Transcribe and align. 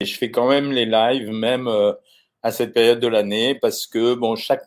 je 0.00 0.16
fais 0.16 0.30
quand 0.30 0.48
même 0.48 0.72
les 0.72 0.86
lives, 0.86 1.30
même 1.30 1.68
euh, 1.68 1.92
à 2.42 2.52
cette 2.52 2.74
période 2.74 3.00
de 3.00 3.08
l'année, 3.08 3.54
parce 3.54 3.86
que 3.86 4.14
bon, 4.14 4.36
chaque, 4.36 4.64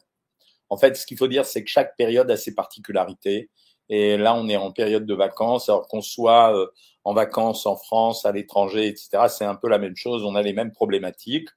en 0.70 0.78
fait, 0.78 0.98
ce 0.98 1.06
qu'il 1.06 1.18
faut 1.18 1.28
dire, 1.28 1.46
c'est 1.46 1.64
que 1.64 1.70
chaque 1.70 1.96
période 1.98 2.30
a 2.32 2.38
ses 2.38 2.56
particularités. 2.56 3.50
Et 3.90 4.18
là, 4.18 4.36
on 4.36 4.48
est 4.48 4.58
en 4.58 4.72
période 4.72 5.06
de 5.06 5.14
vacances, 5.14 5.70
alors 5.70 5.88
qu'on 5.88 6.02
soit 6.02 6.56
euh, 6.56 6.68
en 7.04 7.14
vacances 7.14 7.66
en 7.66 7.76
France, 7.76 8.26
à 8.26 8.32
l'étranger, 8.32 8.88
etc. 8.88 9.28
C'est 9.30 9.46
un 9.46 9.56
peu 9.56 9.70
la 9.70 9.80
même 9.80 9.96
chose. 9.96 10.24
On 10.24 10.36
a 10.36 10.42
les 10.42 10.54
mêmes 10.54 10.72
problématiques. 10.72 11.50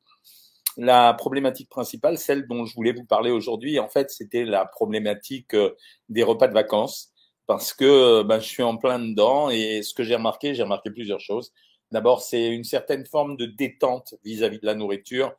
La 0.78 1.12
problématique 1.14 1.68
principale, 1.68 2.18
celle 2.18 2.46
dont 2.48 2.64
je 2.64 2.74
voulais 2.74 2.92
vous 2.92 3.04
parler 3.04 3.30
aujourd'hui, 3.30 3.78
en 3.78 3.88
fait, 3.88 4.10
c'était 4.10 4.44
la 4.44 4.64
problématique 4.64 5.54
euh, 5.54 5.76
des 6.08 6.22
repas 6.22 6.48
de 6.48 6.54
vacances 6.54 7.10
parce 7.46 7.74
que 7.74 8.22
ben, 8.22 8.40
je 8.40 8.46
suis 8.46 8.62
en 8.62 8.76
plein 8.76 8.98
dedans 8.98 9.50
et 9.50 9.82
ce 9.82 9.92
que 9.92 10.04
j'ai 10.04 10.14
remarqué, 10.14 10.54
j'ai 10.54 10.62
remarqué 10.62 10.90
plusieurs 10.90 11.20
choses. 11.20 11.52
D'abord, 11.92 12.22
c'est 12.22 12.48
une 12.48 12.64
certaine 12.64 13.06
forme 13.06 13.36
de 13.36 13.46
détente 13.46 14.14
vis-à-vis 14.24 14.58
de 14.58 14.66
la 14.66 14.74
nourriture. 14.74 15.32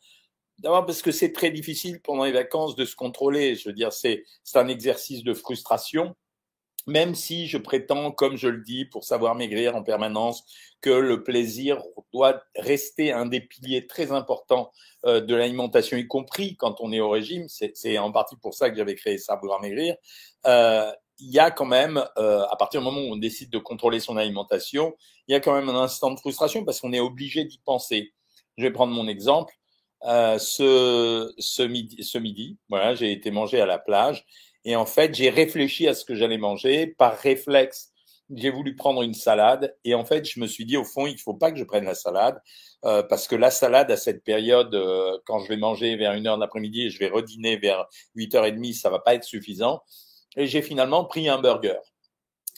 D'abord 0.59 0.85
parce 0.85 1.01
que 1.01 1.11
c'est 1.11 1.33
très 1.33 1.51
difficile 1.51 1.99
pendant 2.01 2.23
les 2.23 2.31
vacances 2.31 2.75
de 2.75 2.85
se 2.85 2.95
contrôler. 2.95 3.55
Je 3.55 3.67
veux 3.67 3.73
dire, 3.73 3.91
c'est 3.91 4.23
un 4.55 4.67
exercice 4.67 5.23
de 5.23 5.33
frustration 5.33 6.15
même 6.87 7.15
si 7.15 7.47
je 7.47 7.57
prétends, 7.57 8.11
comme 8.11 8.37
je 8.37 8.47
le 8.47 8.61
dis, 8.61 8.85
pour 8.85 9.03
savoir 9.03 9.35
maigrir 9.35 9.75
en 9.75 9.83
permanence, 9.83 10.43
que 10.81 10.89
le 10.89 11.23
plaisir 11.23 11.81
doit 12.11 12.43
rester 12.55 13.11
un 13.11 13.25
des 13.25 13.39
piliers 13.39 13.87
très 13.87 14.11
importants 14.11 14.71
euh, 15.05 15.21
de 15.21 15.35
l'alimentation, 15.35 15.97
y 15.97 16.07
compris 16.07 16.57
quand 16.57 16.81
on 16.81 16.91
est 16.91 16.99
au 16.99 17.09
régime, 17.09 17.47
c'est 17.47 17.97
en 17.97 18.11
partie 18.11 18.35
pour 18.35 18.53
ça 18.53 18.69
que 18.69 18.75
j'avais 18.75 18.95
créé 18.95 19.17
Savoir 19.17 19.61
Maigrir, 19.61 19.95
euh, 20.45 20.91
il 21.19 21.31
y 21.31 21.39
a 21.39 21.51
quand 21.51 21.65
même, 21.65 22.03
euh, 22.17 22.43
à 22.49 22.55
partir 22.55 22.81
du 22.81 22.85
moment 22.85 23.01
où 23.01 23.13
on 23.13 23.17
décide 23.17 23.49
de 23.49 23.59
contrôler 23.59 23.99
son 23.99 24.17
alimentation, 24.17 24.95
il 25.27 25.33
y 25.33 25.35
a 25.35 25.39
quand 25.39 25.53
même 25.53 25.69
un 25.69 25.81
instant 25.81 26.11
de 26.11 26.19
frustration 26.19 26.65
parce 26.65 26.79
qu'on 26.79 26.93
est 26.93 26.99
obligé 26.99 27.45
d'y 27.45 27.59
penser. 27.59 28.13
Je 28.57 28.63
vais 28.63 28.71
prendre 28.71 28.93
mon 28.93 29.07
exemple. 29.07 29.53
Euh, 30.05 30.37
ce, 30.37 31.33
ce, 31.37 31.63
midi, 31.63 32.03
ce 32.03 32.17
midi, 32.17 32.57
voilà, 32.67 32.93
j'ai 32.93 33.11
été 33.13 33.31
manger 33.31 33.61
à 33.61 33.65
la 33.65 33.79
plage 33.79 34.25
et 34.65 34.75
en 34.75 34.85
fait, 34.85 35.13
j'ai 35.13 35.29
réfléchi 35.29 35.87
à 35.87 35.93
ce 35.93 36.03
que 36.03 36.15
j'allais 36.15 36.37
manger 36.37 36.87
par 36.87 37.17
réflexe. 37.17 37.91
J'ai 38.33 38.49
voulu 38.49 38.75
prendre 38.75 39.01
une 39.03 39.13
salade 39.13 39.75
et 39.83 39.93
en 39.95 40.05
fait, 40.05 40.25
je 40.25 40.39
me 40.39 40.47
suis 40.47 40.65
dit 40.65 40.77
au 40.77 40.83
fond, 40.83 41.07
il 41.07 41.17
faut 41.19 41.33
pas 41.33 41.51
que 41.51 41.57
je 41.57 41.63
prenne 41.63 41.85
la 41.85 41.95
salade 41.95 42.41
euh, 42.85 43.03
parce 43.03 43.27
que 43.27 43.35
la 43.35 43.51
salade 43.51 43.91
à 43.91 43.97
cette 43.97 44.23
période, 44.23 44.73
euh, 44.75 45.17
quand 45.25 45.39
je 45.39 45.49
vais 45.49 45.57
manger 45.57 45.95
vers 45.95 46.13
une 46.13 46.27
heure 46.27 46.35
de 46.35 46.41
l'après-midi 46.41 46.83
et 46.83 46.89
je 46.89 46.99
vais 46.99 47.09
redîner 47.09 47.57
vers 47.57 47.85
8h30, 48.15 48.73
ça 48.73 48.89
va 48.89 48.99
pas 48.99 49.15
être 49.15 49.23
suffisant. 49.23 49.83
Et 50.37 50.47
j'ai 50.47 50.61
finalement 50.61 51.05
pris 51.05 51.29
un 51.29 51.39
burger. 51.39 51.77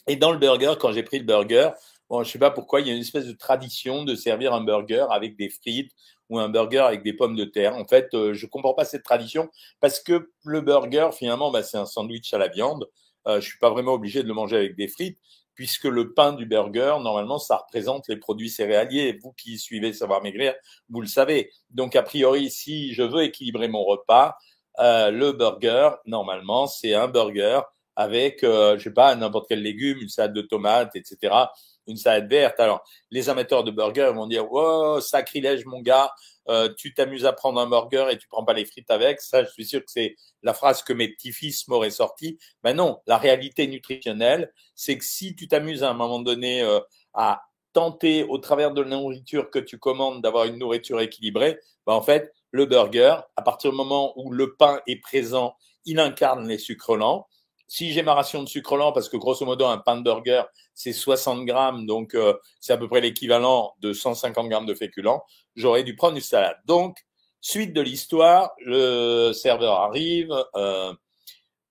Et 0.06 0.16
dans 0.16 0.32
le 0.32 0.38
burger, 0.38 0.74
quand 0.78 0.92
j'ai 0.92 1.02
pris 1.02 1.18
le 1.18 1.24
burger, 1.24 1.70
bon, 2.08 2.22
je 2.22 2.30
sais 2.30 2.38
pas 2.38 2.50
pourquoi, 2.50 2.80
il 2.80 2.86
y 2.86 2.90
a 2.90 2.94
une 2.94 3.00
espèce 3.00 3.26
de 3.26 3.32
tradition 3.32 4.04
de 4.04 4.14
servir 4.14 4.54
un 4.54 4.62
burger 4.62 5.06
avec 5.10 5.36
des 5.36 5.48
frites 5.48 5.92
ou 6.28 6.38
un 6.38 6.48
burger 6.48 6.78
avec 6.78 7.02
des 7.02 7.12
pommes 7.12 7.36
de 7.36 7.44
terre. 7.44 7.74
En 7.76 7.84
fait, 7.86 8.14
euh, 8.14 8.34
je 8.34 8.46
comprends 8.46 8.74
pas 8.74 8.84
cette 8.84 9.02
tradition 9.02 9.48
parce 9.80 10.00
que 10.00 10.30
le 10.44 10.60
burger, 10.60 11.10
finalement, 11.12 11.50
bah, 11.50 11.62
c'est 11.62 11.78
un 11.78 11.86
sandwich 11.86 12.32
à 12.32 12.38
la 12.38 12.48
viande. 12.48 12.88
Euh, 13.26 13.40
je 13.40 13.48
suis 13.48 13.58
pas 13.58 13.70
vraiment 13.70 13.94
obligé 13.94 14.22
de 14.22 14.28
le 14.28 14.34
manger 14.34 14.56
avec 14.56 14.76
des 14.76 14.88
frites 14.88 15.18
puisque 15.54 15.84
le 15.84 16.12
pain 16.12 16.34
du 16.34 16.46
burger, 16.46 16.96
normalement, 17.00 17.38
ça 17.38 17.56
représente 17.56 18.06
les 18.08 18.18
produits 18.18 18.50
céréaliers. 18.50 19.18
Vous 19.22 19.32
qui 19.32 19.58
suivez 19.58 19.92
Savoir 19.92 20.22
Maigrir, 20.22 20.54
vous 20.90 21.00
le 21.00 21.06
savez. 21.06 21.50
Donc, 21.70 21.96
a 21.96 22.02
priori, 22.02 22.50
si 22.50 22.92
je 22.92 23.02
veux 23.02 23.22
équilibrer 23.22 23.66
mon 23.66 23.82
repas, 23.82 24.36
euh, 24.78 25.10
le 25.10 25.32
burger, 25.32 25.90
normalement, 26.04 26.66
c'est 26.66 26.94
un 26.94 27.08
burger 27.08 27.60
avec, 27.96 28.44
euh, 28.44 28.76
je 28.78 28.84
sais 28.84 28.92
pas, 28.92 29.14
n'importe 29.14 29.46
quel 29.48 29.62
légume, 29.62 29.98
une 29.98 30.08
salade 30.08 30.34
de 30.34 30.42
tomates, 30.42 30.94
etc 30.96 31.46
une 31.86 31.96
salade 31.96 32.28
verte. 32.28 32.58
Alors, 32.60 32.84
les 33.10 33.28
amateurs 33.28 33.64
de 33.64 33.70
burgers 33.70 34.12
vont 34.14 34.26
dire, 34.26 34.46
oh, 34.50 35.00
sacrilège, 35.00 35.64
mon 35.66 35.80
gars, 35.80 36.10
euh, 36.48 36.72
tu 36.76 36.94
t'amuses 36.94 37.26
à 37.26 37.32
prendre 37.32 37.60
un 37.60 37.66
burger 37.66 38.06
et 38.10 38.18
tu 38.18 38.28
prends 38.28 38.44
pas 38.44 38.52
les 38.52 38.64
frites 38.64 38.90
avec. 38.90 39.20
Ça, 39.20 39.44
je 39.44 39.50
suis 39.50 39.64
sûr 39.64 39.80
que 39.80 39.90
c'est 39.90 40.14
la 40.42 40.54
phrase 40.54 40.82
que 40.82 40.92
mes 40.92 41.08
petits-fils 41.08 41.66
m'auraient 41.68 41.90
sorti. 41.90 42.38
Ben 42.62 42.74
non, 42.74 43.00
la 43.06 43.18
réalité 43.18 43.66
nutritionnelle, 43.66 44.52
c'est 44.74 44.96
que 44.98 45.04
si 45.04 45.34
tu 45.34 45.48
t'amuses 45.48 45.82
à 45.82 45.90
un 45.90 45.94
moment 45.94 46.20
donné 46.20 46.62
euh, 46.62 46.80
à 47.14 47.42
tenter, 47.76 48.24
au 48.24 48.38
travers 48.38 48.72
de 48.72 48.80
la 48.80 48.96
nourriture 48.96 49.50
que 49.50 49.58
tu 49.58 49.78
commandes, 49.78 50.22
d'avoir 50.22 50.46
une 50.46 50.56
nourriture 50.56 50.98
équilibrée, 50.98 51.60
ben 51.86 51.92
en 51.92 52.00
fait, 52.00 52.32
le 52.50 52.64
burger, 52.64 53.18
à 53.36 53.42
partir 53.42 53.70
du 53.70 53.76
moment 53.76 54.14
où 54.18 54.32
le 54.32 54.56
pain 54.56 54.80
est 54.86 54.96
présent, 54.96 55.54
il 55.84 56.00
incarne 56.00 56.48
les 56.48 56.56
sucres 56.56 56.96
lents. 56.96 57.28
Si 57.68 57.92
j'ai 57.92 58.02
ma 58.02 58.14
ration 58.14 58.42
de 58.42 58.48
sucre 58.48 58.78
lent, 58.78 58.92
parce 58.92 59.10
que 59.10 59.18
grosso 59.18 59.44
modo, 59.44 59.66
un 59.66 59.76
pain 59.76 59.98
de 59.98 60.02
burger, 60.02 60.44
c'est 60.72 60.94
60 60.94 61.44
grammes, 61.44 61.84
donc 61.84 62.14
euh, 62.14 62.32
c'est 62.60 62.72
à 62.72 62.78
peu 62.78 62.88
près 62.88 63.02
l'équivalent 63.02 63.74
de 63.80 63.92
150 63.92 64.48
grammes 64.48 64.64
de 64.64 64.74
féculents, 64.74 65.22
j'aurais 65.54 65.84
dû 65.84 65.94
prendre 65.96 66.16
une 66.16 66.22
salade. 66.22 66.56
Donc, 66.64 66.96
suite 67.42 67.74
de 67.74 67.82
l'histoire, 67.82 68.52
le 68.64 69.34
serveur 69.34 69.74
arrive 69.80 70.32
euh, 70.54 70.94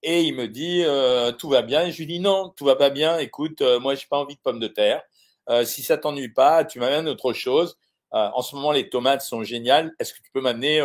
et 0.04 0.22
il 0.22 0.36
me 0.36 0.48
dit 0.48 0.84
euh, 0.86 1.32
tout 1.32 1.50
va 1.50 1.64
bien. 1.64 1.90
Je 1.90 1.98
lui 1.98 2.06
dis 2.06 2.20
non, 2.20 2.50
tout 2.56 2.66
va 2.66 2.76
pas 2.76 2.92
bien. 2.92 3.18
Écoute, 3.18 3.64
moi 3.82 3.96
j'ai 3.96 4.06
pas 4.08 4.20
envie 4.20 4.36
de 4.36 4.42
pommes 4.42 4.60
de 4.60 4.68
terre. 4.68 5.02
Si 5.64 5.84
ça 5.84 5.98
t'ennuie 5.98 6.34
pas, 6.34 6.66
tu 6.66 6.80
m'amènes 6.80 7.08
autre 7.08 7.34
chose. 7.34 7.78
en 8.12 8.42
ce 8.42 8.56
moment, 8.56 8.72
les 8.72 8.90
tomates 8.90 9.22
sont 9.22 9.44
géniales. 9.44 9.94
Est-ce 10.00 10.14
que 10.14 10.22
tu 10.22 10.32
peux 10.32 10.42
m'amener 10.42 10.80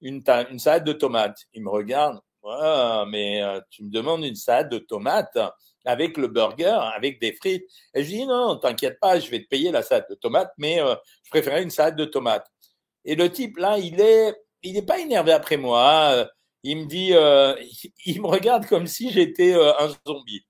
une, 0.00 0.22
une 0.50 0.58
salade 0.58 0.84
de 0.84 0.92
tomates? 0.92 1.46
Il 1.54 1.62
me 1.62 1.70
regarde. 1.70 2.20
Ouais, 2.42 3.04
mais 3.08 3.40
euh, 3.42 3.60
tu 3.70 3.84
me 3.84 3.90
demandes 3.90 4.24
une 4.24 4.34
salade 4.34 4.68
de 4.68 4.78
tomates 4.78 5.38
avec 5.84 6.16
le 6.16 6.26
burger, 6.28 6.76
avec 6.94 7.20
des 7.20 7.32
frites. 7.32 7.64
Et 7.94 8.02
je 8.02 8.08
dis 8.08 8.26
non, 8.26 8.56
t'inquiète 8.58 8.98
pas, 9.00 9.20
je 9.20 9.30
vais 9.30 9.40
te 9.42 9.48
payer 9.48 9.70
la 9.70 9.82
salade 9.82 10.06
de 10.10 10.16
tomates, 10.16 10.52
mais 10.58 10.80
euh, 10.80 10.96
je 11.24 11.30
préférais 11.30 11.62
une 11.62 11.70
salade 11.70 11.96
de 11.96 12.04
tomates. 12.04 12.46
Et 13.04 13.14
le 13.14 13.30
type 13.30 13.58
là, 13.58 13.78
il 13.78 14.00
est, 14.00 14.34
il 14.62 14.74
n'est 14.74 14.82
pas 14.82 14.98
énervé 14.98 15.32
après 15.32 15.56
moi. 15.56 16.10
Euh, 16.14 16.26
il 16.64 16.78
me 16.78 16.86
dit, 16.86 17.10
il 18.06 18.22
me 18.22 18.26
regarde 18.26 18.66
comme 18.66 18.86
si 18.86 19.10
j'étais 19.10 19.54
un 19.54 19.88
zombie. 20.06 20.44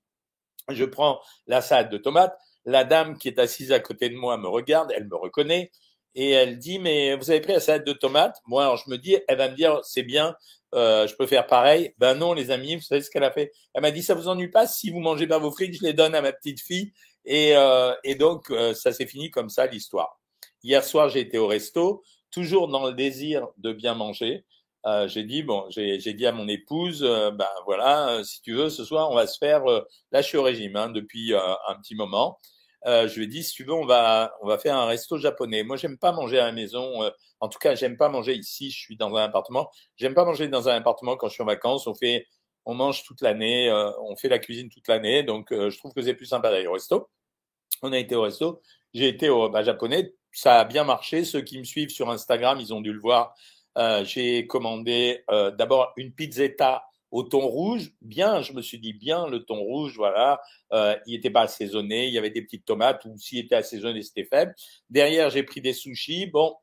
Je 0.69 0.85
prends 0.85 1.19
la 1.47 1.61
salade 1.61 1.91
de 1.91 1.97
tomates. 1.97 2.37
La 2.65 2.83
dame 2.83 3.17
qui 3.17 3.27
est 3.27 3.39
assise 3.39 3.71
à 3.71 3.79
côté 3.79 4.09
de 4.09 4.15
moi 4.15 4.37
me 4.37 4.47
regarde, 4.47 4.91
elle 4.95 5.07
me 5.07 5.15
reconnaît 5.15 5.71
et 6.15 6.29
elle 6.31 6.59
dit 6.59 6.79
mais 6.79 7.15
vous 7.15 7.31
avez 7.31 7.41
pris 7.41 7.53
la 7.53 7.59
salade 7.59 7.85
de 7.85 7.93
tomates? 7.93 8.37
Moi 8.45 8.63
alors 8.63 8.77
je 8.77 8.89
me 8.89 8.97
dis 8.97 9.17
elle 9.27 9.37
va 9.37 9.49
me 9.49 9.55
dire 9.55 9.79
c'est 9.83 10.03
bien 10.03 10.35
euh, 10.73 11.07
je 11.07 11.15
peux 11.15 11.27
faire 11.27 11.45
pareil. 11.47 11.93
Ben 11.97 12.15
non, 12.15 12.33
les 12.33 12.51
amis, 12.51 12.75
vous 12.75 12.81
savez 12.81 13.01
ce 13.01 13.09
qu'elle 13.09 13.23
a 13.23 13.31
fait? 13.31 13.51
Elle 13.73 13.81
m'a 13.81 13.91
dit, 13.91 14.01
ça 14.01 14.15
vous 14.15 14.27
ennuie 14.27 14.49
pas 14.49 14.67
si 14.67 14.89
vous 14.89 14.99
mangez 14.99 15.27
pas 15.27 15.37
vos 15.37 15.51
frites, 15.51 15.75
je 15.75 15.83
les 15.83 15.93
donne 15.93 16.15
à 16.15 16.21
ma 16.21 16.33
petite 16.33 16.61
fille. 16.61 16.91
Et, 17.25 17.55
euh, 17.55 17.93
et 18.03 18.15
donc, 18.15 18.49
euh, 18.49 18.73
ça 18.73 18.91
s'est 18.91 19.05
fini 19.05 19.29
comme 19.29 19.49
ça, 19.49 19.67
l'histoire. 19.67 20.19
Hier 20.63 20.83
soir, 20.83 21.09
j'ai 21.09 21.19
été 21.19 21.37
au 21.37 21.47
resto, 21.47 22.03
toujours 22.31 22.67
dans 22.67 22.85
le 22.85 22.93
désir 22.93 23.47
de 23.57 23.71
bien 23.71 23.93
manger. 23.93 24.45
Euh, 24.85 25.07
j'ai 25.07 25.23
dit, 25.23 25.43
bon, 25.43 25.65
j'ai 25.69 25.97
dit 25.97 26.25
à 26.25 26.31
mon 26.31 26.47
épouse, 26.47 27.01
ben 27.03 27.47
voilà, 27.65 28.21
si 28.23 28.41
tu 28.41 28.53
veux, 28.53 28.69
ce 28.69 28.83
soir, 28.83 29.09
on 29.11 29.15
va 29.15 29.27
se 29.27 29.37
faire, 29.37 29.63
là, 29.65 30.21
je 30.21 30.27
suis 30.27 30.37
au 30.37 30.43
régime 30.43 30.75
hein, 30.75 30.89
depuis 30.89 31.33
un 31.33 31.75
petit 31.81 31.95
moment. 31.95 32.39
Euh, 32.85 33.07
je 33.07 33.15
lui 33.15 33.25
ai 33.25 33.27
dit, 33.27 33.43
si 33.43 33.53
tu 33.53 33.63
veux, 33.63 33.73
on 33.73 33.85
va, 33.85 34.35
on 34.41 34.47
va 34.47 34.57
faire 34.57 34.75
un 34.75 34.85
resto 34.85 35.17
japonais. 35.17 35.63
Moi, 35.63 35.77
j'aime 35.77 35.97
pas 35.97 36.11
manger 36.11 36.39
à 36.39 36.45
la 36.45 36.51
maison. 36.51 37.03
Euh, 37.03 37.09
en 37.39 37.47
tout 37.47 37.59
cas, 37.59 37.75
j'aime 37.75 37.97
pas 37.97 38.09
manger 38.09 38.35
ici. 38.35 38.71
Je 38.71 38.77
suis 38.77 38.97
dans 38.97 39.15
un 39.15 39.23
appartement. 39.23 39.71
J'aime 39.95 40.13
pas 40.13 40.25
manger 40.25 40.47
dans 40.47 40.67
un 40.69 40.75
appartement 40.75 41.15
quand 41.15 41.27
je 41.29 41.33
suis 41.33 41.43
en 41.43 41.45
vacances. 41.45 41.87
On 41.87 41.95
fait, 41.95 42.27
on 42.65 42.73
mange 42.73 43.03
toute 43.03 43.21
l'année. 43.21 43.69
Euh, 43.69 43.91
on 44.01 44.15
fait 44.15 44.29
la 44.29 44.39
cuisine 44.39 44.69
toute 44.69 44.87
l'année. 44.87 45.23
Donc, 45.23 45.47
je 45.51 45.77
trouve 45.77 45.93
que 45.93 46.01
c'est 46.01 46.13
plus 46.13 46.25
sympa 46.25 46.51
d'aller 46.51 46.67
au 46.67 46.73
resto. 46.73 47.09
On 47.81 47.93
a 47.93 47.97
été 47.97 48.15
au 48.15 48.21
resto. 48.21 48.61
J'ai 48.93 49.07
été 49.07 49.29
au 49.29 49.49
bah, 49.49 49.63
japonais. 49.63 50.13
Ça 50.31 50.59
a 50.59 50.65
bien 50.65 50.83
marché. 50.83 51.23
Ceux 51.23 51.41
qui 51.41 51.59
me 51.59 51.63
suivent 51.63 51.89
sur 51.89 52.09
Instagram, 52.09 52.59
ils 52.59 52.73
ont 52.73 52.81
dû 52.81 52.91
le 52.91 52.99
voir. 52.99 53.33
J'ai 54.03 54.45
commandé 54.45 55.23
d'abord 55.29 55.93
une 55.97 56.13
pizzetta 56.13 56.83
au 57.13 57.21
thon 57.21 57.45
rouge, 57.45 57.91
bien, 58.01 58.41
je 58.41 58.53
me 58.53 58.63
suis 58.63 58.79
dit 58.79 58.91
bien, 58.91 59.27
le 59.27 59.45
thon 59.45 59.59
rouge, 59.59 59.93
voilà, 59.95 60.41
euh, 60.73 60.97
il 61.05 61.13
n'était 61.13 61.29
pas 61.29 61.43
assaisonné, 61.43 62.07
il 62.07 62.13
y 62.13 62.17
avait 62.17 62.31
des 62.31 62.41
petites 62.41 62.65
tomates, 62.65 63.05
ou 63.05 63.15
s'il 63.19 63.37
était 63.37 63.53
assaisonné, 63.53 64.01
c'était 64.01 64.23
faible. 64.23 64.55
Derrière, 64.89 65.29
j'ai 65.29 65.43
pris 65.43 65.61
des 65.61 65.73
sushis. 65.73 66.25
Bon, 66.25 66.55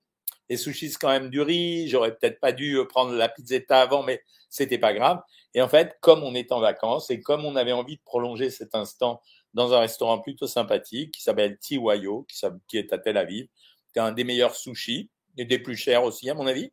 les 0.49 0.57
sushis, 0.57 0.91
c'est 0.91 0.99
quand 0.99 1.09
même 1.09 1.31
du 1.31 1.41
riz. 1.41 1.89
J'aurais 1.89 2.17
peut-être 2.17 2.41
pas 2.41 2.51
dû 2.51 2.79
euh, 2.79 2.85
prendre 2.85 3.13
la 3.13 3.29
pizzetta 3.29 3.81
avant, 3.81 4.03
mais 4.03 4.25
c'était 4.49 4.79
pas 4.79 4.93
grave. 4.93 5.23
Et 5.55 5.63
en 5.63 5.69
fait, 5.69 5.97
comme 6.01 6.25
on 6.25 6.35
est 6.35 6.51
en 6.51 6.59
vacances 6.59 7.13
et 7.13 7.21
comme 7.21 7.45
on 7.45 7.55
avait 7.55 7.71
envie 7.71 7.99
de 7.99 8.03
prolonger 8.05 8.51
cet 8.51 8.75
instant 8.75 9.23
dans 9.55 9.73
un 9.73 9.79
restaurant 9.79 10.19
plutôt 10.19 10.49
sympathique 10.49 11.15
qui 11.15 11.23
s'appelle 11.23 11.59
Tiwayo, 11.61 12.27
qui, 12.29 12.45
qui 12.67 12.77
est 12.77 12.93
à 12.93 12.99
Tel 12.99 13.19
Aviv, 13.19 13.47
qui 13.93 14.01
est 14.01 14.03
un 14.03 14.11
des 14.11 14.25
meilleurs 14.25 14.57
sushis 14.57 15.11
et 15.39 15.45
des 15.45 15.61
plus 15.61 15.77
chers 15.77 16.03
aussi, 16.03 16.29
à 16.29 16.35
mon 16.35 16.49
avis. 16.49 16.73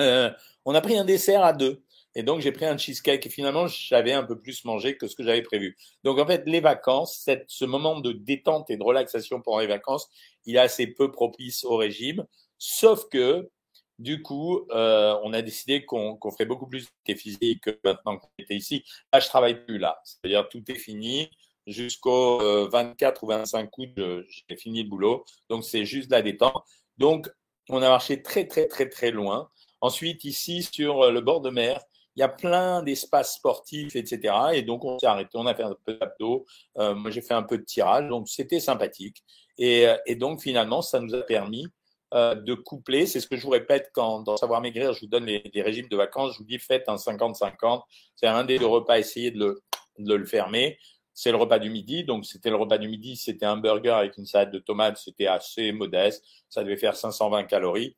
Euh, 0.00 0.30
on 0.64 0.74
a 0.74 0.80
pris 0.80 0.96
un 0.96 1.04
dessert 1.04 1.44
à 1.44 1.52
deux. 1.52 1.82
Et 2.18 2.22
donc, 2.22 2.40
j'ai 2.40 2.50
pris 2.50 2.64
un 2.64 2.78
cheesecake 2.78 3.26
et 3.26 3.28
finalement, 3.28 3.66
j'avais 3.66 4.14
un 4.14 4.24
peu 4.24 4.40
plus 4.40 4.64
mangé 4.64 4.96
que 4.96 5.06
ce 5.06 5.14
que 5.14 5.22
j'avais 5.22 5.42
prévu. 5.42 5.76
Donc, 6.02 6.18
en 6.18 6.26
fait, 6.26 6.44
les 6.46 6.60
vacances, 6.60 7.28
ce 7.46 7.64
moment 7.66 8.00
de 8.00 8.12
détente 8.12 8.70
et 8.70 8.78
de 8.78 8.82
relaxation 8.82 9.42
pendant 9.42 9.58
les 9.58 9.66
vacances, 9.66 10.08
il 10.46 10.56
est 10.56 10.60
assez 10.60 10.86
peu 10.86 11.12
propice 11.12 11.62
au 11.64 11.76
régime. 11.76 12.24
Sauf 12.56 13.10
que, 13.10 13.50
du 13.98 14.22
coup, 14.22 14.66
euh, 14.70 15.14
on 15.24 15.34
a 15.34 15.42
décidé 15.42 15.84
qu'on 15.84 16.16
qu 16.16 16.30
ferait 16.30 16.46
beaucoup 16.46 16.66
plus 16.66 16.88
de 17.06 17.14
physique 17.14 17.60
que 17.60 17.78
maintenant 17.84 18.16
qu'on 18.16 18.30
était 18.38 18.56
ici. 18.56 18.82
Là, 19.12 19.20
je 19.20 19.26
travaille 19.28 19.66
plus 19.66 19.76
là. 19.76 20.00
C'est-à-dire, 20.02 20.48
tout 20.48 20.62
est 20.70 20.74
fini. 20.74 21.30
Jusqu'au 21.66 22.38
24 22.68 23.24
euh, 23.24 23.26
ou 23.26 23.28
25 23.28 23.76
août, 23.76 23.90
j'ai 23.96 24.56
fini 24.56 24.82
le 24.84 24.88
boulot. 24.88 25.26
Donc, 25.50 25.64
c'est 25.64 25.84
juste 25.84 26.10
la 26.10 26.22
détente. 26.22 26.64
Donc, 26.96 27.28
On 27.68 27.82
a 27.82 27.88
marché 27.90 28.22
très, 28.22 28.46
très, 28.46 28.68
très, 28.68 28.88
très 28.88 29.10
loin. 29.10 29.50
Ensuite, 29.82 30.24
ici, 30.24 30.62
sur 30.62 31.10
le 31.10 31.20
bord 31.20 31.42
de 31.42 31.50
mer, 31.50 31.84
il 32.16 32.20
y 32.20 32.22
a 32.22 32.28
plein 32.28 32.82
d'espaces 32.82 33.34
sportifs, 33.34 33.94
etc. 33.94 34.34
Et 34.54 34.62
donc, 34.62 34.84
on 34.84 34.98
s'est 34.98 35.06
arrêté, 35.06 35.30
on 35.34 35.46
a 35.46 35.54
fait 35.54 35.62
un 35.62 35.76
peu 35.84 35.94
d'abdos. 35.94 36.46
Euh, 36.78 36.94
moi, 36.94 37.10
j'ai 37.10 37.20
fait 37.20 37.34
un 37.34 37.42
peu 37.42 37.58
de 37.58 37.64
tirage, 37.64 38.08
donc 38.08 38.28
c'était 38.28 38.60
sympathique. 38.60 39.22
Et, 39.58 39.86
euh, 39.86 39.96
et, 40.06 40.16
donc, 40.16 40.40
finalement, 40.40 40.80
ça 40.80 40.98
nous 41.00 41.14
a 41.14 41.22
permis 41.22 41.66
euh, 42.14 42.34
de 42.34 42.54
coupler. 42.54 43.06
C'est 43.06 43.20
ce 43.20 43.26
que 43.26 43.36
je 43.36 43.42
vous 43.42 43.50
répète 43.50 43.90
quand, 43.92 44.22
dans 44.22 44.36
Savoir 44.38 44.62
Maigrir, 44.62 44.94
je 44.94 45.00
vous 45.00 45.08
donne 45.08 45.26
les, 45.26 45.42
régimes 45.62 45.88
de 45.88 45.96
vacances. 45.96 46.32
Je 46.32 46.38
vous 46.38 46.44
dis, 46.44 46.58
faites 46.58 46.88
un 46.88 46.96
50-50. 46.96 47.82
C'est 48.14 48.26
un 48.26 48.44
des 48.44 48.58
deux 48.58 48.66
repas, 48.66 48.98
essayez 48.98 49.30
de 49.30 49.38
le, 49.38 49.62
de 49.98 50.14
le 50.14 50.24
fermer. 50.24 50.78
C'est 51.12 51.30
le 51.30 51.36
repas 51.36 51.58
du 51.58 51.68
midi. 51.68 52.04
Donc, 52.04 52.24
c'était 52.24 52.50
le 52.50 52.56
repas 52.56 52.78
du 52.78 52.88
midi. 52.88 53.16
C'était 53.16 53.46
un 53.46 53.58
burger 53.58 53.90
avec 53.90 54.16
une 54.16 54.26
salade 54.26 54.52
de 54.52 54.58
tomates. 54.58 54.96
C'était 54.96 55.26
assez 55.26 55.70
modeste. 55.72 56.24
Ça 56.48 56.64
devait 56.64 56.76
faire 56.76 56.96
520 56.96 57.44
calories 57.44 57.94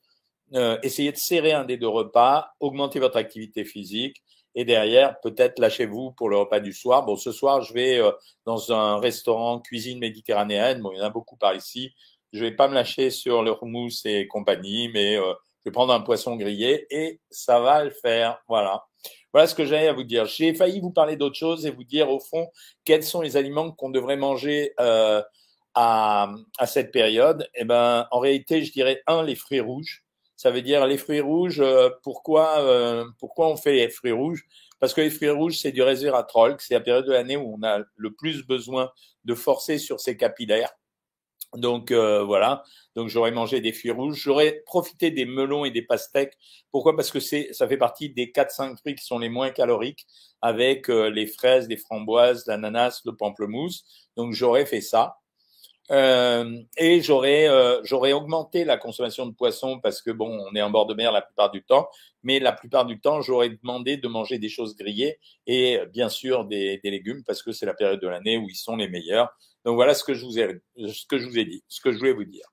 euh, 0.54 0.78
essayez 0.82 1.12
de 1.12 1.16
serrer 1.16 1.52
un 1.52 1.64
des 1.64 1.76
deux 1.76 1.88
repas, 1.88 2.50
augmentez 2.60 3.00
votre 3.00 3.16
activité 3.16 3.64
physique 3.64 4.22
et 4.54 4.64
derrière, 4.64 5.20
peut-être 5.20 5.60
lâchez-vous 5.60 6.10
pour 6.12 6.28
le 6.28 6.36
repas 6.36 6.58
du 6.58 6.72
soir. 6.72 7.04
Bon, 7.04 7.14
ce 7.14 7.30
soir, 7.30 7.62
je 7.62 7.72
vais 7.72 7.98
euh, 7.98 8.10
dans 8.44 8.72
un 8.72 8.98
restaurant 8.98 9.60
cuisine 9.60 10.00
méditerranéenne. 10.00 10.80
Bon, 10.80 10.90
il 10.92 10.98
y 10.98 11.00
en 11.00 11.04
a 11.04 11.10
beaucoup 11.10 11.36
par 11.36 11.54
ici. 11.54 11.94
Je 12.32 12.44
vais 12.44 12.50
pas 12.50 12.66
me 12.66 12.74
lâcher 12.74 13.10
sur 13.10 13.44
le 13.44 13.54
houmous 13.60 14.04
et 14.04 14.26
compagnie, 14.26 14.88
mais 14.88 15.16
euh, 15.16 15.32
je 15.60 15.66
vais 15.66 15.70
prendre 15.70 15.92
un 15.92 16.00
poisson 16.00 16.34
grillé 16.34 16.86
et 16.90 17.20
ça 17.30 17.60
va 17.60 17.84
le 17.84 17.90
faire. 17.90 18.42
Voilà. 18.48 18.84
Voilà 19.32 19.46
ce 19.46 19.54
que 19.54 19.64
j'avais 19.64 19.86
à 19.86 19.92
vous 19.92 20.02
dire. 20.02 20.24
J'ai 20.24 20.52
failli 20.54 20.80
vous 20.80 20.90
parler 20.90 21.16
d'autre 21.16 21.36
chose 21.36 21.64
et 21.64 21.70
vous 21.70 21.84
dire 21.84 22.10
au 22.10 22.18
fond 22.18 22.48
quels 22.84 23.04
sont 23.04 23.20
les 23.20 23.36
aliments 23.36 23.70
qu'on 23.70 23.90
devrait 23.90 24.16
manger 24.16 24.72
euh, 24.80 25.22
à, 25.74 26.34
à, 26.58 26.66
cette 26.66 26.90
période. 26.90 27.48
Eh 27.54 27.64
ben, 27.64 28.08
en 28.10 28.18
réalité, 28.18 28.64
je 28.64 28.72
dirais 28.72 29.02
un 29.06 29.22
les 29.22 29.36
fruits 29.36 29.60
rouges 29.60 30.02
ça 30.38 30.52
veut 30.52 30.62
dire 30.62 30.86
les 30.86 30.96
fruits 30.96 31.20
rouges. 31.20 31.60
Euh, 31.60 31.90
pourquoi, 32.04 32.60
euh, 32.60 33.04
pourquoi 33.18 33.48
on 33.48 33.56
fait 33.56 33.72
les 33.72 33.88
fruits 33.90 34.12
rouges? 34.12 34.44
Parce 34.78 34.94
que 34.94 35.00
les 35.00 35.10
fruits 35.10 35.30
rouges, 35.30 35.58
c'est 35.58 35.72
du 35.72 35.82
resveratrol, 35.82 36.56
c'est 36.60 36.74
la 36.74 36.80
période 36.80 37.06
de 37.06 37.12
l'année 37.12 37.36
où 37.36 37.56
on 37.58 37.66
a 37.66 37.80
le 37.96 38.14
plus 38.14 38.46
besoin 38.46 38.92
de 39.24 39.34
forcer 39.34 39.78
sur 39.78 39.98
ces 39.98 40.16
capillaires. 40.16 40.70
Donc 41.54 41.90
euh, 41.90 42.22
voilà. 42.22 42.62
Donc 42.94 43.08
j'aurais 43.08 43.32
mangé 43.32 43.60
des 43.60 43.72
fruits 43.72 43.90
rouges. 43.90 44.14
J'aurais 44.16 44.62
profité 44.64 45.10
des 45.10 45.24
melons 45.24 45.64
et 45.64 45.72
des 45.72 45.82
pastèques. 45.82 46.38
Pourquoi? 46.70 46.94
Parce 46.94 47.10
que 47.10 47.18
c'est, 47.18 47.52
ça 47.52 47.66
fait 47.66 47.76
partie 47.76 48.10
des 48.10 48.26
4-5 48.26 48.76
fruits 48.78 48.94
qui 48.94 49.04
sont 49.04 49.18
les 49.18 49.28
moins 49.28 49.50
caloriques, 49.50 50.06
avec 50.40 50.86
les 50.86 51.26
fraises, 51.26 51.68
les 51.68 51.78
framboises, 51.78 52.46
l'ananas, 52.46 53.00
le 53.04 53.16
pamplemousse. 53.16 53.84
Donc 54.16 54.34
j'aurais 54.34 54.66
fait 54.66 54.82
ça. 54.82 55.16
Euh, 55.90 56.62
et 56.76 57.00
j'aurais 57.00 57.48
euh, 57.48 57.80
j'aurais 57.82 58.12
augmenté 58.12 58.64
la 58.64 58.76
consommation 58.76 59.24
de 59.26 59.32
poissons 59.32 59.80
parce 59.80 60.02
que 60.02 60.10
bon, 60.10 60.28
on 60.28 60.54
est 60.54 60.60
en 60.60 60.70
bord 60.70 60.86
de 60.86 60.94
mer 60.94 61.12
la 61.12 61.22
plupart 61.22 61.50
du 61.50 61.62
temps, 61.62 61.88
mais 62.22 62.40
la 62.40 62.52
plupart 62.52 62.84
du 62.84 63.00
temps, 63.00 63.22
j'aurais 63.22 63.48
demandé 63.48 63.96
de 63.96 64.06
manger 64.08 64.38
des 64.38 64.50
choses 64.50 64.76
grillées 64.76 65.18
et 65.46 65.80
bien 65.92 66.08
sûr 66.08 66.44
des, 66.44 66.78
des 66.84 66.90
légumes 66.90 67.22
parce 67.26 67.42
que 67.42 67.52
c'est 67.52 67.66
la 67.66 67.74
période 67.74 68.00
de 68.00 68.08
l'année 68.08 68.36
où 68.36 68.48
ils 68.48 68.56
sont 68.56 68.76
les 68.76 68.88
meilleurs. 68.88 69.30
Donc 69.64 69.76
voilà 69.76 69.94
ce 69.94 70.04
que 70.04 70.14
je 70.14 70.24
vous 70.24 70.38
ai 70.38 70.60
ce 70.76 71.06
que 71.06 71.18
je 71.18 71.26
vous 71.26 71.38
ai 71.38 71.44
dit, 71.44 71.64
ce 71.68 71.80
que 71.80 71.92
je 71.92 71.98
voulais 71.98 72.12
vous 72.12 72.24
dire. 72.24 72.46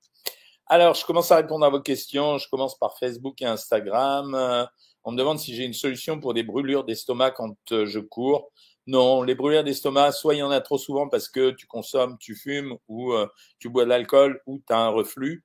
Alors, 0.68 0.94
je 0.94 1.04
commence 1.04 1.30
à 1.30 1.36
répondre 1.36 1.64
à 1.64 1.68
vos 1.68 1.80
questions. 1.80 2.38
Je 2.38 2.48
commence 2.48 2.76
par 2.76 2.98
Facebook 2.98 3.40
et 3.40 3.44
Instagram. 3.44 4.68
On 5.08 5.12
me 5.12 5.16
demande 5.16 5.38
si 5.38 5.54
j'ai 5.54 5.64
une 5.64 5.72
solution 5.72 6.18
pour 6.18 6.34
des 6.34 6.42
brûlures 6.42 6.82
d'estomac 6.82 7.30
quand 7.30 7.54
euh, 7.70 7.86
je 7.86 8.00
cours. 8.00 8.50
Non, 8.86 9.22
les 9.22 9.34
brûlures 9.34 9.64
d'estomac, 9.64 10.12
soit 10.12 10.34
il 10.34 10.38
y 10.38 10.42
en 10.42 10.50
a 10.50 10.60
trop 10.60 10.78
souvent 10.78 11.08
parce 11.08 11.28
que 11.28 11.50
tu 11.50 11.66
consommes, 11.66 12.16
tu 12.18 12.36
fumes 12.36 12.76
ou 12.86 13.12
euh, 13.12 13.26
tu 13.58 13.68
bois 13.68 13.84
de 13.84 13.88
l'alcool 13.88 14.40
ou 14.46 14.62
tu 14.64 14.72
as 14.72 14.78
un 14.78 14.90
reflux, 14.90 15.44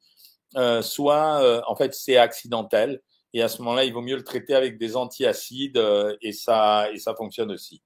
euh, 0.57 0.83
soit 0.83 1.41
euh, 1.41 1.61
en 1.67 1.75
fait 1.75 1.95
c'est 1.95 2.17
accidentel 2.17 3.01
et 3.33 3.41
à 3.41 3.47
ce 3.47 3.61
moment-là, 3.61 3.85
il 3.85 3.93
vaut 3.93 4.01
mieux 4.01 4.17
le 4.17 4.23
traiter 4.23 4.53
avec 4.53 4.77
des 4.77 4.95
antiacides 4.95 5.81
et 6.21 6.33
ça 6.33 6.91
et 6.91 6.97
ça 6.99 7.15
fonctionne 7.15 7.51
aussi. 7.51 7.81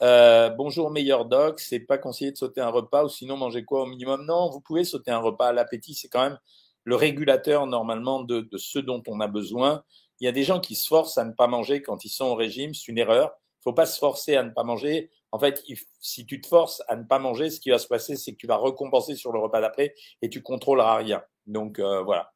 bonjour 0.00 0.90
meilleur 0.90 1.26
doc, 1.26 1.60
c'est 1.60 1.80
pas 1.80 1.98
conseillé 1.98 2.32
de 2.32 2.36
sauter 2.36 2.60
un 2.60 2.70
repas 2.70 3.04
ou 3.04 3.08
sinon 3.08 3.36
manger 3.36 3.64
quoi 3.64 3.82
au 3.82 3.86
minimum? 3.86 4.24
Non, 4.26 4.50
vous 4.50 4.60
pouvez 4.60 4.84
sauter 4.84 5.10
un 5.10 5.18
repas. 5.18 5.52
L'appétit, 5.52 5.94
c'est 5.94 6.08
quand 6.08 6.22
même 6.22 6.38
le 6.84 6.96
régulateur 6.96 7.66
normalement 7.66 8.22
de, 8.22 8.40
de 8.40 8.58
ce 8.58 8.78
dont 8.78 9.02
on 9.08 9.20
a 9.20 9.28
besoin. 9.28 9.84
Il 10.20 10.24
y 10.24 10.28
a 10.28 10.32
des 10.32 10.44
gens 10.44 10.60
qui 10.60 10.74
se 10.74 10.88
forcent 10.88 11.18
à 11.18 11.24
ne 11.24 11.32
pas 11.32 11.46
manger 11.46 11.82
quand 11.82 12.04
ils 12.04 12.10
sont 12.10 12.26
au 12.26 12.34
régime, 12.34 12.74
c'est 12.74 12.88
une 12.88 12.98
erreur 12.98 13.32
faut 13.66 13.72
pas 13.72 13.86
se 13.86 13.98
forcer 13.98 14.36
à 14.36 14.44
ne 14.44 14.50
pas 14.50 14.62
manger. 14.62 15.10
En 15.32 15.40
fait, 15.40 15.64
si 15.98 16.24
tu 16.24 16.40
te 16.40 16.46
forces 16.46 16.84
à 16.86 16.94
ne 16.94 17.02
pas 17.02 17.18
manger, 17.18 17.50
ce 17.50 17.58
qui 17.58 17.70
va 17.70 17.80
se 17.80 17.88
passer, 17.88 18.14
c'est 18.14 18.30
que 18.30 18.36
tu 18.36 18.46
vas 18.46 18.58
récompenser 18.58 19.16
sur 19.16 19.32
le 19.32 19.40
repas 19.40 19.60
d'après 19.60 19.92
et 20.22 20.30
tu 20.30 20.40
contrôleras 20.40 20.98
rien. 20.98 21.20
Donc 21.46 21.80
euh, 21.80 22.00
voilà. 22.02 22.32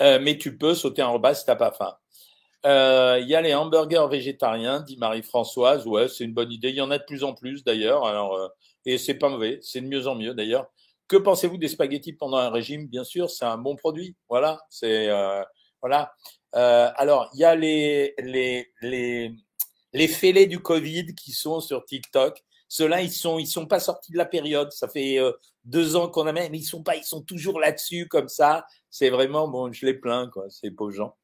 Euh, 0.00 0.20
mais 0.22 0.38
tu 0.38 0.56
peux 0.56 0.74
sauter 0.74 1.02
un 1.02 1.08
repas 1.08 1.34
si 1.34 1.44
t'as 1.44 1.56
pas 1.56 1.72
faim. 1.72 1.96
Euh, 2.66 3.18
il 3.20 3.26
y 3.26 3.34
a 3.34 3.40
les 3.40 3.52
hamburgers 3.52 4.06
végétariens, 4.08 4.80
dit 4.80 4.96
Marie-Françoise. 4.96 5.88
Ouais, 5.88 6.06
c'est 6.06 6.22
une 6.22 6.34
bonne 6.34 6.52
idée. 6.52 6.68
Il 6.68 6.76
y 6.76 6.80
en 6.80 6.92
a 6.92 6.98
de 6.98 7.04
plus 7.04 7.24
en 7.24 7.34
plus 7.34 7.64
d'ailleurs. 7.64 8.06
Alors 8.06 8.38
et 8.84 8.98
c'est 8.98 9.14
pas 9.14 9.28
mauvais. 9.28 9.58
C'est 9.60 9.80
de 9.80 9.88
mieux 9.88 10.06
en 10.06 10.14
mieux 10.14 10.34
d'ailleurs. 10.34 10.68
Que 11.08 11.16
pensez-vous 11.16 11.58
des 11.58 11.68
spaghettis 11.68 12.12
pendant 12.12 12.36
un 12.36 12.50
régime? 12.50 12.86
Bien 12.86 13.02
sûr, 13.02 13.28
c'est 13.28 13.44
un 13.44 13.58
bon 13.58 13.74
produit. 13.74 14.14
Voilà, 14.28 14.60
c'est 14.70 15.08
voilà. 15.80 16.14
alors 16.52 17.28
il 17.34 17.40
y 17.40 17.44
a 17.44 17.56
les 17.56 18.14
les 18.18 18.72
les 18.82 19.34
les 19.96 20.08
fêlés 20.08 20.46
du 20.46 20.60
Covid 20.60 21.14
qui 21.14 21.32
sont 21.32 21.60
sur 21.60 21.84
TikTok. 21.86 22.44
Ceux-là, 22.68 23.00
ils 23.00 23.12
sont, 23.12 23.38
ils 23.38 23.46
sont 23.46 23.66
pas 23.66 23.80
sortis 23.80 24.12
de 24.12 24.18
la 24.18 24.26
période. 24.26 24.70
Ça 24.70 24.88
fait 24.88 25.18
euh, 25.18 25.32
deux 25.64 25.96
ans 25.96 26.08
qu'on 26.08 26.26
a 26.26 26.32
même, 26.32 26.52
mais 26.52 26.58
ils 26.58 26.64
sont 26.64 26.82
pas, 26.82 26.96
ils 26.96 27.04
sont 27.04 27.22
toujours 27.22 27.58
là-dessus 27.58 28.06
comme 28.06 28.28
ça. 28.28 28.66
C'est 28.90 29.08
vraiment 29.08 29.48
bon, 29.48 29.72
je 29.72 29.86
les 29.86 29.94
plains 29.94 30.28
quoi, 30.28 30.50
ces 30.50 30.70
pauvres 30.70 30.92
gens. 30.92 31.16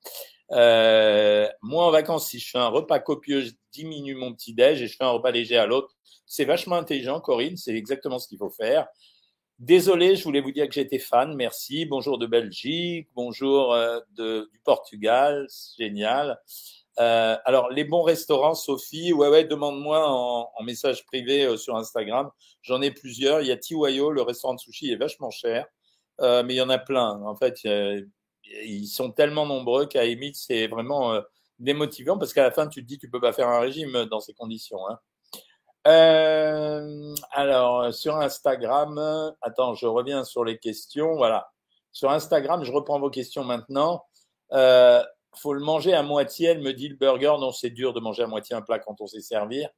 Euh, 0.53 1.47
moi, 1.61 1.87
en 1.87 1.91
vacances, 1.91 2.29
si 2.29 2.39
je 2.39 2.51
fais 2.51 2.59
un 2.59 2.69
repas 2.69 2.99
copieux, 2.99 3.43
je 3.43 3.53
diminue 3.73 4.15
mon 4.15 4.33
petit 4.33 4.55
déj 4.55 4.81
et 4.81 4.87
je 4.87 4.97
fais 4.97 5.05
un 5.05 5.11
repas 5.11 5.31
léger 5.31 5.59
à 5.59 5.67
l'autre. 5.67 5.95
C'est 6.25 6.47
vachement 6.47 6.77
intelligent, 6.77 7.21
Corinne. 7.21 7.59
C'est 7.59 7.75
exactement 7.75 8.19
ce 8.19 8.27
qu'il 8.27 8.39
faut 8.39 8.51
faire. 8.51 8.87
Désolé, 9.59 10.17
je 10.17 10.25
voulais 10.25 10.41
vous 10.41 10.51
dire 10.51 10.67
que 10.67 10.75
j'étais 10.75 10.99
fan. 10.99 11.35
Merci. 11.37 11.85
Bonjour 11.85 12.17
de 12.17 12.27
Belgique. 12.27 13.09
Bonjour 13.15 13.75
euh, 13.75 14.01
de, 14.17 14.49
du 14.51 14.59
Portugal. 14.61 15.47
Génial. 15.79 16.39
Euh, 16.99 17.37
alors, 17.45 17.71
les 17.71 17.85
bons 17.85 18.03
restaurants, 18.03 18.55
Sophie, 18.55 19.13
ouais, 19.13 19.29
ouais, 19.29 19.45
demande-moi 19.45 20.07
en, 20.07 20.51
en, 20.55 20.63
message 20.63 21.07
privé 21.07 21.45
euh, 21.45 21.57
sur 21.57 21.77
Instagram. 21.77 22.31
J'en 22.63 22.83
ai 22.83 22.91
plusieurs. 22.91 23.41
Il 23.41 23.47
y 23.47 23.53
a 23.53 23.57
Tiwayo, 23.57 24.11
le 24.11 24.23
restaurant 24.23 24.55
de 24.55 24.61
sushi 24.61 24.91
est 24.93 24.97
vachement 24.97 25.31
cher, 25.31 25.67
euh, 26.21 26.43
mais 26.43 26.55
il 26.55 26.59
y 26.59 26.61
en 26.61 26.69
a 26.69 26.79
plein. 26.79 27.23
En 27.23 27.35
fait, 27.35 27.61
ils 28.45 28.87
sont 28.87 29.11
tellement 29.11 29.47
nombreux 29.47 29.87
qu'à 29.87 30.05
limite, 30.05 30.37
c'est 30.37 30.67
vraiment 30.67 31.15
euh, 31.15 31.23
démotivant 31.59 32.19
parce 32.19 32.35
qu'à 32.35 32.43
la 32.43 32.51
fin, 32.51 32.69
tu 32.69 32.83
te 32.83 32.87
dis, 32.87 32.99
tu 32.99 33.09
peux 33.11 33.21
pas 33.21 33.33
faire 33.33 33.49
un 33.49 33.61
régime 33.61 34.05
dans 34.07 34.21
ces 34.21 34.35
conditions. 34.35 34.81
Hein. 34.89 34.99
alors, 37.33 37.93
sur 37.95 38.17
Instagram, 38.17 39.35
attends, 39.41 39.75
je 39.75 39.87
reviens 39.87 40.25
sur 40.25 40.45
les 40.45 40.59
questions. 40.59 41.15
Voilà. 41.17 41.49
Sur 41.91 42.11
Instagram, 42.11 42.65
je 42.65 42.73
reprends 42.73 43.01
vos 43.01 43.11
questions 43.11 43.45
maintenant. 43.45 44.05
Euh, 44.53 45.03
faut 45.37 45.55
le 45.55 45.65
manger 45.65 45.95
à 45.95 46.03
moitié. 46.03 46.49
Elle 46.51 46.63
me 46.63 46.73
dit 46.73 46.89
le 46.89 46.97
burger, 46.97 47.35
non, 47.41 47.53
c'est 47.53 47.71
dur 47.71 47.93
de 47.93 48.01
manger 48.01 48.23
à 48.23 48.27
moitié 48.27 48.57
un 48.57 48.63
plat 48.63 48.79
quand 48.79 49.01
on 49.01 49.07
sait 49.07 49.21
servir. 49.21 49.69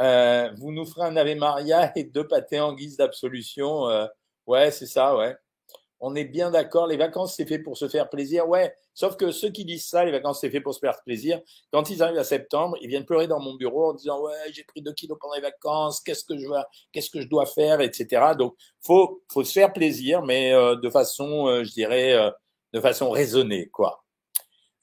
Euh, 0.00 0.50
vous 0.58 0.72
nous 0.72 0.86
ferez 0.86 1.06
un 1.06 1.16
Ave 1.16 1.36
Maria 1.36 1.92
et 1.96 2.04
deux 2.04 2.26
pâtés 2.26 2.60
en 2.60 2.74
guise 2.74 2.96
d'absolution. 2.96 3.88
Euh, 3.88 4.06
ouais, 4.46 4.70
c'est 4.70 4.86
ça, 4.86 5.16
ouais. 5.16 5.36
On 6.04 6.16
est 6.16 6.24
bien 6.24 6.50
d'accord. 6.50 6.88
Les 6.88 6.96
vacances, 6.96 7.36
c'est 7.36 7.46
fait 7.46 7.60
pour 7.60 7.76
se 7.76 7.88
faire 7.88 8.10
plaisir. 8.10 8.48
Ouais. 8.48 8.74
Sauf 8.92 9.16
que 9.16 9.30
ceux 9.30 9.50
qui 9.50 9.64
disent 9.64 9.86
ça, 9.86 10.04
les 10.04 10.10
vacances, 10.10 10.40
c'est 10.40 10.50
fait 10.50 10.60
pour 10.60 10.74
se 10.74 10.80
faire 10.80 11.00
plaisir. 11.04 11.40
Quand 11.72 11.88
ils 11.90 12.02
arrivent 12.02 12.18
à 12.18 12.24
septembre, 12.24 12.76
ils 12.80 12.88
viennent 12.88 13.06
pleurer 13.06 13.28
dans 13.28 13.38
mon 13.38 13.54
bureau 13.54 13.90
en 13.90 13.94
disant, 13.94 14.20
ouais, 14.20 14.34
j'ai 14.52 14.64
pris 14.64 14.82
deux 14.82 14.92
kilos 14.92 15.16
pendant 15.20 15.34
les 15.34 15.40
vacances. 15.40 16.00
Qu'est-ce 16.00 16.24
que 16.24 16.36
je 16.36 16.46
qu'est-ce 16.92 17.08
que 17.08 17.20
je 17.20 17.28
dois 17.28 17.46
faire, 17.46 17.80
etc. 17.80 18.32
Donc, 18.36 18.56
faut, 18.80 19.22
faut 19.32 19.44
se 19.44 19.52
faire 19.52 19.72
plaisir, 19.72 20.22
mais 20.22 20.52
euh, 20.52 20.74
de 20.74 20.90
façon, 20.90 21.46
euh, 21.46 21.62
je 21.62 21.70
dirais, 21.70 22.14
euh, 22.14 22.30
de 22.72 22.80
façon 22.80 23.10
raisonnée, 23.10 23.68
quoi. 23.68 24.01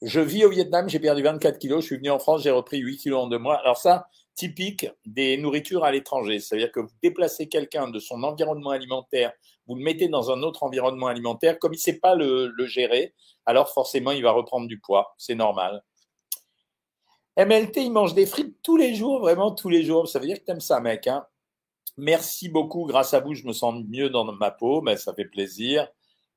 Je 0.02 0.20
vis 0.20 0.44
au 0.46 0.50
Vietnam, 0.50 0.88
j'ai 0.88 0.98
perdu 0.98 1.22
24 1.22 1.58
kilos. 1.58 1.82
Je 1.82 1.86
suis 1.86 1.96
venu 1.96 2.10
en 2.10 2.18
France, 2.18 2.42
j'ai 2.42 2.50
repris 2.50 2.78
8 2.78 2.96
kilos 2.96 3.24
en 3.24 3.26
deux 3.26 3.38
mois. 3.38 3.56
Alors 3.56 3.76
ça, 3.76 4.06
typique 4.34 4.86
des 5.04 5.36
nourritures 5.36 5.84
à 5.84 5.92
l'étranger. 5.92 6.40
C'est-à-dire 6.40 6.72
que 6.72 6.80
vous 6.80 6.94
déplacez 7.02 7.48
quelqu'un 7.48 7.88
de 7.88 7.98
son 7.98 8.22
environnement 8.22 8.70
alimentaire, 8.70 9.32
vous 9.66 9.74
le 9.74 9.82
mettez 9.82 10.08
dans 10.08 10.30
un 10.30 10.42
autre 10.42 10.62
environnement 10.62 11.08
alimentaire, 11.08 11.58
comme 11.58 11.74
il 11.74 11.76
ne 11.76 11.82
sait 11.82 11.98
pas 11.98 12.14
le, 12.14 12.54
gérer, 12.66 13.14
alors 13.44 13.68
forcément, 13.68 14.12
il 14.12 14.22
va 14.22 14.32
reprendre 14.32 14.66
du 14.66 14.80
poids. 14.80 15.14
C'est 15.18 15.34
normal. 15.34 15.82
MLT, 17.36 17.82
il 17.82 17.92
mange 17.92 18.14
des 18.14 18.24
frites 18.24 18.56
tous 18.62 18.78
les 18.78 18.94
jours, 18.94 19.20
vraiment 19.20 19.50
tous 19.50 19.68
les 19.68 19.84
jours. 19.84 20.08
Ça 20.08 20.18
veut 20.18 20.26
dire 20.26 20.38
que 20.38 20.44
tu 20.44 20.50
aimes 20.52 20.60
ça, 20.60 20.80
mec. 20.80 21.06
Hein 21.06 21.26
Merci 21.98 22.48
beaucoup. 22.48 22.86
Grâce 22.86 23.12
à 23.12 23.20
vous, 23.20 23.34
je 23.34 23.46
me 23.46 23.52
sens 23.52 23.84
mieux 23.88 24.08
dans 24.08 24.24
ma 24.24 24.50
peau, 24.50 24.80
mais 24.80 24.96
ça 24.96 25.12
fait 25.12 25.26
plaisir. 25.26 25.86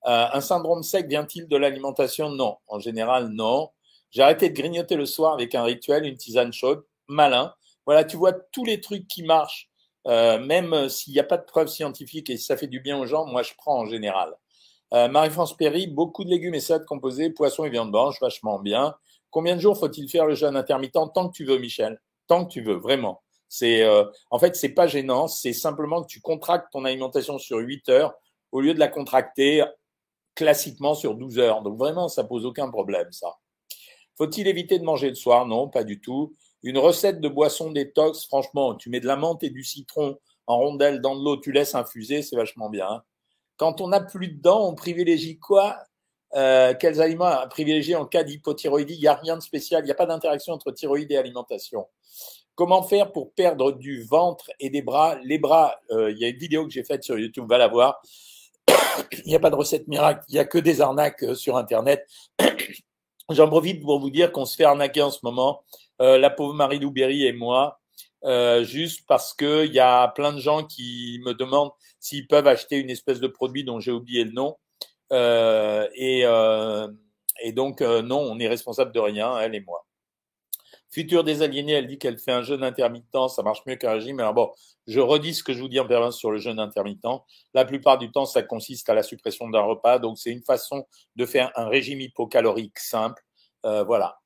Euh, 0.06 0.28
un 0.32 0.42
syndrome 0.42 0.84
sec 0.84 1.08
vient-il 1.08 1.48
de 1.48 1.58
l'alimentation? 1.58 2.30
Non. 2.30 2.58
En 2.68 2.80
général, 2.80 3.30
non. 3.30 3.70
J'ai 4.12 4.22
arrêté 4.22 4.50
de 4.50 4.56
grignoter 4.56 4.96
le 4.96 5.06
soir 5.06 5.34
avec 5.34 5.56
un 5.56 5.64
rituel, 5.64 6.06
une 6.06 6.18
tisane 6.18 6.54
chaude, 6.54 6.84
malin. 7.08 7.54
Voilà, 7.86 8.04
tu 8.04 8.18
vois 8.18 8.34
tous 8.34 8.64
les 8.64 8.80
trucs 8.80 9.08
qui 9.08 9.24
marchent, 9.24 9.70
euh, 10.08 10.40
même 10.40 10.88
s'il 10.90 11.14
n'y 11.14 11.20
a 11.20 11.24
pas 11.24 11.38
de 11.38 11.46
preuves 11.46 11.68
scientifiques 11.68 12.30
et 12.30 12.38
si 12.38 12.46
ça 12.46 12.58
fait 12.58 12.68
du 12.68 12.80
bien 12.80 13.00
aux 13.00 13.06
gens, 13.06 13.26
moi 13.26 13.44
je 13.44 13.54
prends 13.58 13.80
en 13.80 13.86
général. 13.86 14.36
Euh, 14.94 15.08
Marie-France 15.08 15.58
Perry, 15.58 15.88
beaucoup 15.88 16.24
de 16.24 16.30
légumes 16.30 16.54
et 16.54 16.60
salades 16.60 16.86
composés, 16.86 17.32
poissons 17.32 17.66
et 17.66 17.70
viande 17.70 17.92
blanche, 17.92 18.20
vachement 18.22 18.60
bien. 18.60 18.96
Combien 19.32 19.56
de 19.56 19.62
jours 19.62 19.78
faut-il 19.78 20.08
faire 20.08 20.28
le 20.28 20.36
jeûne 20.36 20.56
intermittent? 20.56 20.94
Tant 21.14 21.30
que 21.30 21.36
tu 21.36 21.46
veux, 21.46 21.58
Michel. 21.58 22.00
Tant 22.28 22.46
que 22.46 22.52
tu 22.52 22.62
veux, 22.62 22.76
vraiment. 22.76 23.24
C'est, 23.50 23.82
euh, 23.84 24.06
en 24.30 24.38
fait, 24.38 24.56
c'est 24.56 24.70
pas 24.70 24.86
gênant. 24.86 25.28
C'est 25.28 25.54
simplement 25.54 26.04
que 26.04 26.08
tu 26.08 26.22
contractes 26.22 26.72
ton 26.72 26.86
alimentation 26.86 27.40
sur 27.40 27.58
8 27.58 27.90
heures 27.90 28.14
au 28.52 28.62
lieu 28.62 28.76
de 28.76 28.80
la 28.80 28.88
contracter 28.88 29.64
classiquement 30.36 30.96
sur 30.96 31.16
12 31.16 31.40
heures. 31.40 31.62
Donc 31.62 31.78
vraiment, 31.78 32.08
ça 32.08 32.24
pose 32.24 32.46
aucun 32.46 32.70
problème, 32.70 33.12
ça. 33.12 33.36
Faut-il 34.18 34.48
éviter 34.48 34.80
de 34.80 34.84
manger 34.84 35.10
le 35.10 35.16
soir? 35.16 35.46
Non, 35.46 35.70
pas 35.70 35.84
du 35.84 36.00
tout. 36.00 36.36
Une 36.62 36.78
recette 36.78 37.20
de 37.20 37.28
boisson 37.28 37.72
détox, 37.72 38.26
franchement, 38.26 38.76
tu 38.76 38.90
mets 38.90 39.00
de 39.00 39.08
la 39.08 39.16
menthe 39.16 39.44
et 39.44 39.50
du 39.50 39.64
citron 39.64 40.18
en 40.48 40.58
rondelles 40.58 41.02
dans 41.02 41.16
de 41.16 41.24
l'eau, 41.24 41.38
tu 41.38 41.52
laisses 41.52 41.76
infuser, 41.76 42.22
c'est 42.22 42.36
vachement 42.36 42.70
bien. 42.70 43.04
Quand 43.58 43.82
on 43.82 43.90
n'a 43.90 44.02
plus 44.02 44.30
de 44.30 44.42
dents, 44.42 44.68
on 44.68 44.76
privilégie 44.76 45.40
quoi? 45.40 45.78
Euh, 46.36 46.74
Quels 46.74 47.02
aliments 47.02 47.26
à 47.26 47.48
privilégier 47.48 47.96
en 47.96 48.06
cas 48.06 48.24
d'hypothyroïdie? 48.24 48.96
Il 48.96 49.00
n'y 49.00 49.08
a 49.08 49.16
rien 49.16 49.38
de 49.38 49.42
spécial, 49.42 49.84
il 49.84 49.86
n'y 49.86 49.92
a 49.92 49.96
pas 49.96 50.06
d'interaction 50.06 50.54
entre 50.54 50.72
thyroïde 50.72 51.12
et 51.12 51.18
alimentation. 51.18 51.88
Comment 52.56 52.84
faire 52.84 53.12
pour 53.12 53.34
perdre 53.34 53.72
du 53.72 54.04
ventre 54.04 54.52
et 54.60 54.70
des 54.70 54.82
bras? 54.82 55.18
Les 55.24 55.38
bras, 55.38 55.76
euh, 55.92 56.12
il 56.12 56.18
y 56.18 56.26
a 56.26 56.28
une 56.28 56.38
vidéo 56.38 56.66
que 56.66 56.72
j'ai 56.72 56.84
faite 56.84 57.04
sur 57.04 57.18
YouTube, 57.18 57.46
va 57.48 57.58
la 57.58 57.68
voir. 57.68 58.02
il 59.12 59.28
n'y 59.28 59.36
a 59.36 59.40
pas 59.40 59.50
de 59.50 59.56
recette 59.56 59.88
miracle, 59.88 60.24
il 60.30 60.34
n'y 60.34 60.40
a 60.40 60.46
que 60.46 60.58
des 60.58 60.82
arnaques 60.82 61.24
euh, 61.24 61.36
sur 61.36 61.58
Internet. 61.58 62.08
J'en 63.30 63.48
profite 63.48 63.82
pour 63.82 64.00
vous 64.00 64.10
dire 64.10 64.32
qu'on 64.32 64.46
se 64.46 64.56
fait 64.56 64.66
arnaquer 64.66 65.02
en 65.02 65.12
ce 65.12 65.20
moment, 65.24 65.64
euh, 66.02 66.18
la 66.18 66.30
pauvre 66.30 66.54
Marie-Lou 66.54 66.92
Berry 66.92 67.26
et 67.26 67.34
moi, 67.34 67.80
euh, 68.26 68.64
juste 68.64 69.06
parce 69.08 69.34
que 69.34 69.66
il 69.66 69.74
y 69.74 69.80
a 69.80 70.08
plein 70.10 70.34
de 70.34 70.40
gens 70.40 70.64
qui 70.64 71.22
me 71.26 71.34
demandent 71.34 71.72
s'ils 72.00 72.28
peuvent 72.28 72.48
acheter 72.48 72.78
une 72.78 72.90
espèce 72.90 73.20
de 73.20 73.28
produit 73.28 73.64
dont 73.64 73.80
j'ai 73.80 73.92
oublié 73.92 74.24
le 74.26 74.32
nom. 74.32 74.58
Et, 75.12 76.22
et, 77.42 77.52
donc, 77.54 77.82
non, 77.82 78.20
on 78.20 78.40
est 78.40 78.48
responsable 78.48 78.92
de 78.92 79.00
rien, 79.00 79.38
elle 79.40 79.56
et 79.56 79.62
moi. 79.62 79.86
Future 80.94 81.24
des 81.24 81.42
aliénés, 81.42 81.74
elle 81.74 81.88
dit 81.88 81.98
qu'elle 81.98 82.20
fait 82.20 82.32
un 82.32 82.44
jeûne 82.44 82.64
intermittent, 82.64 83.30
ça 83.30 83.42
marche 83.42 83.64
mieux 83.66 83.76
qu'un 83.76 83.94
régime. 83.94 84.20
Alors 84.20 84.34
bon, 84.34 84.52
je 84.86 85.00
redis 85.00 85.34
ce 85.34 85.44
que 85.44 85.54
je 85.54 85.60
vous 85.60 85.68
dis 85.68 85.80
en 85.80 85.88
permanence 85.88 86.18
sur 86.18 86.30
le 86.30 86.38
jeûne 86.38 86.60
intermittent. 86.60 87.06
La 87.54 87.66
plupart 87.66 87.98
du 87.98 88.12
temps, 88.12 88.26
ça 88.26 88.44
consiste 88.44 88.90
à 88.90 88.94
la 88.94 89.04
suppression 89.04 89.50
d'un 89.50 89.62
repas. 89.62 89.98
Donc, 90.00 90.18
c'est 90.20 90.30
une 90.30 90.44
façon 90.44 90.86
de 91.16 91.26
faire 91.26 91.52
un 91.56 91.68
régime 91.68 92.02
hypocalorique 92.02 92.78
simple. 92.80 93.24
Euh, 93.66 93.84
voilà. 93.84 94.20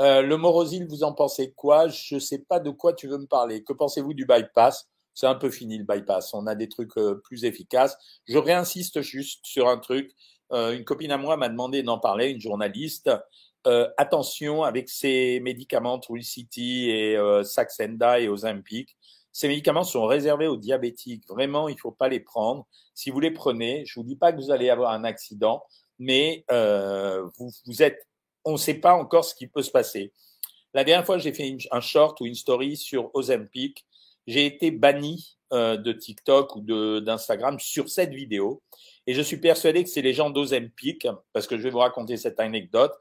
Euh, 0.00 0.22
le 0.22 0.36
morosil, 0.36 0.86
vous 0.88 1.04
en 1.04 1.12
pensez 1.12 1.52
quoi? 1.52 1.88
Je 1.88 2.16
ne 2.16 2.20
sais 2.20 2.40
pas 2.40 2.60
de 2.60 2.70
quoi 2.70 2.92
tu 2.92 3.08
veux 3.08 3.18
me 3.18 3.26
parler. 3.26 3.62
Que 3.62 3.72
pensez-vous 3.72 4.12
du 4.12 4.26
bypass? 4.26 4.88
C'est 5.14 5.26
un 5.26 5.34
peu 5.34 5.50
fini 5.50 5.78
le 5.78 5.84
bypass. 5.84 6.34
On 6.34 6.46
a 6.46 6.54
des 6.54 6.68
trucs 6.68 6.96
euh, 6.98 7.20
plus 7.24 7.44
efficaces. 7.44 7.96
Je 8.26 8.36
réinsiste 8.36 9.00
juste 9.00 9.46
sur 9.46 9.68
un 9.68 9.78
truc. 9.78 10.14
Euh, 10.52 10.72
une 10.76 10.84
copine 10.84 11.10
à 11.10 11.16
moi 11.16 11.36
m'a 11.36 11.48
demandé 11.48 11.82
d'en 11.82 11.98
parler, 11.98 12.28
une 12.28 12.40
journaliste. 12.40 13.10
Euh, 13.66 13.88
attention 13.96 14.62
avec 14.62 14.88
ces 14.88 15.40
médicaments 15.40 15.98
Trulicity 15.98 16.88
et 16.88 17.16
euh, 17.16 17.42
Saxenda 17.42 18.20
et 18.20 18.28
Ozempic. 18.28 18.96
Ces 19.32 19.48
médicaments 19.48 19.82
sont 19.82 20.06
réservés 20.06 20.46
aux 20.46 20.56
diabétiques. 20.56 21.26
Vraiment, 21.28 21.68
il 21.68 21.74
ne 21.74 21.80
faut 21.80 21.90
pas 21.90 22.08
les 22.08 22.20
prendre. 22.20 22.64
Si 22.94 23.10
vous 23.10 23.18
les 23.18 23.32
prenez, 23.32 23.84
je 23.84 23.98
vous 23.98 24.06
dis 24.06 24.14
pas 24.14 24.32
que 24.32 24.36
vous 24.36 24.52
allez 24.52 24.70
avoir 24.70 24.92
un 24.92 25.02
accident, 25.02 25.64
mais 25.98 26.44
euh, 26.52 27.28
vous, 27.38 27.82
êtes, 27.82 28.06
on 28.44 28.52
ne 28.52 28.56
sait 28.56 28.74
pas 28.74 28.94
encore 28.94 29.24
ce 29.24 29.34
qui 29.34 29.48
peut 29.48 29.62
se 29.62 29.72
passer. 29.72 30.12
La 30.72 30.84
dernière 30.84 31.04
fois, 31.04 31.18
j'ai 31.18 31.32
fait 31.32 31.56
un 31.72 31.80
short 31.80 32.20
ou 32.20 32.26
une 32.26 32.34
story 32.36 32.76
sur 32.76 33.10
Ozempic. 33.14 33.84
J'ai 34.28 34.46
été 34.46 34.70
banni 34.70 35.36
de 35.52 35.92
TikTok 35.92 36.56
ou 36.56 36.60
d'Instagram 37.00 37.58
sur 37.58 37.88
cette 37.88 38.12
vidéo. 38.12 38.62
Et 39.06 39.14
je 39.14 39.22
suis 39.22 39.36
persuadé 39.38 39.84
que 39.84 39.88
c'est 39.88 40.02
les 40.02 40.12
gens 40.12 40.30
d'Ozempic, 40.30 41.06
parce 41.32 41.46
que 41.46 41.56
je 41.56 41.62
vais 41.62 41.70
vous 41.70 41.78
raconter 41.78 42.16
cette 42.16 42.40
anecdote 42.40 42.92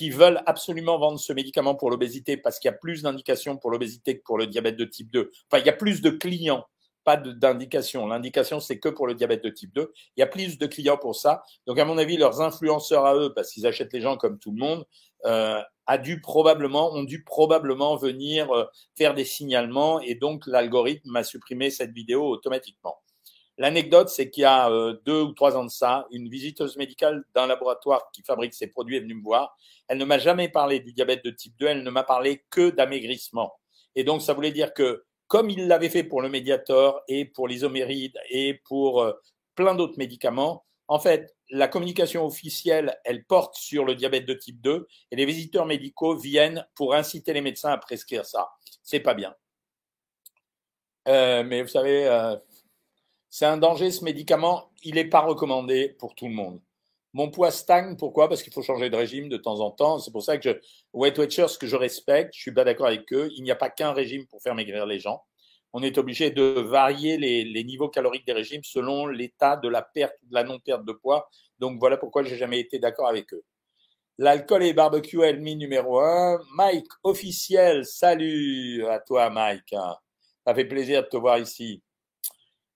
qui 0.00 0.08
veulent 0.08 0.40
absolument 0.46 0.98
vendre 0.98 1.20
ce 1.20 1.30
médicament 1.34 1.74
pour 1.74 1.90
l'obésité 1.90 2.38
parce 2.38 2.58
qu'il 2.58 2.70
y 2.70 2.74
a 2.74 2.76
plus 2.78 3.02
d'indications 3.02 3.58
pour 3.58 3.70
l'obésité 3.70 4.16
que 4.16 4.22
pour 4.24 4.38
le 4.38 4.46
diabète 4.46 4.76
de 4.76 4.86
type 4.86 5.10
2. 5.10 5.30
Enfin, 5.52 5.62
il 5.62 5.66
y 5.66 5.68
a 5.68 5.74
plus 5.74 6.00
de 6.00 6.08
clients, 6.08 6.64
pas 7.04 7.18
d'indications. 7.18 8.06
L'indication, 8.06 8.60
c'est 8.60 8.78
que 8.78 8.88
pour 8.88 9.06
le 9.06 9.14
diabète 9.14 9.44
de 9.44 9.50
type 9.50 9.74
2. 9.74 9.92
Il 10.16 10.20
y 10.20 10.22
a 10.22 10.26
plus 10.26 10.56
de 10.56 10.66
clients 10.66 10.96
pour 10.96 11.16
ça. 11.16 11.42
Donc, 11.66 11.78
à 11.78 11.84
mon 11.84 11.98
avis, 11.98 12.16
leurs 12.16 12.40
influenceurs 12.40 13.04
à 13.04 13.14
eux, 13.14 13.34
parce 13.34 13.50
qu'ils 13.52 13.66
achètent 13.66 13.92
les 13.92 14.00
gens 14.00 14.16
comme 14.16 14.38
tout 14.38 14.52
le 14.52 14.56
monde, 14.56 14.86
euh, 15.26 15.60
a 15.84 15.98
dû 15.98 16.22
probablement, 16.22 16.94
ont 16.94 17.04
dû 17.04 17.22
probablement 17.22 17.96
venir 17.96 18.50
euh, 18.52 18.64
faire 18.96 19.12
des 19.12 19.26
signalements 19.26 20.00
et 20.00 20.14
donc 20.14 20.46
l'algorithme 20.46 21.14
a 21.14 21.24
supprimé 21.24 21.68
cette 21.68 21.92
vidéo 21.92 22.26
automatiquement. 22.26 22.96
L'anecdote, 23.60 24.08
c'est 24.08 24.30
qu'il 24.30 24.40
y 24.40 24.46
a 24.46 24.70
euh, 24.70 24.96
deux 25.04 25.20
ou 25.20 25.32
trois 25.32 25.54
ans 25.54 25.64
de 25.64 25.70
ça, 25.70 26.06
une 26.12 26.30
visiteuse 26.30 26.78
médicale 26.78 27.24
d'un 27.34 27.46
laboratoire 27.46 28.10
qui 28.10 28.22
fabrique 28.22 28.54
ces 28.54 28.68
produits 28.68 28.96
est 28.96 29.00
venue 29.00 29.16
me 29.16 29.22
voir. 29.22 29.54
Elle 29.86 29.98
ne 29.98 30.06
m'a 30.06 30.16
jamais 30.16 30.48
parlé 30.48 30.80
du 30.80 30.94
diabète 30.94 31.22
de 31.22 31.30
type 31.30 31.54
2, 31.58 31.66
elle 31.66 31.82
ne 31.82 31.90
m'a 31.90 32.02
parlé 32.02 32.42
que 32.48 32.70
d'amaigrissement. 32.70 33.52
Et 33.96 34.02
donc, 34.02 34.22
ça 34.22 34.32
voulait 34.32 34.50
dire 34.50 34.72
que, 34.72 35.04
comme 35.26 35.50
il 35.50 35.68
l'avait 35.68 35.90
fait 35.90 36.04
pour 36.04 36.22
le 36.22 36.30
Mediator 36.30 37.02
et 37.06 37.26
pour 37.26 37.48
l'isoméride 37.48 38.18
et 38.30 38.54
pour 38.64 39.02
euh, 39.02 39.12
plein 39.56 39.74
d'autres 39.74 39.98
médicaments, 39.98 40.64
en 40.88 40.98
fait, 40.98 41.36
la 41.50 41.68
communication 41.68 42.24
officielle, 42.24 42.98
elle 43.04 43.26
porte 43.26 43.56
sur 43.56 43.84
le 43.84 43.94
diabète 43.94 44.24
de 44.24 44.32
type 44.32 44.62
2 44.62 44.88
et 45.10 45.16
les 45.16 45.26
visiteurs 45.26 45.66
médicaux 45.66 46.16
viennent 46.16 46.66
pour 46.74 46.94
inciter 46.94 47.34
les 47.34 47.42
médecins 47.42 47.72
à 47.72 47.76
prescrire 47.76 48.24
ça. 48.24 48.48
C'est 48.82 49.00
pas 49.00 49.12
bien. 49.12 49.34
Euh, 51.08 51.42
mais 51.42 51.60
vous 51.60 51.68
savez, 51.68 52.06
euh, 52.06 52.36
c'est 53.30 53.46
un 53.46 53.56
danger 53.56 53.92
ce 53.92 54.04
médicament. 54.04 54.70
Il 54.82 54.96
n'est 54.96 55.08
pas 55.08 55.20
recommandé 55.20 55.88
pour 55.98 56.14
tout 56.16 56.26
le 56.26 56.34
monde. 56.34 56.60
Mon 57.12 57.30
poids 57.30 57.52
stagne. 57.52 57.96
Pourquoi? 57.96 58.28
Parce 58.28 58.42
qu'il 58.42 58.52
faut 58.52 58.62
changer 58.62 58.90
de 58.90 58.96
régime 58.96 59.28
de 59.28 59.36
temps 59.36 59.60
en 59.60 59.70
temps. 59.70 59.98
C'est 60.00 60.10
pour 60.10 60.22
ça 60.22 60.36
que 60.36 60.50
je, 60.50 60.56
Weight 60.92 61.16
Watchers, 61.16 61.58
que 61.58 61.66
je 61.66 61.76
respecte, 61.76 62.34
je 62.34 62.40
suis 62.40 62.52
pas 62.52 62.64
d'accord 62.64 62.88
avec 62.88 63.12
eux. 63.12 63.30
Il 63.36 63.44
n'y 63.44 63.50
a 63.52 63.56
pas 63.56 63.70
qu'un 63.70 63.92
régime 63.92 64.26
pour 64.26 64.42
faire 64.42 64.54
maigrir 64.54 64.84
les 64.84 64.98
gens. 64.98 65.22
On 65.72 65.82
est 65.82 65.98
obligé 65.98 66.30
de 66.30 66.42
varier 66.42 67.16
les, 67.16 67.64
niveaux 67.64 67.88
caloriques 67.88 68.26
des 68.26 68.32
régimes 68.32 68.64
selon 68.64 69.06
l'état 69.06 69.56
de 69.56 69.68
la 69.68 69.82
perte 69.82 70.16
de 70.24 70.34
la 70.34 70.42
non-perte 70.42 70.84
de 70.84 70.92
poids. 70.92 71.28
Donc 71.60 71.78
voilà 71.78 71.96
pourquoi 71.96 72.24
j'ai 72.24 72.36
jamais 72.36 72.58
été 72.58 72.80
d'accord 72.80 73.08
avec 73.08 73.32
eux. 73.32 73.44
L'alcool 74.18 74.64
et 74.64 74.72
barbecue 74.72 75.22
ennemi 75.22 75.54
numéro 75.54 76.00
un. 76.00 76.40
Mike, 76.54 76.90
officiel, 77.04 77.86
salut 77.86 78.84
à 78.86 78.98
toi 78.98 79.30
Mike. 79.30 79.74
Ça 80.44 80.54
fait 80.54 80.64
plaisir 80.64 81.04
de 81.04 81.08
te 81.08 81.16
voir 81.16 81.38
ici. 81.38 81.82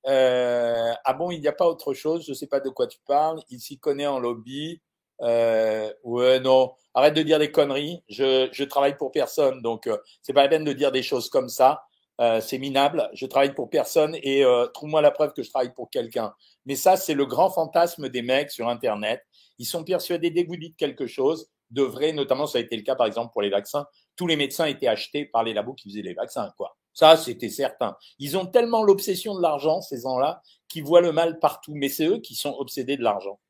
Euh, 0.06 0.92
ah 1.04 1.12
bon, 1.14 1.30
il 1.30 1.40
n'y 1.40 1.48
a 1.48 1.52
pas 1.52 1.66
autre 1.66 1.94
chose, 1.94 2.24
je 2.26 2.32
ne 2.32 2.34
sais 2.34 2.46
pas 2.46 2.60
de 2.60 2.68
quoi 2.68 2.86
tu 2.86 2.98
parles. 3.06 3.40
Il 3.50 3.60
s'y 3.60 3.78
connaît 3.78 4.06
en 4.06 4.18
lobby. 4.18 4.80
Euh, 5.22 5.92
ouais, 6.02 6.40
non, 6.40 6.72
arrête 6.94 7.14
de 7.14 7.22
dire 7.22 7.38
des 7.38 7.50
conneries. 7.50 8.02
Je, 8.08 8.48
je 8.52 8.64
travaille 8.64 8.96
pour 8.96 9.12
personne, 9.12 9.62
donc 9.62 9.86
euh, 9.86 9.96
c'est 10.22 10.32
pas 10.32 10.42
la 10.42 10.48
peine 10.48 10.64
de 10.64 10.72
dire 10.72 10.92
des 10.92 11.02
choses 11.02 11.30
comme 11.30 11.48
ça. 11.48 11.82
Euh, 12.20 12.40
c'est 12.40 12.58
minable. 12.58 13.10
Je 13.14 13.26
travaille 13.26 13.54
pour 13.54 13.70
personne 13.70 14.16
et 14.22 14.44
euh, 14.44 14.66
trouve-moi 14.68 15.02
la 15.02 15.10
preuve 15.10 15.32
que 15.32 15.42
je 15.42 15.50
travaille 15.50 15.72
pour 15.74 15.90
quelqu'un. 15.90 16.32
Mais 16.64 16.76
ça, 16.76 16.96
c'est 16.96 17.14
le 17.14 17.26
grand 17.26 17.50
fantasme 17.50 18.08
des 18.08 18.22
mecs 18.22 18.50
sur 18.52 18.68
Internet. 18.68 19.22
Ils 19.58 19.64
sont 19.64 19.84
persuadés 19.84 20.30
dès 20.30 20.44
que 20.44 20.48
vous 20.48 20.56
dites 20.56 20.76
quelque 20.76 21.06
chose 21.06 21.48
de 21.70 21.82
vrai, 21.82 22.12
notamment 22.12 22.46
ça 22.46 22.58
a 22.58 22.60
été 22.60 22.76
le 22.76 22.82
cas 22.82 22.94
par 22.94 23.06
exemple 23.06 23.32
pour 23.32 23.42
les 23.42 23.50
vaccins. 23.50 23.86
Tous 24.16 24.26
les 24.28 24.36
médecins 24.36 24.66
étaient 24.66 24.86
achetés 24.86 25.24
par 25.24 25.42
les 25.42 25.54
labos 25.54 25.74
qui 25.74 25.88
faisaient 25.90 26.02
les 26.02 26.14
vaccins, 26.14 26.52
quoi. 26.56 26.76
Ça, 26.94 27.16
c'était 27.16 27.50
certain. 27.50 27.96
Ils 28.18 28.36
ont 28.36 28.46
tellement 28.46 28.82
l'obsession 28.82 29.34
de 29.34 29.42
l'argent, 29.42 29.80
ces 29.80 30.00
gens-là, 30.00 30.42
qu'ils 30.68 30.84
voient 30.84 31.00
le 31.00 31.12
mal 31.12 31.38
partout. 31.40 31.74
Mais 31.74 31.88
c'est 31.88 32.06
eux 32.06 32.18
qui 32.18 32.36
sont 32.36 32.54
obsédés 32.58 32.96
de 32.96 33.02
l'argent. 33.02 33.40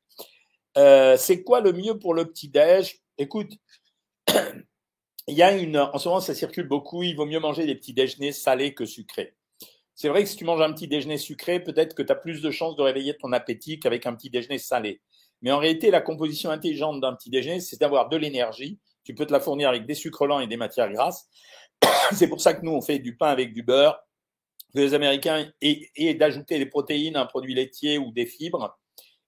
Euh, 0.77 1.15
c'est 1.15 1.43
quoi 1.43 1.61
le 1.61 1.71
mieux 1.71 1.97
pour 1.97 2.13
le 2.13 2.25
petit-déj? 2.25 2.99
Écoute, 3.17 3.51
il 5.27 5.35
y 5.35 5.43
a 5.43 5.55
une. 5.55 5.77
En 5.77 5.97
ce 5.99 6.09
moment, 6.09 6.19
ça 6.19 6.33
circule 6.33 6.67
beaucoup. 6.67 7.03
Il 7.03 7.15
vaut 7.15 7.25
mieux 7.25 7.39
manger 7.39 7.65
des 7.65 7.75
petits 7.75 7.93
déjeuners 7.93 8.31
salés 8.31 8.73
que 8.73 8.85
sucrés. 8.85 9.35
C'est 9.93 10.09
vrai 10.09 10.23
que 10.23 10.29
si 10.29 10.35
tu 10.35 10.43
manges 10.43 10.61
un 10.61 10.73
petit 10.73 10.89
déjeuner 10.89 11.17
sucré, 11.17 11.61
peut-être 11.61 11.95
que 11.95 12.03
tu 12.03 12.11
as 12.11 12.15
plus 12.15 12.41
de 12.41 12.51
chances 12.51 12.75
de 12.75 12.81
réveiller 12.81 13.15
ton 13.15 13.31
appétit 13.31 13.79
qu'avec 13.79 14.05
un 14.05 14.13
petit 14.13 14.29
déjeuner 14.29 14.57
salé. 14.57 15.01
Mais 15.41 15.51
en 15.51 15.57
réalité, 15.57 15.89
la 15.91 16.01
composition 16.01 16.49
intelligente 16.49 16.99
d'un 16.99 17.13
petit 17.13 17.29
déjeuner, 17.29 17.61
c'est 17.61 17.79
d'avoir 17.79 18.09
de 18.09 18.17
l'énergie. 18.17 18.79
Tu 19.05 19.15
peux 19.15 19.25
te 19.25 19.31
la 19.31 19.39
fournir 19.39 19.69
avec 19.69 19.85
des 19.85 19.93
sucres 19.93 20.25
lents 20.25 20.39
et 20.39 20.47
des 20.47 20.57
matières 20.57 20.91
grasses. 20.91 21.29
C'est 22.13 22.27
pour 22.27 22.41
ça 22.41 22.53
que 22.53 22.63
nous, 22.63 22.71
on 22.71 22.81
fait 22.81 22.99
du 22.99 23.15
pain 23.15 23.27
avec 23.27 23.53
du 23.53 23.63
beurre, 23.63 23.99
que 24.73 24.79
les 24.79 24.93
Américains, 24.93 25.49
et, 25.61 26.13
d'ajouter 26.13 26.59
des 26.59 26.65
protéines, 26.65 27.15
un 27.15 27.25
produit 27.25 27.53
laitier 27.53 27.97
ou 27.97 28.11
des 28.11 28.25
fibres. 28.25 28.77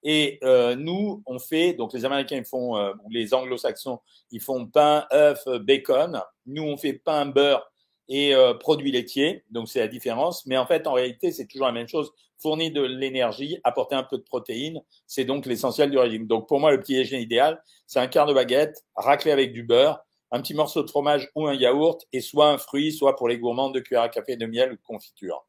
Et 0.04 0.40
euh, 0.44 0.76
nous, 0.76 1.24
on 1.26 1.40
fait, 1.40 1.74
donc 1.74 1.94
les 1.94 2.06
Américains 2.06 2.38
ils 2.38 2.46
font, 2.46 2.78
euh, 2.78 2.94
les 3.10 3.34
Anglo-Saxons, 3.34 4.00
ils 4.32 4.42
font 4.42 4.66
pain, 4.68 5.06
œuf, 5.12 5.44
bacon. 5.62 6.22
Nous, 6.46 6.64
on 6.64 6.78
fait 6.78 6.94
pain, 6.94 7.26
beurre 7.26 7.70
et 8.08 8.34
euh, 8.34 8.54
produits 8.54 8.92
laitiers. 8.92 9.44
Donc 9.50 9.70
c'est 9.70 9.80
la 9.80 9.88
différence. 9.88 10.46
Mais 10.46 10.58
en 10.58 10.66
fait, 10.66 10.88
en 10.88 10.94
réalité, 10.94 11.32
c'est 11.32 11.46
toujours 11.46 11.68
la 11.68 11.74
même 11.74 11.88
chose. 11.88 12.12
Fournir 12.40 12.72
de 12.72 12.82
l'énergie, 12.82 13.58
apporter 13.64 13.96
un 13.96 14.04
peu 14.04 14.18
de 14.18 14.24
protéines, 14.24 14.82
c'est 15.08 15.26
donc 15.26 15.48
l'essentiel 15.48 15.90
du 15.90 15.98
régime. 15.98 16.28
Donc 16.28 16.48
pour 16.48 16.60
moi, 16.60 16.72
le 16.72 16.80
petit 16.80 16.94
déjeuner 16.94 17.24
idéal, 17.24 17.62
c'est 17.88 18.00
un 18.00 18.08
quart 18.08 18.28
de 18.28 18.34
baguette 18.34 18.86
raclé 18.96 19.32
avec 19.32 19.54
du 19.54 19.64
beurre, 19.64 20.00
un 20.32 20.42
petit 20.42 20.54
morceau 20.54 20.84
de 20.84 20.90
fromage 20.90 21.30
ou 21.36 21.48
un 21.48 21.54
yaourt, 21.54 22.06
et 22.12 22.22
soit 22.22 22.50
un 22.50 22.58
fruit, 22.58 22.92
soit 22.92 23.16
pour 23.16 23.28
les 23.28 23.38
gourmands 23.38 23.70
de 23.70 23.80
cuillère 23.80 24.04
à 24.04 24.10
café 24.10 24.36
de 24.36 24.46
miel 24.46 24.74
ou 24.74 24.76
de 24.76 24.82
confiture. 24.82 25.46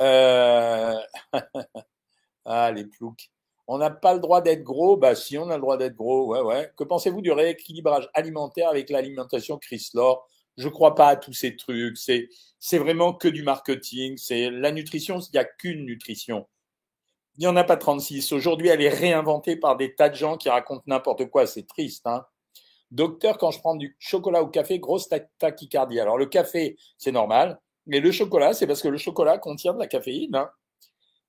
Euh... 0.00 0.98
ah, 2.44 2.70
les 2.72 2.84
ploucs. 2.84 3.30
On 3.66 3.78
n'a 3.78 3.90
pas 3.90 4.14
le 4.14 4.20
droit 4.20 4.40
d'être 4.40 4.62
gros? 4.62 4.96
Bah, 4.96 5.14
si, 5.14 5.36
on 5.36 5.50
a 5.50 5.56
le 5.56 5.60
droit 5.60 5.76
d'être 5.76 5.94
gros. 5.94 6.26
Ouais, 6.26 6.40
ouais. 6.40 6.72
Que 6.76 6.84
pensez-vous 6.84 7.20
du 7.20 7.32
rééquilibrage 7.32 8.08
alimentaire 8.14 8.70
avec 8.70 8.88
l'alimentation 8.88 9.58
Chryslor? 9.58 10.26
Je 10.56 10.68
crois 10.68 10.94
pas 10.94 11.08
à 11.08 11.16
tous 11.16 11.34
ces 11.34 11.54
trucs. 11.54 11.98
C'est, 11.98 12.28
c'est 12.58 12.78
vraiment 12.78 13.12
que 13.12 13.28
du 13.28 13.42
marketing. 13.42 14.16
C'est 14.16 14.50
la 14.50 14.72
nutrition. 14.72 15.20
Il 15.20 15.30
n'y 15.34 15.38
a 15.38 15.44
qu'une 15.44 15.84
nutrition. 15.84 16.48
Il 17.36 17.42
n'y 17.42 17.46
en 17.46 17.56
a 17.56 17.64
pas 17.64 17.76
36. 17.76 18.32
Aujourd'hui, 18.32 18.68
elle 18.68 18.80
est 18.80 18.88
réinventée 18.88 19.56
par 19.56 19.76
des 19.76 19.94
tas 19.94 20.08
de 20.08 20.16
gens 20.16 20.36
qui 20.36 20.48
racontent 20.48 20.82
n'importe 20.86 21.26
quoi. 21.26 21.46
C'est 21.46 21.66
triste, 21.66 22.06
hein. 22.06 22.24
Docteur, 22.90 23.38
quand 23.38 23.50
je 23.50 23.60
prends 23.60 23.76
du 23.76 23.96
chocolat 23.98 24.42
au 24.42 24.48
café, 24.48 24.78
grosse 24.78 25.08
tachycardie. 25.38 26.00
Alors, 26.00 26.16
le 26.18 26.26
café, 26.26 26.76
c'est 26.96 27.12
normal. 27.12 27.60
Mais 27.86 28.00
le 28.00 28.12
chocolat, 28.12 28.52
c'est 28.52 28.66
parce 28.66 28.82
que 28.82 28.88
le 28.88 28.98
chocolat 28.98 29.38
contient 29.38 29.74
de 29.74 29.78
la 29.78 29.86
caféine. 29.86 30.34
Hein. 30.34 30.50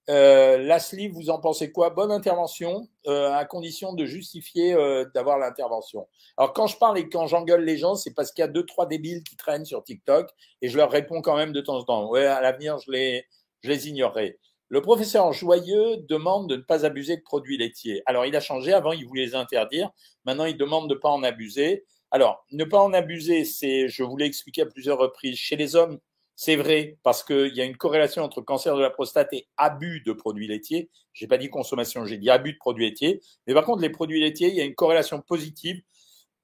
Euh, 0.09 0.57
la 0.57 0.79
sleeve, 0.79 1.11
vous 1.13 1.29
en 1.29 1.39
pensez 1.39 1.71
quoi? 1.71 1.91
Bonne 1.91 2.11
intervention, 2.11 2.87
euh, 3.05 3.31
à 3.31 3.45
condition 3.45 3.93
de 3.93 4.05
justifier 4.05 4.73
euh, 4.73 5.05
d'avoir 5.13 5.37
l'intervention. 5.37 6.07
Alors 6.35 6.51
quand 6.53 6.65
je 6.65 6.77
parle 6.77 6.97
et 6.97 7.07
quand 7.09 7.27
j'engueule 7.27 7.63
les 7.63 7.77
gens, 7.77 7.93
c'est 7.93 8.13
parce 8.15 8.31
qu'il 8.31 8.41
y 8.41 8.45
a 8.45 8.47
deux 8.47 8.65
trois 8.65 8.87
débiles 8.87 9.23
qui 9.23 9.35
traînent 9.35 9.65
sur 9.65 9.83
TikTok 9.83 10.31
et 10.63 10.69
je 10.69 10.77
leur 10.77 10.89
réponds 10.89 11.21
quand 11.21 11.35
même 11.35 11.51
de 11.51 11.61
temps 11.61 11.77
en 11.77 11.83
temps. 11.83 12.09
Ouais, 12.09 12.25
à 12.25 12.41
l'avenir, 12.41 12.79
je 12.79 12.91
les, 12.91 13.25
je 13.61 13.69
les 13.69 13.87
ignorerai. 13.87 14.39
Le 14.69 14.81
professeur 14.81 15.33
Joyeux 15.33 15.97
demande 16.07 16.47
de 16.47 16.55
ne 16.55 16.61
pas 16.61 16.85
abuser 16.85 17.17
de 17.17 17.23
produits 17.23 17.57
laitiers. 17.57 18.03
Alors 18.05 18.25
il 18.25 18.35
a 18.35 18.39
changé. 18.39 18.71
Avant, 18.71 18.91
il 18.91 19.05
voulait 19.07 19.25
les 19.25 19.35
interdire. 19.35 19.89
Maintenant, 20.25 20.45
il 20.45 20.57
demande 20.57 20.87
de 20.87 20.93
ne 20.93 20.99
pas 20.99 21.09
en 21.09 21.23
abuser. 21.23 21.85
Alors, 22.11 22.45
ne 22.51 22.63
pas 22.63 22.79
en 22.79 22.93
abuser, 22.93 23.45
c'est, 23.45 23.87
je 23.87 24.03
vous 24.03 24.15
l'ai 24.15 24.25
expliqué 24.25 24.61
à 24.61 24.65
plusieurs 24.65 24.97
reprises, 24.97 25.37
chez 25.37 25.55
les 25.55 25.75
hommes, 25.75 25.99
c'est 26.35 26.55
vrai 26.55 26.97
parce 27.03 27.23
qu'il 27.23 27.53
y 27.53 27.61
a 27.61 27.65
une 27.65 27.75
corrélation 27.75 28.23
entre 28.23 28.41
cancer 28.41 28.73
de 28.75 28.81
la 28.81 28.89
prostate 28.89 29.33
et 29.33 29.49
abus 29.57 30.01
de 30.05 30.13
produits 30.13 30.47
laitiers. 30.47 30.89
J'ai 31.11 31.27
pas 31.27 31.37
dit 31.37 31.49
consommation, 31.49 32.05
j'ai 32.05 32.17
dit 32.17 32.29
abus 32.29 32.53
de 32.53 32.57
produits 32.57 32.85
laitiers. 32.85 33.21
Mais 33.45 33.53
par 33.53 33.65
contre, 33.65 33.81
les 33.81 33.89
produits 33.89 34.21
laitiers, 34.21 34.47
il 34.47 34.55
y 34.55 34.61
a 34.61 34.63
une 34.63 34.73
corrélation 34.73 35.21
positive 35.21 35.81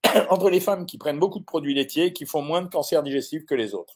entre 0.29 0.49
les 0.49 0.59
femmes 0.59 0.85
qui 0.85 0.97
prennent 0.97 1.17
beaucoup 1.17 1.39
de 1.39 1.45
produits 1.45 1.73
laitiers 1.73 2.07
et 2.07 2.13
qui 2.13 2.25
font 2.25 2.41
moins 2.41 2.61
de 2.61 2.67
cancer 2.67 3.03
digestif 3.03 3.45
que 3.45 3.55
les 3.55 3.73
autres. 3.73 3.95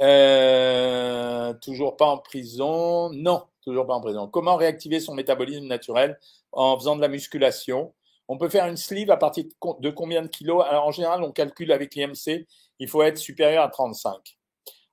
Euh, 0.00 1.52
toujours 1.54 1.96
pas 1.96 2.06
en 2.06 2.18
prison 2.18 3.10
Non, 3.10 3.44
toujours 3.62 3.86
pas 3.86 3.94
en 3.94 4.00
prison. 4.00 4.28
Comment 4.28 4.56
réactiver 4.56 5.00
son 5.00 5.14
métabolisme 5.14 5.66
naturel 5.66 6.18
en 6.52 6.78
faisant 6.78 6.96
de 6.96 7.00
la 7.00 7.08
musculation? 7.08 7.94
On 8.28 8.38
peut 8.38 8.48
faire 8.48 8.66
une 8.66 8.76
sleeve 8.76 9.10
à 9.10 9.16
partir 9.16 9.44
de 9.80 9.90
combien 9.90 10.22
de 10.22 10.28
kilos? 10.28 10.64
Alors 10.68 10.86
en 10.86 10.92
général, 10.92 11.22
on 11.22 11.32
calcule 11.32 11.72
avec 11.72 11.94
l'IMC, 11.94 12.46
il 12.78 12.88
faut 12.88 13.02
être 13.02 13.18
supérieur 13.18 13.64
à 13.64 13.68
35 13.68 14.38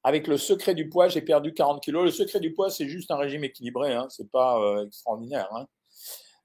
avec 0.06 0.28
le 0.28 0.38
secret 0.38 0.76
du 0.76 0.88
poids, 0.88 1.08
j'ai 1.08 1.22
perdu 1.22 1.52
40 1.52 1.82
kilos. 1.82 2.06
Le 2.06 2.12
secret 2.12 2.40
du 2.40 2.54
poids, 2.54 2.70
c'est 2.70 2.88
juste 2.88 3.10
un 3.10 3.18
régime 3.18 3.44
équilibré, 3.44 3.92
hein, 3.92 4.06
c'est 4.12 4.30
pas 4.30 4.62
euh, 4.62 4.86
extraordinaire. 4.86 5.50
Hein. 5.52 5.66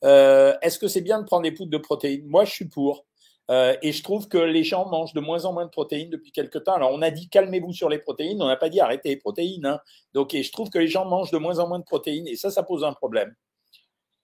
Euh, 0.02 0.56
Est-ce 0.62 0.78
que 0.78 0.88
c'est 0.88 1.02
bien 1.02 1.20
de 1.20 1.26
prendre 1.26 1.42
des 1.42 1.52
poudres 1.52 1.70
de 1.70 1.76
protéines? 1.76 2.26
Moi, 2.26 2.46
je 2.46 2.52
suis 2.52 2.64
pour. 2.64 3.04
Euh, 3.50 3.76
et 3.82 3.92
je 3.92 4.02
trouve 4.02 4.28
que 4.28 4.38
les 4.38 4.62
gens 4.62 4.88
mangent 4.88 5.12
de 5.12 5.20
moins 5.20 5.44
en 5.44 5.52
moins 5.52 5.64
de 5.64 5.70
protéines 5.70 6.10
depuis 6.10 6.30
quelques 6.30 6.62
temps. 6.64 6.74
Alors, 6.74 6.92
on 6.92 7.02
a 7.02 7.10
dit 7.10 7.28
calmez-vous 7.28 7.72
sur 7.72 7.88
les 7.88 7.98
protéines, 7.98 8.40
on 8.40 8.46
n'a 8.46 8.56
pas 8.56 8.68
dit 8.68 8.80
arrêtez 8.80 9.08
les 9.08 9.16
protéines. 9.16 9.66
Hein. 9.66 9.80
Donc, 10.14 10.30
je 10.32 10.52
trouve 10.52 10.70
que 10.70 10.78
les 10.78 10.88
gens 10.88 11.04
mangent 11.04 11.32
de 11.32 11.38
moins 11.38 11.58
en 11.58 11.68
moins 11.68 11.80
de 11.80 11.84
protéines, 11.84 12.28
et 12.28 12.36
ça, 12.36 12.50
ça 12.50 12.62
pose 12.62 12.84
un 12.84 12.92
problème. 12.92 13.34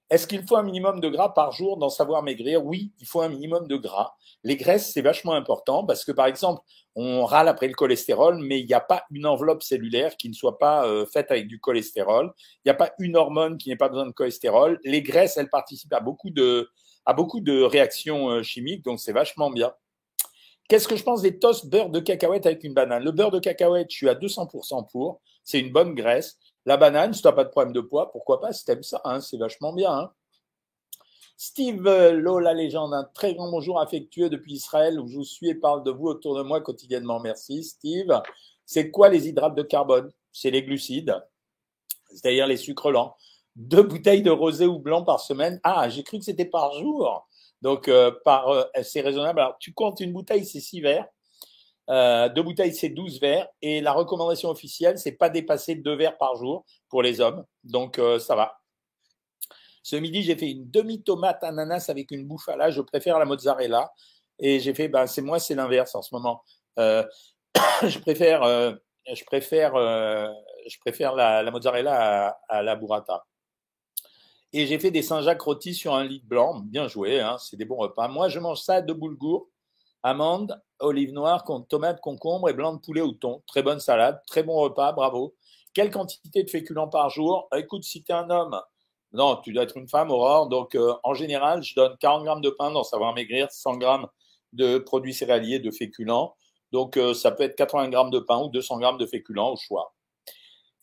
Est-ce 0.08 0.28
qu'il 0.28 0.46
faut 0.46 0.54
un 0.54 0.62
minimum 0.62 1.00
de 1.00 1.08
gras 1.08 1.30
par 1.30 1.50
jour 1.50 1.76
dans 1.78 1.88
savoir 1.88 2.22
maigrir? 2.22 2.64
Oui, 2.64 2.92
il 3.00 3.06
faut 3.08 3.22
un 3.22 3.28
minimum 3.28 3.66
de 3.66 3.76
gras. 3.76 4.14
Les 4.44 4.56
graisses, 4.56 4.92
c'est 4.92 5.02
vachement 5.02 5.32
important 5.32 5.84
parce 5.84 6.04
que, 6.04 6.12
par 6.12 6.26
exemple, 6.26 6.62
on 6.94 7.24
râle 7.24 7.48
après 7.48 7.66
le 7.66 7.74
cholestérol, 7.74 8.38
mais 8.38 8.60
il 8.60 8.66
n'y 8.66 8.74
a 8.74 8.80
pas 8.80 9.02
une 9.10 9.26
enveloppe 9.26 9.64
cellulaire 9.64 10.16
qui 10.16 10.28
ne 10.28 10.34
soit 10.34 10.58
pas 10.58 10.86
euh, 10.86 11.06
faite 11.06 11.32
avec 11.32 11.48
du 11.48 11.58
cholestérol. 11.58 12.32
Il 12.64 12.68
n'y 12.68 12.70
a 12.70 12.74
pas 12.74 12.92
une 13.00 13.16
hormone 13.16 13.58
qui 13.58 13.68
n'ait 13.68 13.76
pas 13.76 13.88
besoin 13.88 14.06
de 14.06 14.12
cholestérol. 14.12 14.78
Les 14.84 15.02
graisses, 15.02 15.36
elles 15.38 15.50
participent 15.50 15.92
à 15.92 16.00
beaucoup 16.00 16.30
de, 16.30 16.70
à 17.06 17.14
beaucoup 17.14 17.40
de 17.40 17.62
réactions 17.62 18.28
euh, 18.30 18.42
chimiques, 18.42 18.84
donc 18.84 19.00
c'est 19.00 19.12
vachement 19.12 19.50
bien. 19.50 19.72
Qu'est-ce 20.68 20.88
que 20.88 20.96
je 20.96 21.04
pense 21.04 21.22
des 21.22 21.38
toasts 21.38 21.66
beurre 21.66 21.90
de 21.90 22.00
cacahuète 22.00 22.44
avec 22.46 22.64
une 22.64 22.74
banane? 22.74 23.04
Le 23.04 23.12
beurre 23.12 23.30
de 23.30 23.38
cacahuète, 23.38 23.86
je 23.90 23.96
suis 23.96 24.08
à 24.08 24.14
200% 24.14 24.90
pour. 24.90 25.20
C'est 25.44 25.60
une 25.60 25.72
bonne 25.72 25.94
graisse. 25.94 26.38
La 26.64 26.76
banane, 26.76 27.14
si 27.14 27.22
tu 27.22 27.28
n'as 27.28 27.32
pas 27.32 27.44
de 27.44 27.50
problème 27.50 27.72
de 27.72 27.80
poids, 27.80 28.10
pourquoi 28.10 28.40
pas, 28.40 28.52
si 28.52 28.64
tu 28.64 28.72
aimes 28.72 28.82
ça, 28.82 29.00
hein, 29.04 29.20
c'est 29.20 29.36
vachement 29.36 29.72
bien. 29.72 29.92
Hein. 29.92 30.10
Steve 31.36 31.86
euh, 31.86 32.12
Lo, 32.12 32.40
la 32.40 32.54
légende, 32.54 32.94
un 32.94 33.04
très 33.04 33.34
grand 33.34 33.50
bonjour 33.50 33.78
affectueux 33.78 34.28
depuis 34.28 34.54
Israël 34.54 34.98
où 34.98 35.06
je 35.06 35.16
vous 35.16 35.24
suis 35.24 35.48
et 35.48 35.54
parle 35.54 35.84
de 35.84 35.92
vous 35.92 36.06
autour 36.06 36.36
de 36.36 36.42
moi 36.42 36.60
quotidiennement. 36.60 37.20
Merci 37.20 37.62
Steve. 37.62 38.20
C'est 38.64 38.90
quoi 38.90 39.08
les 39.08 39.28
hydrates 39.28 39.54
de 39.54 39.62
carbone? 39.62 40.10
C'est 40.32 40.50
les 40.50 40.62
glucides, 40.62 41.14
c'est-à-dire 42.08 42.46
les 42.46 42.56
sucres 42.56 42.90
lents. 42.90 43.16
Deux 43.56 43.82
bouteilles 43.82 44.22
de 44.22 44.30
rosé 44.30 44.66
ou 44.66 44.78
blanc 44.78 45.02
par 45.02 45.20
semaine. 45.20 45.60
Ah, 45.64 45.88
j'ai 45.88 46.02
cru 46.02 46.18
que 46.18 46.24
c'était 46.24 46.44
par 46.44 46.72
jour. 46.74 47.26
Donc, 47.62 47.88
euh, 47.88 48.12
par, 48.24 48.48
euh, 48.48 48.64
c'est 48.82 49.00
raisonnable. 49.00 49.40
Alors, 49.40 49.56
tu 49.58 49.72
comptes 49.72 50.00
une 50.00 50.12
bouteille, 50.12 50.44
c'est 50.44 50.60
six 50.60 50.80
verres. 50.80 51.06
Euh, 51.88 52.28
deux 52.28 52.42
bouteilles, 52.42 52.74
c'est 52.74 52.88
12 52.88 53.20
verres. 53.20 53.48
Et 53.62 53.80
la 53.80 53.92
recommandation 53.92 54.50
officielle, 54.50 54.98
c'est 54.98 55.12
pas 55.12 55.30
dépasser 55.30 55.76
deux 55.76 55.94
verres 55.94 56.18
par 56.18 56.36
jour 56.36 56.64
pour 56.88 57.02
les 57.02 57.20
hommes. 57.20 57.44
Donc, 57.64 57.98
euh, 57.98 58.18
ça 58.18 58.34
va. 58.34 58.58
Ce 59.82 59.96
midi, 59.96 60.22
j'ai 60.22 60.36
fait 60.36 60.50
une 60.50 60.68
demi-tomate 60.70 61.44
ananas 61.44 61.86
avec 61.88 62.10
une 62.10 62.26
bouffala. 62.26 62.70
Je 62.70 62.80
préfère 62.80 63.18
la 63.18 63.24
mozzarella. 63.24 63.92
Et 64.38 64.60
j'ai 64.60 64.74
fait, 64.74 64.88
ben, 64.88 65.06
c'est 65.06 65.22
moi, 65.22 65.38
c'est 65.38 65.54
l'inverse 65.54 65.94
en 65.94 66.02
ce 66.02 66.14
moment. 66.14 66.42
Euh, 66.78 67.04
je 67.82 67.98
préfère, 68.00 68.42
euh, 68.42 68.72
je 69.12 69.24
préfère, 69.24 69.74
je 69.76 70.78
préfère 70.80 71.14
la, 71.14 71.42
la 71.42 71.50
mozzarella 71.50 72.36
à, 72.48 72.62
la 72.62 72.76
burrata. 72.76 73.24
Et 74.58 74.66
j'ai 74.66 74.78
fait 74.78 74.90
des 74.90 75.02
Saint-Jacques 75.02 75.42
rôtis 75.42 75.74
sur 75.74 75.94
un 75.94 76.02
lit 76.02 76.22
blanc. 76.24 76.60
Bien 76.60 76.88
joué, 76.88 77.20
hein, 77.20 77.36
c'est 77.38 77.58
des 77.58 77.66
bons 77.66 77.76
repas. 77.76 78.08
Moi, 78.08 78.30
je 78.30 78.38
mange 78.38 78.62
ça 78.62 78.80
de 78.80 78.90
boulgour, 78.94 79.50
amandes, 80.02 80.58
olive 80.78 81.12
noire, 81.12 81.44
tomates, 81.68 82.00
concombre 82.00 82.48
et 82.48 82.54
blanc 82.54 82.72
de 82.72 82.78
poulet 82.78 83.02
ou 83.02 83.12
thon. 83.12 83.42
Très 83.46 83.62
bonne 83.62 83.80
salade, 83.80 84.18
très 84.26 84.42
bon 84.42 84.54
repas, 84.54 84.92
bravo. 84.92 85.34
Quelle 85.74 85.90
quantité 85.90 86.42
de 86.42 86.48
féculents 86.48 86.88
par 86.88 87.10
jour? 87.10 87.50
Écoute, 87.54 87.84
si 87.84 88.02
tu 88.02 88.12
es 88.12 88.14
un 88.14 88.30
homme 88.30 88.58
non, 89.12 89.36
tu 89.36 89.52
dois 89.52 89.64
être 89.64 89.76
une 89.76 89.88
femme, 89.88 90.10
Aurore. 90.10 90.48
Donc, 90.48 90.74
euh, 90.74 90.94
en 91.04 91.12
général, 91.12 91.62
je 91.62 91.74
donne 91.74 91.94
40 92.00 92.24
grammes 92.24 92.40
de 92.40 92.50
pain 92.50 92.70
dans 92.70 92.82
Savoir 92.82 93.14
Maigrir, 93.14 93.50
100 93.50 93.76
grammes 93.76 94.06
de 94.54 94.78
produits 94.78 95.14
céréaliers, 95.14 95.58
de 95.58 95.70
féculents. 95.70 96.34
Donc, 96.72 96.96
euh, 96.96 97.12
ça 97.12 97.30
peut 97.30 97.42
être 97.42 97.56
80 97.56 97.90
grammes 97.90 98.10
de 98.10 98.20
pain 98.20 98.38
ou 98.42 98.48
200 98.48 98.78
grammes 98.78 98.98
de 98.98 99.06
féculents 99.06 99.52
au 99.52 99.56
choix. 99.56 99.94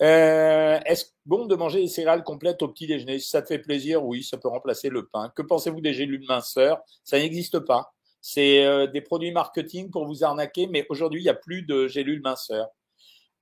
Euh, 0.02 0.80
Est-ce 0.86 1.06
bon 1.26 1.46
de 1.46 1.56
manger 1.56 1.82
des 1.82 1.88
céréales 1.88 2.24
complètes 2.24 2.62
au 2.62 2.68
petit 2.68 2.88
déjeuner? 2.88 3.20
Si 3.20 3.30
ça 3.30 3.42
te 3.42 3.48
fait 3.48 3.60
plaisir, 3.60 4.04
oui, 4.04 4.24
ça 4.24 4.38
peut 4.38 4.48
remplacer 4.48 4.90
le 4.90 5.08
pain. 5.08 5.32
Que 5.36 5.42
pensez-vous 5.42 5.82
des 5.82 5.94
gélules 5.94 6.26
minceurs? 6.28 6.82
Ça 7.04 7.20
n'existe 7.20 7.60
pas. 7.60 7.94
C'est 8.22 8.66
euh, 8.66 8.88
des 8.88 9.02
produits 9.02 9.32
marketing 9.32 9.92
pour 9.92 10.06
vous 10.06 10.24
arnaquer, 10.24 10.68
mais 10.68 10.86
aujourd'hui, 10.90 11.22
il 11.22 11.24
n'y 11.24 11.30
a 11.30 11.34
plus 11.36 11.64
de 11.64 11.88
gélules 11.88 12.22
minceurs. 12.22 12.70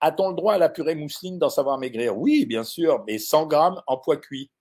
A-t-on 0.02 0.30
le 0.30 0.36
droit 0.36 0.56
à 0.56 0.58
la 0.58 0.70
purée 0.70 0.96
mousseline 0.96 1.40
dans 1.40 1.50
Savoir 1.50 1.78
Maigrir? 1.78 2.18
Oui, 2.18 2.46
bien 2.46 2.64
sûr, 2.64 3.04
mais 3.08 3.20
100 3.20 3.48
grammes 3.48 3.82
en 3.88 3.98
poids 3.98 4.18
cuit. 4.18 4.52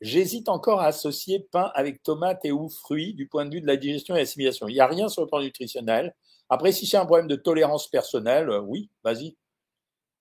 J'hésite 0.00 0.48
encore 0.48 0.80
à 0.80 0.86
associer 0.86 1.40
pain 1.52 1.70
avec 1.74 2.02
tomate 2.02 2.44
et 2.44 2.52
ou 2.52 2.68
fruits 2.68 3.14
du 3.14 3.28
point 3.28 3.46
de 3.46 3.54
vue 3.54 3.60
de 3.60 3.66
la 3.66 3.76
digestion 3.76 4.14
et 4.16 4.18
l'assimilation. 4.18 4.68
Il 4.68 4.74
n'y 4.74 4.80
a 4.80 4.86
rien 4.86 5.08
sur 5.08 5.22
le 5.22 5.28
plan 5.28 5.40
nutritionnel. 5.40 6.14
Après, 6.48 6.72
si 6.72 6.86
c'est 6.86 6.96
un 6.96 7.06
problème 7.06 7.28
de 7.28 7.36
tolérance 7.36 7.88
personnelle, 7.88 8.50
euh, 8.50 8.60
oui, 8.60 8.90
vas-y. 9.04 9.36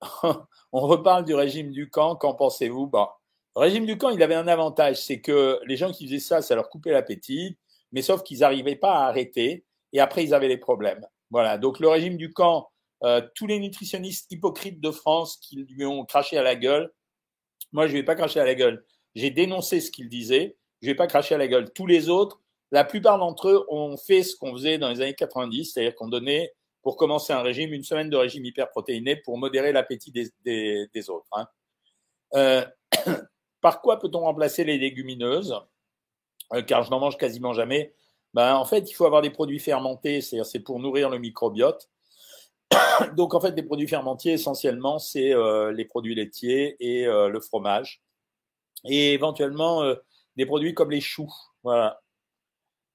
On 0.71 0.81
reparle 0.81 1.25
du 1.25 1.33
régime 1.33 1.71
du 1.71 1.89
camp. 1.89 2.15
Qu'en 2.15 2.33
pensez-vous? 2.33 2.87
Bon, 2.87 3.07
Le 3.55 3.61
régime 3.61 3.85
du 3.85 3.97
camp, 3.97 4.09
il 4.09 4.21
avait 4.23 4.35
un 4.35 4.47
avantage, 4.47 5.01
c'est 5.01 5.21
que 5.21 5.59
les 5.65 5.77
gens 5.77 5.91
qui 5.91 6.05
faisaient 6.05 6.19
ça, 6.19 6.41
ça 6.41 6.55
leur 6.55 6.69
coupait 6.69 6.91
l'appétit, 6.91 7.57
mais 7.91 8.01
sauf 8.01 8.23
qu'ils 8.23 8.39
n'arrivaient 8.39 8.75
pas 8.75 8.93
à 8.93 9.07
arrêter, 9.07 9.65
et 9.93 9.99
après, 9.99 10.23
ils 10.23 10.33
avaient 10.33 10.47
les 10.47 10.57
problèmes. 10.57 11.05
Voilà. 11.29 11.57
Donc, 11.57 11.79
le 11.79 11.87
régime 11.89 12.17
du 12.17 12.33
camp, 12.33 12.69
euh, 13.03 13.21
tous 13.35 13.47
les 13.47 13.59
nutritionnistes 13.59 14.31
hypocrites 14.31 14.79
de 14.79 14.91
France 14.91 15.37
qui 15.37 15.65
lui 15.69 15.85
ont 15.85 16.05
craché 16.05 16.37
à 16.37 16.43
la 16.43 16.55
gueule, 16.55 16.91
moi, 17.71 17.87
je 17.87 17.93
ne 17.93 17.97
vais 17.97 18.03
pas 18.03 18.15
cracher 18.15 18.39
à 18.39 18.45
la 18.45 18.55
gueule. 18.55 18.85
J'ai 19.15 19.31
dénoncé 19.31 19.79
ce 19.79 19.91
qu'il 19.91 20.09
disait. 20.09 20.57
Je 20.81 20.87
vais 20.87 20.95
pas 20.95 21.07
cracher 21.07 21.35
à 21.35 21.37
la 21.37 21.47
gueule. 21.47 21.71
Tous 21.73 21.85
les 21.85 22.09
autres, 22.09 22.41
la 22.71 22.83
plupart 22.83 23.17
d'entre 23.17 23.49
eux 23.49 23.65
ont 23.69 23.97
fait 23.97 24.23
ce 24.23 24.35
qu'on 24.35 24.53
faisait 24.53 24.77
dans 24.77 24.89
les 24.89 25.01
années 25.01 25.13
90, 25.13 25.65
c'est-à-dire 25.65 25.95
qu'on 25.95 26.07
donnait, 26.07 26.53
pour 26.81 26.97
commencer 26.97 27.33
un 27.33 27.41
régime, 27.41 27.73
une 27.73 27.83
semaine 27.83 28.09
de 28.09 28.17
régime 28.17 28.45
hyperprotéiné 28.45 29.15
pour 29.17 29.37
modérer 29.37 29.71
l'appétit 29.71 30.11
des, 30.11 31.09
autres. 31.09 31.27
Hein. 31.33 31.47
Euh, 32.33 32.65
par 33.61 33.81
quoi 33.81 33.99
peut-on 33.99 34.19
remplacer 34.19 34.63
les 34.63 34.77
légumineuses? 34.77 35.55
Euh, 36.53 36.61
Car 36.63 36.83
je 36.83 36.89
n'en 36.89 36.99
mange 36.99 37.17
quasiment 37.17 37.53
jamais. 37.53 37.93
Ben, 38.33 38.55
en 38.55 38.65
fait, 38.65 38.89
il 38.89 38.93
faut 38.93 39.05
avoir 39.05 39.21
des 39.21 39.29
produits 39.29 39.59
fermentés, 39.59 40.21
c'est 40.21 40.59
pour 40.59 40.79
nourrir 40.79 41.09
le 41.09 41.19
microbiote. 41.19 41.89
Donc, 43.15 43.33
en 43.33 43.41
fait, 43.41 43.51
des 43.51 43.63
produits 43.63 43.87
fermentés, 43.87 44.31
essentiellement, 44.31 44.97
c'est 44.97 45.33
euh, 45.33 45.71
les 45.71 45.85
produits 45.85 46.15
laitiers 46.15 46.77
et 46.79 47.05
le 47.05 47.39
fromage 47.39 48.01
et 48.83 49.13
éventuellement 49.13 49.83
des 50.35 50.45
produits 50.45 50.73
comme 50.73 50.89
les 50.89 51.01
choux. 51.01 51.31
Voilà. 51.63 52.01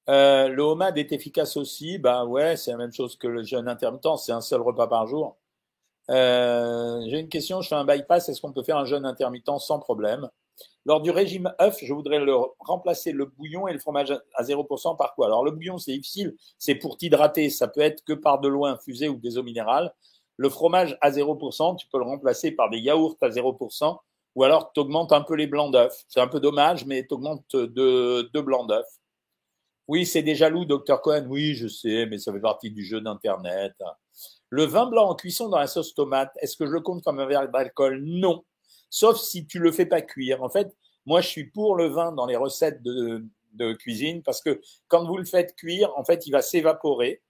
Euh, 0.09 0.49
le 0.49 0.63
homard 0.63 0.97
est 0.97 1.13
efficace 1.13 1.57
aussi. 1.57 1.99
Bah 1.99 2.25
ouais, 2.25 2.57
c'est 2.57 2.71
la 2.71 2.77
même 2.77 2.93
chose 2.93 3.17
que 3.17 3.27
le 3.27 3.43
jeûne 3.45 3.69
intermittent. 3.69 4.19
C'est 4.19 4.33
un 4.33 4.41
seul 4.41 4.61
repas 4.63 4.87
par 4.87 5.07
jour. 5.07 5.37
Euh, 6.11 7.01
J'ai 7.09 7.21
une 7.21 7.29
question. 7.29 7.63
Je 7.63 7.69
fais 7.69 7.75
un 7.77 7.85
bypass. 7.85 8.29
Est-ce 8.29 8.41
qu'on 8.41 8.53
peut 8.53 8.63
faire 8.63 8.79
un 8.79 8.85
jeûne 8.85 9.07
intermittent 9.07 9.59
sans 9.59 9.79
problème? 9.81 10.29
Lors 10.87 11.01
du 11.03 11.11
régime 11.11 11.53
œuf, 11.61 11.79
je 11.83 11.93
voudrais 11.93 12.21
le 12.21 12.35
remplacer 12.61 13.13
le 13.13 13.27
bouillon 13.27 13.69
et 13.69 13.73
le 13.73 13.79
fromage 13.79 14.13
à 14.35 14.43
0% 14.45 14.97
par 14.97 15.15
quoi? 15.15 15.27
Alors 15.27 15.45
le 15.45 15.51
bouillon, 15.51 15.79
c'est 15.79 15.93
difficile, 15.93 16.37
c'est 16.59 16.77
pour 16.77 16.97
t'hydrater, 16.97 17.51
ça 17.51 17.69
peut 17.69 17.81
être 17.81 18.05
que 18.05 18.13
par 18.15 18.41
de 18.41 18.49
l'eau 18.49 18.67
infusée 18.67 19.09
ou 19.09 19.17
des 19.17 19.37
eaux 19.39 19.43
minérales. 19.43 19.93
Le 20.37 20.49
fromage 20.49 20.97
à 21.01 21.11
0%, 21.11 21.77
tu 21.77 21.89
peux 21.89 21.99
le 21.99 22.05
remplacer 22.05 22.53
par 22.53 22.71
des 22.71 22.79
yaourts 22.79 23.17
à 23.21 23.31
0%, 23.31 23.99
ou 24.37 24.45
alors 24.45 24.73
tu 24.73 24.81
augmentes 24.81 25.13
un 25.13 25.23
peu 25.23 25.35
les 25.35 25.47
blancs 25.49 25.73
d'œufs. 25.73 26.05
C'est 26.09 26.21
un 26.21 26.29
peu 26.29 26.41
dommage, 26.41 26.87
mais 26.87 27.07
tu 27.07 27.15
augmentes 27.15 27.57
deux 27.57 28.31
blancs 28.35 28.69
d'œufs. 28.69 28.87
Oui, 29.89 30.05
c'est 30.07 30.23
des 30.23 30.35
jaloux, 30.35 30.65
docteur 30.65 31.01
Cohen. 31.01 31.27
Oui, 31.29 31.55
je 31.55 31.69
sais, 31.69 32.07
mais 32.07 32.19
ça 32.19 32.33
fait 32.33 32.41
partie 32.41 32.71
du 32.71 32.85
jeu 32.85 33.01
d'Internet. 33.01 33.75
Le 34.51 34.65
vin 34.65 34.87
blanc 34.87 35.11
en 35.11 35.15
cuisson 35.15 35.49
dans 35.49 35.59
la 35.59 35.67
sauce 35.67 35.95
tomate, 35.95 36.33
est-ce 36.41 36.57
que 36.57 36.67
je 36.67 36.73
le 36.73 36.81
compte 36.81 37.03
comme 37.05 37.21
un 37.21 37.27
verre 37.27 37.49
d'alcool? 37.49 38.01
Non 38.03 38.45
sauf 38.91 39.19
si 39.19 39.47
tu 39.47 39.59
le 39.59 39.73
fais 39.73 39.87
pas 39.87 40.03
cuire. 40.03 40.43
En 40.43 40.49
fait, 40.49 40.75
moi, 41.05 41.21
je 41.21 41.29
suis 41.29 41.45
pour 41.45 41.77
le 41.77 41.87
vin 41.87 42.13
dans 42.13 42.27
les 42.27 42.37
recettes 42.37 42.83
de, 42.83 43.25
cuisine 43.79 44.23
parce 44.23 44.43
que 44.43 44.61
quand 44.89 45.07
vous 45.07 45.17
le 45.17 45.25
faites 45.25 45.55
cuire, 45.57 45.91
en 45.97 46.05
fait, 46.05 46.27
il 46.27 46.31
va 46.31 46.43
s'évaporer. 46.43 47.23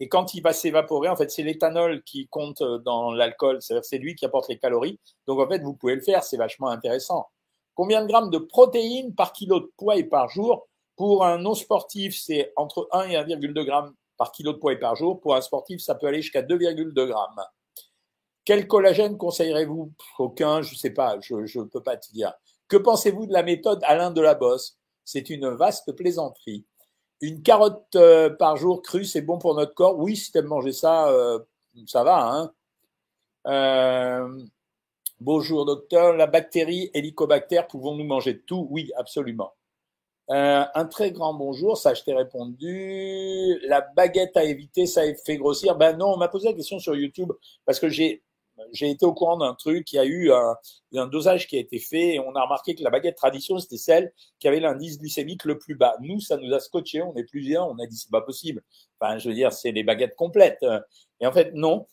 Et 0.00 0.08
quand 0.08 0.34
il 0.34 0.42
va 0.42 0.52
s'évaporer, 0.52 1.08
en 1.08 1.16
fait, 1.16 1.30
c'est 1.30 1.42
l'éthanol 1.42 2.02
qui 2.02 2.26
compte 2.28 2.62
dans 2.84 3.12
l'alcool, 3.12 3.60
c'est-à-dire 3.60 3.84
c'est 3.84 3.98
lui 3.98 4.14
qui 4.14 4.24
apporte 4.24 4.48
les 4.48 4.58
calories. 4.58 4.98
Donc, 5.26 5.40
en 5.40 5.48
fait, 5.48 5.62
vous 5.62 5.74
pouvez 5.74 5.94
le 5.94 6.00
faire, 6.00 6.24
c'est 6.24 6.36
vachement 6.36 6.68
intéressant. 6.68 7.28
Combien 7.74 8.02
de 8.02 8.08
grammes 8.08 8.30
de 8.30 8.38
protéines 8.38 9.14
par 9.14 9.32
kilo 9.32 9.60
de 9.60 9.70
poids 9.76 9.96
et 9.96 10.04
par 10.04 10.28
jour 10.30 10.68
Pour 10.96 11.24
un 11.24 11.38
non 11.38 11.54
sportif, 11.54 12.16
c'est 12.16 12.52
entre 12.56 12.88
1 12.92 13.08
et 13.08 13.16
1,2 13.16 13.64
grammes 13.64 13.94
par 14.16 14.32
kilo 14.32 14.52
de 14.52 14.58
poids 14.58 14.72
et 14.72 14.78
par 14.78 14.94
jour. 14.96 15.20
Pour 15.20 15.34
un 15.34 15.40
sportif, 15.40 15.80
ça 15.80 15.94
peut 15.94 16.06
aller 16.06 16.22
jusqu'à 16.22 16.42
2,2 16.42 17.06
grammes. 17.06 17.42
Quel 18.44 18.66
collagène 18.68 19.16
conseillerez-vous? 19.16 19.92
Aucun, 20.18 20.62
je 20.62 20.72
ne 20.74 20.78
sais 20.78 20.90
pas, 20.90 21.18
je 21.20 21.34
ne 21.34 21.64
peux 21.64 21.82
pas 21.82 21.96
te 21.96 22.12
dire. 22.12 22.32
Que 22.68 22.76
pensez-vous 22.76 23.26
de 23.26 23.32
la 23.32 23.42
méthode 23.42 23.80
Alain 23.84 24.10
de 24.10 24.20
la 24.20 24.34
Bosse 24.34 24.78
C'est 25.04 25.30
une 25.30 25.48
vaste 25.48 25.92
plaisanterie. 25.92 26.64
Une 27.20 27.42
carotte 27.42 27.96
euh, 27.96 28.30
par 28.30 28.56
jour 28.56 28.82
crue, 28.82 29.04
c'est 29.04 29.22
bon 29.22 29.38
pour 29.38 29.54
notre 29.54 29.74
corps? 29.74 29.98
Oui, 29.98 30.16
si 30.16 30.30
tu 30.30 30.38
aimes 30.38 30.46
manger 30.46 30.72
ça, 30.72 31.08
euh, 31.08 31.38
ça 31.86 32.04
va. 32.04 32.28
Hein 32.28 32.52
euh, 33.46 34.42
bonjour 35.20 35.64
docteur, 35.64 36.14
la 36.14 36.26
bactérie 36.26 36.90
Helicobacter, 36.94 37.62
pouvons-nous 37.68 38.04
manger 38.04 38.40
tout? 38.40 38.66
Oui, 38.70 38.90
absolument. 38.96 39.52
Un 40.28 40.86
très 40.86 41.12
grand 41.12 41.34
bonjour, 41.34 41.76
ça 41.76 41.94
je 41.94 42.02
t'ai 42.02 42.14
répondu. 42.14 43.58
La 43.66 43.82
baguette 43.82 44.36
à 44.36 44.44
éviter, 44.44 44.86
ça 44.86 45.02
fait 45.24 45.36
grossir. 45.36 45.76
Ben 45.76 45.96
non, 45.96 46.14
on 46.14 46.16
m'a 46.16 46.28
posé 46.28 46.48
la 46.48 46.54
question 46.54 46.78
sur 46.78 46.94
YouTube 46.94 47.32
parce 47.66 47.78
que 47.78 47.88
j'ai 47.88 48.22
j'ai 48.72 48.90
été 48.90 49.04
au 49.04 49.12
courant 49.12 49.36
d'un 49.36 49.54
truc, 49.54 49.92
il 49.92 49.96
y 49.96 49.98
a 49.98 50.04
eu 50.04 50.30
un, 50.32 50.56
un, 50.94 51.06
dosage 51.06 51.48
qui 51.48 51.56
a 51.56 51.58
été 51.58 51.78
fait 51.78 52.14
et 52.14 52.20
on 52.20 52.34
a 52.34 52.42
remarqué 52.42 52.74
que 52.74 52.84
la 52.84 52.90
baguette 52.90 53.16
tradition, 53.16 53.58
c'était 53.58 53.76
celle 53.76 54.12
qui 54.38 54.48
avait 54.48 54.60
l'indice 54.60 54.98
glycémique 54.98 55.44
le 55.44 55.58
plus 55.58 55.74
bas. 55.74 55.96
Nous, 56.00 56.20
ça 56.20 56.36
nous 56.36 56.52
a 56.54 56.60
scotché, 56.60 57.02
on 57.02 57.14
est 57.16 57.24
plusieurs, 57.24 57.68
on 57.68 57.78
a 57.78 57.86
dit 57.86 57.96
c'est 57.96 58.10
pas 58.10 58.20
possible. 58.20 58.62
Enfin, 59.00 59.18
je 59.18 59.28
veux 59.28 59.34
dire, 59.34 59.52
c'est 59.52 59.72
les 59.72 59.82
baguettes 59.82 60.14
complètes. 60.14 60.64
Et 61.20 61.26
en 61.26 61.32
fait, 61.32 61.52
non. 61.54 61.86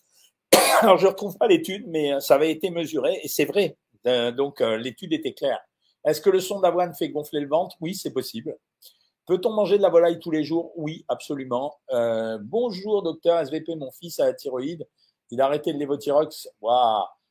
Alors, 0.82 0.98
je 0.98 1.06
retrouve 1.06 1.36
pas 1.36 1.48
l'étude, 1.48 1.84
mais 1.88 2.20
ça 2.20 2.34
avait 2.34 2.50
été 2.50 2.70
mesuré 2.70 3.20
et 3.22 3.28
c'est 3.28 3.44
vrai. 3.44 3.76
Euh, 4.06 4.32
donc, 4.32 4.60
euh, 4.60 4.76
l'étude 4.76 5.12
était 5.12 5.32
claire. 5.32 5.60
Est-ce 6.04 6.20
que 6.20 6.30
le 6.30 6.40
son 6.40 6.60
d'avoine 6.60 6.94
fait 6.94 7.08
gonfler 7.10 7.40
le 7.40 7.48
ventre? 7.48 7.76
Oui, 7.80 7.94
c'est 7.94 8.12
possible. 8.12 8.56
Peut-on 9.26 9.50
manger 9.50 9.76
de 9.76 9.82
la 9.82 9.88
volaille 9.88 10.18
tous 10.18 10.32
les 10.32 10.42
jours? 10.42 10.72
Oui, 10.76 11.04
absolument. 11.08 11.78
Euh, 11.92 12.38
bonjour, 12.42 13.02
docteur 13.02 13.38
SVP, 13.38 13.76
mon 13.76 13.92
fils 13.92 14.18
a 14.18 14.26
la 14.26 14.34
thyroïde. 14.34 14.86
Il 15.30 15.40
a 15.40 15.46
arrêté 15.46 15.72
le 15.72 15.78
lévothyrox. 15.78 16.48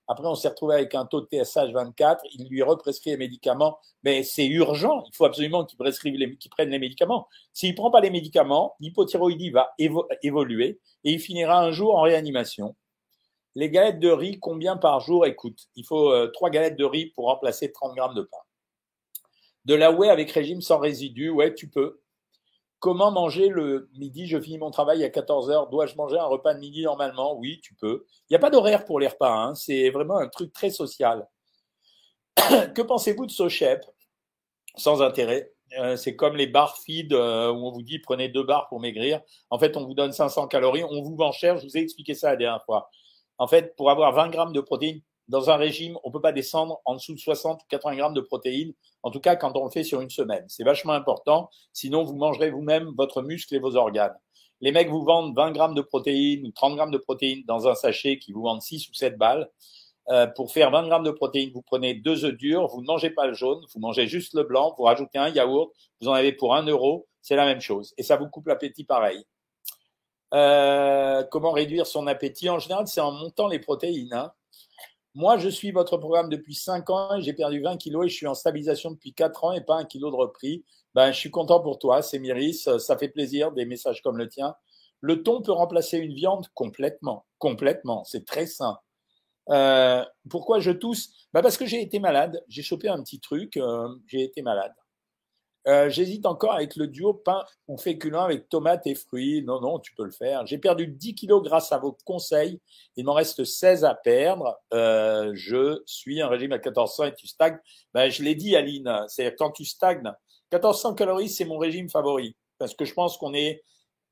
Après, 0.07 0.27
on 0.27 0.35
s'est 0.35 0.47
retrouvé 0.47 0.75
avec 0.75 0.95
un 0.95 1.05
taux 1.05 1.21
de 1.21 1.27
TSH 1.27 1.71
24. 1.73 2.23
Il 2.33 2.47
lui 2.47 2.63
represcrit 2.63 3.11
les 3.11 3.17
médicaments. 3.17 3.77
Mais 4.03 4.23
c'est 4.23 4.47
urgent. 4.47 5.03
Il 5.07 5.15
faut 5.15 5.25
absolument 5.25 5.65
qu'il 5.65 5.77
prescrive 5.77 6.37
qu'il 6.37 6.51
prenne 6.51 6.69
les 6.69 6.79
médicaments. 6.79 7.27
S'il 7.53 7.75
prend 7.75 7.91
pas 7.91 7.99
les 7.99 8.09
médicaments, 8.09 8.75
l'hypothyroïdie 8.79 9.51
va 9.51 9.73
évoluer 9.77 10.79
et 11.03 11.11
il 11.11 11.19
finira 11.19 11.61
un 11.61 11.71
jour 11.71 11.95
en 11.95 12.01
réanimation. 12.01 12.75
Les 13.55 13.69
galettes 13.69 13.99
de 13.99 14.09
riz, 14.09 14.39
combien 14.39 14.77
par 14.77 15.01
jour? 15.01 15.25
Écoute, 15.25 15.67
il 15.75 15.85
faut 15.85 16.09
euh, 16.09 16.31
trois 16.33 16.49
galettes 16.49 16.77
de 16.77 16.85
riz 16.85 17.07
pour 17.07 17.25
remplacer 17.25 17.71
30 17.71 17.95
grammes 17.95 18.15
de 18.15 18.21
pain. 18.21 18.37
De 19.65 19.75
la 19.75 19.91
whey 19.91 20.09
avec 20.09 20.31
régime 20.31 20.61
sans 20.61 20.79
résidus, 20.79 21.29
ouais, 21.29 21.53
tu 21.53 21.69
peux. 21.69 22.01
Comment 22.79 23.11
manger 23.11 23.49
le 23.49 23.89
midi? 23.93 24.25
Je 24.25 24.39
finis 24.39 24.57
mon 24.57 24.71
travail 24.71 25.03
à 25.03 25.09
14 25.09 25.51
heures. 25.51 25.69
Dois-je 25.69 25.95
manger 25.95 26.17
un 26.17 26.25
repas 26.25 26.55
de 26.55 26.59
midi 26.59 26.81
normalement? 26.83 27.37
Oui, 27.37 27.59
tu 27.61 27.75
peux. 27.75 28.05
Il 28.21 28.33
n'y 28.33 28.35
a 28.35 28.39
pas 28.39 28.49
d'horaire 28.49 28.85
pour 28.85 28.99
les 28.99 29.07
repas. 29.07 29.31
Hein. 29.31 29.53
C'est 29.53 29.91
vraiment 29.91 30.17
un 30.17 30.27
truc 30.27 30.51
très 30.51 30.71
social. 30.71 31.27
que 32.73 32.81
pensez-vous 32.81 33.27
de 33.27 33.31
Sochep 33.31 33.85
Sans 34.75 35.03
intérêt. 35.03 35.53
Euh, 35.79 35.95
c'est 35.95 36.15
comme 36.15 36.35
les 36.35 36.47
bars 36.47 36.77
feed 36.79 37.13
euh, 37.13 37.51
où 37.51 37.67
on 37.67 37.71
vous 37.71 37.83
dit 37.83 37.99
prenez 37.99 38.29
deux 38.29 38.43
bars 38.43 38.67
pour 38.67 38.79
maigrir. 38.79 39.21
En 39.51 39.59
fait, 39.59 39.77
on 39.77 39.85
vous 39.85 39.93
donne 39.93 40.11
500 40.11 40.47
calories. 40.47 40.83
On 40.83 41.03
vous 41.03 41.15
vend 41.15 41.31
cher. 41.31 41.57
Je 41.57 41.67
vous 41.67 41.77
ai 41.77 41.81
expliqué 41.81 42.15
ça 42.15 42.31
la 42.31 42.35
dernière 42.35 42.65
fois. 42.65 42.89
En 43.37 43.47
fait, 43.47 43.75
pour 43.75 43.91
avoir 43.91 44.11
20 44.13 44.29
grammes 44.29 44.53
de 44.53 44.61
protéines, 44.61 45.01
dans 45.27 45.49
un 45.49 45.55
régime, 45.55 45.97
on 46.03 46.11
peut 46.11 46.21
pas 46.21 46.31
descendre 46.31 46.81
en 46.85 46.95
dessous 46.95 47.13
de 47.13 47.19
60 47.19 47.61
ou 47.61 47.65
80 47.69 47.95
grammes 47.95 48.13
de 48.13 48.21
protéines, 48.21 48.73
en 49.03 49.11
tout 49.11 49.19
cas 49.19 49.35
quand 49.35 49.55
on 49.55 49.65
le 49.65 49.71
fait 49.71 49.83
sur 49.83 50.01
une 50.01 50.09
semaine. 50.09 50.45
C'est 50.47 50.63
vachement 50.63 50.93
important, 50.93 51.49
sinon 51.73 52.03
vous 52.03 52.15
mangerez 52.15 52.51
vous-même 52.51 52.91
votre 52.97 53.21
muscle 53.21 53.55
et 53.55 53.59
vos 53.59 53.75
organes. 53.75 54.15
Les 54.61 54.71
mecs 54.71 54.89
vous 54.89 55.03
vendent 55.03 55.35
20 55.35 55.51
grammes 55.51 55.73
de 55.73 55.81
protéines 55.81 56.45
ou 56.45 56.51
30 56.51 56.75
grammes 56.75 56.91
de 56.91 56.97
protéines 56.97 57.43
dans 57.47 57.67
un 57.67 57.75
sachet 57.75 58.19
qui 58.19 58.31
vous 58.31 58.43
vendent 58.43 58.61
6 58.61 58.89
ou 58.89 58.93
7 58.93 59.17
balles. 59.17 59.49
Euh, 60.09 60.27
pour 60.27 60.51
faire 60.51 60.71
20 60.71 60.87
grammes 60.87 61.03
de 61.03 61.11
protéines, 61.11 61.51
vous 61.53 61.61
prenez 61.61 61.93
deux 61.93 62.25
œufs 62.25 62.35
durs, 62.35 62.67
vous 62.67 62.81
ne 62.81 62.87
mangez 62.87 63.11
pas 63.11 63.27
le 63.27 63.33
jaune, 63.33 63.63
vous 63.73 63.79
mangez 63.79 64.07
juste 64.07 64.33
le 64.33 64.43
blanc, 64.43 64.73
vous 64.77 64.83
rajoutez 64.83 65.17
un 65.17 65.29
yaourt, 65.29 65.71
vous 66.01 66.07
en 66.07 66.13
avez 66.13 66.31
pour 66.31 66.55
un 66.55 66.63
euro, 66.63 67.07
c'est 67.21 67.35
la 67.35 67.45
même 67.45 67.61
chose. 67.61 67.93
Et 67.97 68.03
ça 68.03 68.17
vous 68.17 68.27
coupe 68.27 68.47
l'appétit 68.47 68.83
pareil. 68.83 69.23
Euh, 70.33 71.23
comment 71.29 71.51
réduire 71.51 71.85
son 71.85 72.07
appétit? 72.07 72.49
En 72.49 72.59
général, 72.59 72.87
c'est 72.87 73.01
en 73.01 73.11
montant 73.11 73.47
les 73.47 73.59
protéines. 73.59 74.13
Hein. 74.13 74.31
Moi, 75.13 75.37
je 75.37 75.49
suis 75.49 75.71
votre 75.71 75.97
programme 75.97 76.29
depuis 76.29 76.55
5 76.55 76.89
ans 76.89 77.15
et 77.15 77.21
j'ai 77.21 77.33
perdu 77.33 77.61
20 77.61 77.77
kilos 77.77 78.05
et 78.05 78.09
je 78.09 78.15
suis 78.15 78.27
en 78.27 78.33
stabilisation 78.33 78.91
depuis 78.91 79.13
4 79.13 79.43
ans 79.43 79.51
et 79.51 79.61
pas 79.61 79.75
un 79.75 79.83
kilo 79.83 80.09
de 80.09 80.15
repris. 80.15 80.63
Ben, 80.95 81.11
je 81.11 81.17
suis 81.17 81.31
content 81.31 81.59
pour 81.59 81.79
toi, 81.79 82.01
c'est 82.01 82.19
Myris. 82.19 82.67
Ça 82.79 82.97
fait 82.97 83.09
plaisir, 83.09 83.51
des 83.51 83.65
messages 83.65 84.01
comme 84.01 84.17
le 84.17 84.29
tien. 84.29 84.55
Le 85.01 85.23
thon 85.23 85.41
peut 85.41 85.51
remplacer 85.51 85.97
une 85.97 86.13
viande 86.13 86.47
complètement. 86.53 87.25
Complètement. 87.39 88.03
C'est 88.05 88.25
très 88.25 88.45
sain. 88.45 88.77
Euh, 89.49 90.05
pourquoi 90.29 90.59
je 90.59 90.71
tousse? 90.71 91.11
Ben 91.33 91.41
Parce 91.41 91.57
que 91.57 91.65
j'ai 91.65 91.81
été 91.81 91.99
malade. 91.99 92.43
J'ai 92.47 92.61
chopé 92.61 92.87
un 92.87 93.01
petit 93.03 93.19
truc. 93.19 93.57
Euh, 93.57 93.89
j'ai 94.07 94.23
été 94.23 94.41
malade. 94.41 94.73
Euh, 95.67 95.89
j'hésite 95.89 96.25
encore 96.25 96.53
avec 96.53 96.75
le 96.75 96.87
duo 96.87 97.13
pain 97.13 97.43
ou 97.67 97.77
féculent 97.77 98.15
avec 98.15 98.49
tomates 98.49 98.87
et 98.87 98.95
fruits. 98.95 99.43
Non, 99.43 99.61
non, 99.61 99.79
tu 99.79 99.93
peux 99.93 100.03
le 100.03 100.11
faire. 100.11 100.45
J'ai 100.45 100.57
perdu 100.57 100.87
10 100.87 101.15
kilos 101.15 101.43
grâce 101.43 101.71
à 101.71 101.77
vos 101.77 101.95
conseils. 102.05 102.59
Il 102.95 103.05
m'en 103.05 103.13
reste 103.13 103.43
16 103.43 103.85
à 103.85 103.93
perdre. 103.93 104.59
Euh, 104.73 105.31
je 105.35 105.81
suis 105.85 106.21
un 106.21 106.27
régime 106.27 106.51
à 106.51 106.57
1400 106.57 107.05
et 107.05 107.13
tu 107.13 107.27
stagnes. 107.27 107.59
Ben, 107.93 108.09
je 108.09 108.23
l'ai 108.23 108.35
dit, 108.35 108.55
Aline. 108.55 109.05
C'est 109.07 109.35
quand 109.37 109.51
tu 109.51 109.65
stagnes. 109.65 110.11
1400 110.51 110.95
calories, 110.95 111.29
c'est 111.29 111.45
mon 111.45 111.57
régime 111.57 111.89
favori. 111.89 112.35
Parce 112.57 112.73
que 112.73 112.85
je 112.85 112.93
pense 112.93 113.17
qu'on 113.17 113.33
est 113.33 113.63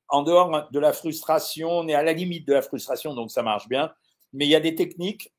en 0.08 0.24
dehors 0.24 0.70
de 0.72 0.80
la 0.80 0.94
frustration. 0.94 1.70
On 1.70 1.88
est 1.88 1.96
à 1.96 2.04
la 2.04 2.14
limite 2.14 2.48
de 2.48 2.54
la 2.54 2.62
frustration, 2.62 3.14
donc 3.16 3.32
ça 3.32 3.44
marche 3.44 3.68
bien. 3.68 3.92
Mais 4.34 4.46
il 4.46 4.50
y 4.50 4.56
a 4.56 4.60
des 4.60 4.76
techniques 4.76 5.32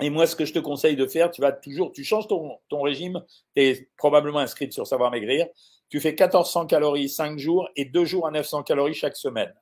et 0.00 0.10
moi, 0.10 0.26
ce 0.26 0.36
que 0.36 0.44
je 0.44 0.52
te 0.52 0.58
conseille 0.58 0.96
de 0.96 1.06
faire, 1.06 1.30
tu 1.30 1.40
vas 1.40 1.52
toujours, 1.52 1.92
tu 1.92 2.04
changes 2.04 2.26
ton, 2.26 2.82
régime, 2.82 3.22
tu 3.54 3.62
es 3.62 3.88
probablement 3.96 4.38
inscrite 4.38 4.72
sur 4.72 4.86
Savoir 4.86 5.10
Maigrir, 5.10 5.46
tu 5.88 6.00
fais 6.00 6.10
1400 6.10 6.66
calories 6.66 7.08
5 7.08 7.38
jours 7.38 7.68
et 7.76 7.84
2 7.84 8.04
jours 8.04 8.26
à 8.26 8.30
900 8.30 8.62
calories 8.62 8.94
chaque 8.94 9.16
semaine. 9.16 9.52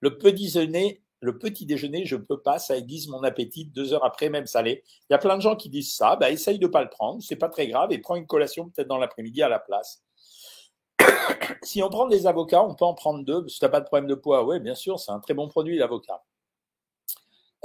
Le 0.00 0.18
petit 0.18 0.44
déjeuner, 0.44 1.02
le 1.20 1.38
petit 1.38 1.66
déjeuner, 1.66 2.04
je 2.04 2.16
ne 2.16 2.22
peux 2.22 2.40
pas, 2.40 2.58
ça 2.58 2.76
aiguise 2.76 3.08
mon 3.08 3.22
appétit 3.22 3.64
deux 3.66 3.92
heures 3.92 4.04
après, 4.04 4.28
même 4.28 4.46
salé. 4.46 4.84
Il 5.08 5.12
y 5.12 5.14
a 5.14 5.18
plein 5.18 5.36
de 5.36 5.42
gens 5.42 5.56
qui 5.56 5.68
disent 5.68 5.94
ça, 5.94 6.16
bah, 6.16 6.30
essaye 6.30 6.58
de 6.58 6.66
pas 6.66 6.82
le 6.82 6.90
prendre, 6.90 7.22
c'est 7.22 7.36
pas 7.36 7.48
très 7.48 7.66
grave, 7.66 7.92
et 7.92 7.98
prends 7.98 8.16
une 8.16 8.26
collation 8.26 8.70
peut-être 8.70 8.88
dans 8.88 8.98
l'après-midi 8.98 9.42
à 9.42 9.48
la 9.48 9.58
place. 9.58 10.04
si 11.62 11.82
on 11.82 11.88
prend 11.88 12.06
des 12.06 12.26
avocats, 12.26 12.62
on 12.62 12.74
peut 12.74 12.84
en 12.84 12.94
prendre 12.94 13.24
deux, 13.24 13.46
si 13.48 13.58
tu 13.58 13.64
n'as 13.64 13.70
pas 13.70 13.80
de 13.80 13.86
problème 13.86 14.08
de 14.08 14.14
poids, 14.14 14.44
oui, 14.44 14.60
bien 14.60 14.74
sûr, 14.74 15.00
c'est 15.00 15.10
un 15.10 15.20
très 15.20 15.34
bon 15.34 15.48
produit, 15.48 15.76
l'avocat. 15.76 16.22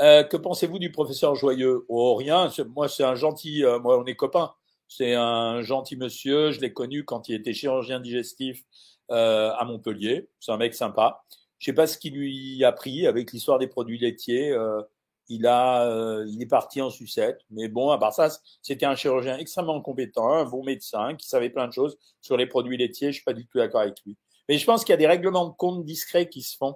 Euh, 0.01 0.23
que 0.23 0.38
pensez-vous 0.38 0.79
du 0.79 0.91
professeur 0.91 1.36
Joyeux? 1.36 1.86
Oh, 1.88 2.15
rien. 2.15 2.49
Moi, 2.75 2.89
c'est 2.89 3.03
un 3.03 3.15
gentil. 3.15 3.63
Euh, 3.63 3.79
moi, 3.79 3.99
on 3.99 4.06
est 4.06 4.15
copains. 4.15 4.53
C'est 4.88 5.13
un 5.13 5.62
gentil 5.62 5.95
monsieur. 5.95 6.51
Je 6.51 6.62
l'ai 6.62 6.73
connu 6.73 7.03
quand 7.06 7.29
il 7.29 7.36
était 7.36 7.53
chirurgien 7.53 7.99
digestif 7.99 8.63
euh, 9.12 9.51
à 9.51 9.65
Montpellier. 9.65 10.29
C'est 10.39 10.51
un 10.51 10.58
mec 10.58 10.73
sympa. 10.73 11.23
Je 11.60 11.65
sais 11.65 11.73
pas 11.73 11.88
ce 11.88 11.97
qu'il 11.97 12.13
lui 12.15 12.63
a 12.63 12.71
pris 12.71 13.08
avec 13.08 13.32
l'histoire 13.32 13.60
des 13.60 13.67
produits 13.67 13.97
laitiers. 13.97 14.51
Euh, 14.51 14.82
il 15.29 15.47
a, 15.47 15.88
euh, 15.89 16.25
il 16.27 16.41
est 16.41 16.47
parti 16.47 16.82
en 16.82 16.89
sucette. 16.89 17.39
Mais 17.49 17.69
bon, 17.69 17.89
à 17.89 17.97
part 17.97 18.13
ça, 18.13 18.29
c'était 18.62 18.86
un 18.86 18.95
chirurgien 18.95 19.38
extrêmement 19.38 19.82
compétent, 19.82 20.29
un 20.34 20.45
bon 20.45 20.63
médecin 20.63 21.15
qui 21.15 21.27
savait 21.27 21.49
plein 21.49 21.67
de 21.67 21.73
choses 21.73 21.97
sur 22.21 22.38
les 22.38 22.45
produits 22.47 22.77
laitiers. 22.77 23.08
Je 23.08 23.15
suis 23.15 23.23
pas 23.23 23.34
du 23.34 23.45
tout 23.45 23.58
d'accord 23.58 23.82
avec 23.82 23.95
lui. 24.06 24.17
Mais 24.49 24.58
je 24.58 24.65
pense 24.65 24.84
qu'il 24.84 24.91
y 24.91 24.93
a 24.93 24.97
des 24.97 25.08
règlements 25.08 25.47
de 25.47 25.53
compte 25.53 25.86
discrets 25.86 26.27
qui 26.27 26.41
se 26.41 26.58
font. 26.58 26.75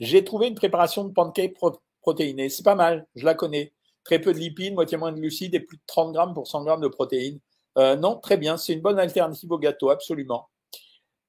J'ai 0.00 0.24
trouvé 0.24 0.48
une 0.48 0.54
préparation 0.54 1.04
de 1.04 1.12
pancake 1.12 1.54
protéinée. 2.02 2.48
C'est 2.48 2.62
pas 2.62 2.74
mal, 2.74 3.06
je 3.14 3.24
la 3.24 3.34
connais. 3.34 3.72
Très 4.04 4.18
peu 4.18 4.32
de 4.32 4.38
lipides, 4.38 4.74
moitié 4.74 4.98
moins 4.98 5.12
de 5.12 5.18
glucides 5.18 5.54
et 5.54 5.60
plus 5.60 5.76
de 5.76 5.82
30 5.86 6.12
grammes 6.12 6.34
pour 6.34 6.46
100 6.48 6.64
grammes 6.64 6.80
de 6.80 6.88
protéines. 6.88 7.38
Euh, 7.78 7.96
non, 7.96 8.16
très 8.18 8.36
bien, 8.36 8.56
c'est 8.56 8.74
une 8.74 8.80
bonne 8.80 8.98
alternative 8.98 9.50
au 9.50 9.58
gâteau, 9.58 9.90
absolument. 9.90 10.48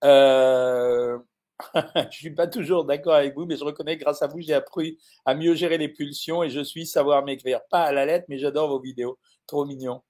Euh... 0.03 1.17
je 2.11 2.17
suis 2.17 2.31
pas 2.31 2.47
toujours 2.47 2.83
d'accord 2.83 3.13
avec 3.13 3.35
vous, 3.35 3.45
mais 3.45 3.55
je 3.55 3.63
reconnais 3.63 3.97
que 3.97 4.03
grâce 4.03 4.21
à 4.21 4.27
vous, 4.27 4.41
j'ai 4.41 4.53
appris 4.53 4.97
à 5.25 5.35
mieux 5.35 5.55
gérer 5.55 5.77
les 5.77 5.87
pulsions 5.87 6.43
et 6.43 6.49
je 6.49 6.61
suis 6.61 6.85
savoir 6.85 7.23
m'écrire. 7.23 7.61
Pas 7.69 7.83
à 7.83 7.91
la 7.91 8.05
lettre, 8.05 8.25
mais 8.27 8.37
j'adore 8.37 8.69
vos 8.69 8.79
vidéos. 8.79 9.17
Trop 9.47 9.65
mignon. 9.65 10.01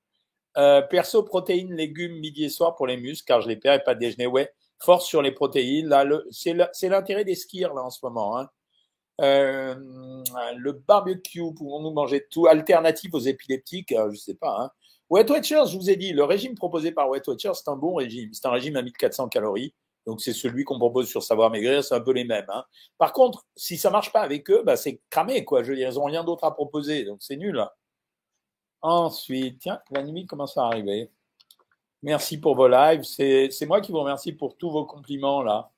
Euh, 0.58 0.82
perso, 0.82 1.24
protéines, 1.24 1.74
légumes, 1.74 2.20
midi 2.20 2.46
et 2.46 2.50
soir 2.50 2.76
pour 2.76 2.88
les 2.88 2.98
muscles, 2.98 3.26
car 3.26 3.42
je 3.42 3.50
les 3.50 3.56
perds 3.56 3.74
et 3.76 3.84
pas 3.84 3.96
déjeuner. 3.96 4.28
Ouais, 4.28 4.52
force 4.80 5.06
sur 5.06 5.22
les 5.22 5.32
protéines. 5.32 5.88
Là, 5.88 6.06
c'est 6.32 6.90
l'intérêt 6.90 7.26
des 7.26 7.36
skiers 7.36 7.70
là 7.74 7.84
en 7.84 7.90
ce 7.90 8.00
moment. 8.04 8.38
Hein. 8.38 8.50
Euh, 9.22 9.76
le 10.58 10.72
barbecue, 10.72 11.54
pouvons-nous 11.56 11.92
manger 11.92 12.26
tout 12.30 12.48
Alternative 12.48 13.14
aux 13.14 13.20
épileptiques, 13.20 13.92
euh, 13.92 14.12
je 14.12 14.18
sais 14.18 14.36
pas. 14.36 14.58
Hein. 14.60 14.72
Wet 15.10 15.30
Watchers, 15.30 15.66
je 15.68 15.78
vous 15.78 15.90
ai 15.90 15.96
dit, 15.96 16.14
le 16.14 16.24
régime 16.24 16.56
proposé 16.56 16.92
par 16.92 17.10
Wet 17.10 17.22
Watchers, 17.28 17.54
c'est 17.54 17.70
un 17.70 17.76
bon 17.76 17.96
régime. 17.96 18.34
C'est 18.34 18.48
un 18.48 18.52
régime 18.52 18.76
à 18.76 18.82
1400 18.82 19.30
calories. 19.30 19.74
Donc 20.06 20.22
c'est 20.22 20.34
celui 20.34 20.64
qu'on 20.66 20.80
propose 20.80 21.08
sur 21.08 21.24
Savoir 21.24 21.50
Maigrir, 21.50 21.84
c'est 21.84 21.96
un 21.96 22.02
peu 22.02 22.12
les 22.12 22.26
mêmes. 22.26 22.50
Hein. 22.50 22.66
Par 22.98 23.14
contre, 23.14 23.46
si 23.56 23.78
ça 23.78 23.90
marche 23.90 24.12
pas 24.12 24.22
avec 24.22 24.50
eux, 24.50 24.64
bah, 24.66 24.76
c'est 24.76 25.02
cramé, 25.10 25.46
quoi. 25.46 25.64
Je 25.64 25.70
veux 25.70 25.78
dire, 25.78 25.90
ils 25.90 26.00
ont 26.00 26.06
rien 26.06 26.24
d'autre 26.24 26.44
à 26.44 26.54
proposer, 26.54 27.06
donc 27.06 27.20
c'est 27.22 27.38
nul. 27.38 27.64
Ensuite, 28.82 29.60
tiens, 29.60 29.82
la 29.92 30.04
nuit 30.04 30.26
commence 30.26 30.58
à 30.58 30.66
arriver? 30.66 31.10
Merci 32.02 32.38
pour 32.40 32.56
vos 32.56 32.68
lives. 32.68 33.04
C'est 33.04 33.66
moi 33.66 33.80
qui 33.80 33.92
vous 33.94 34.00
remercie 34.00 34.34
pour 34.34 34.58
tous 34.58 34.72
vos 34.72 34.86
compliments 34.86 35.42
là. 35.42 35.73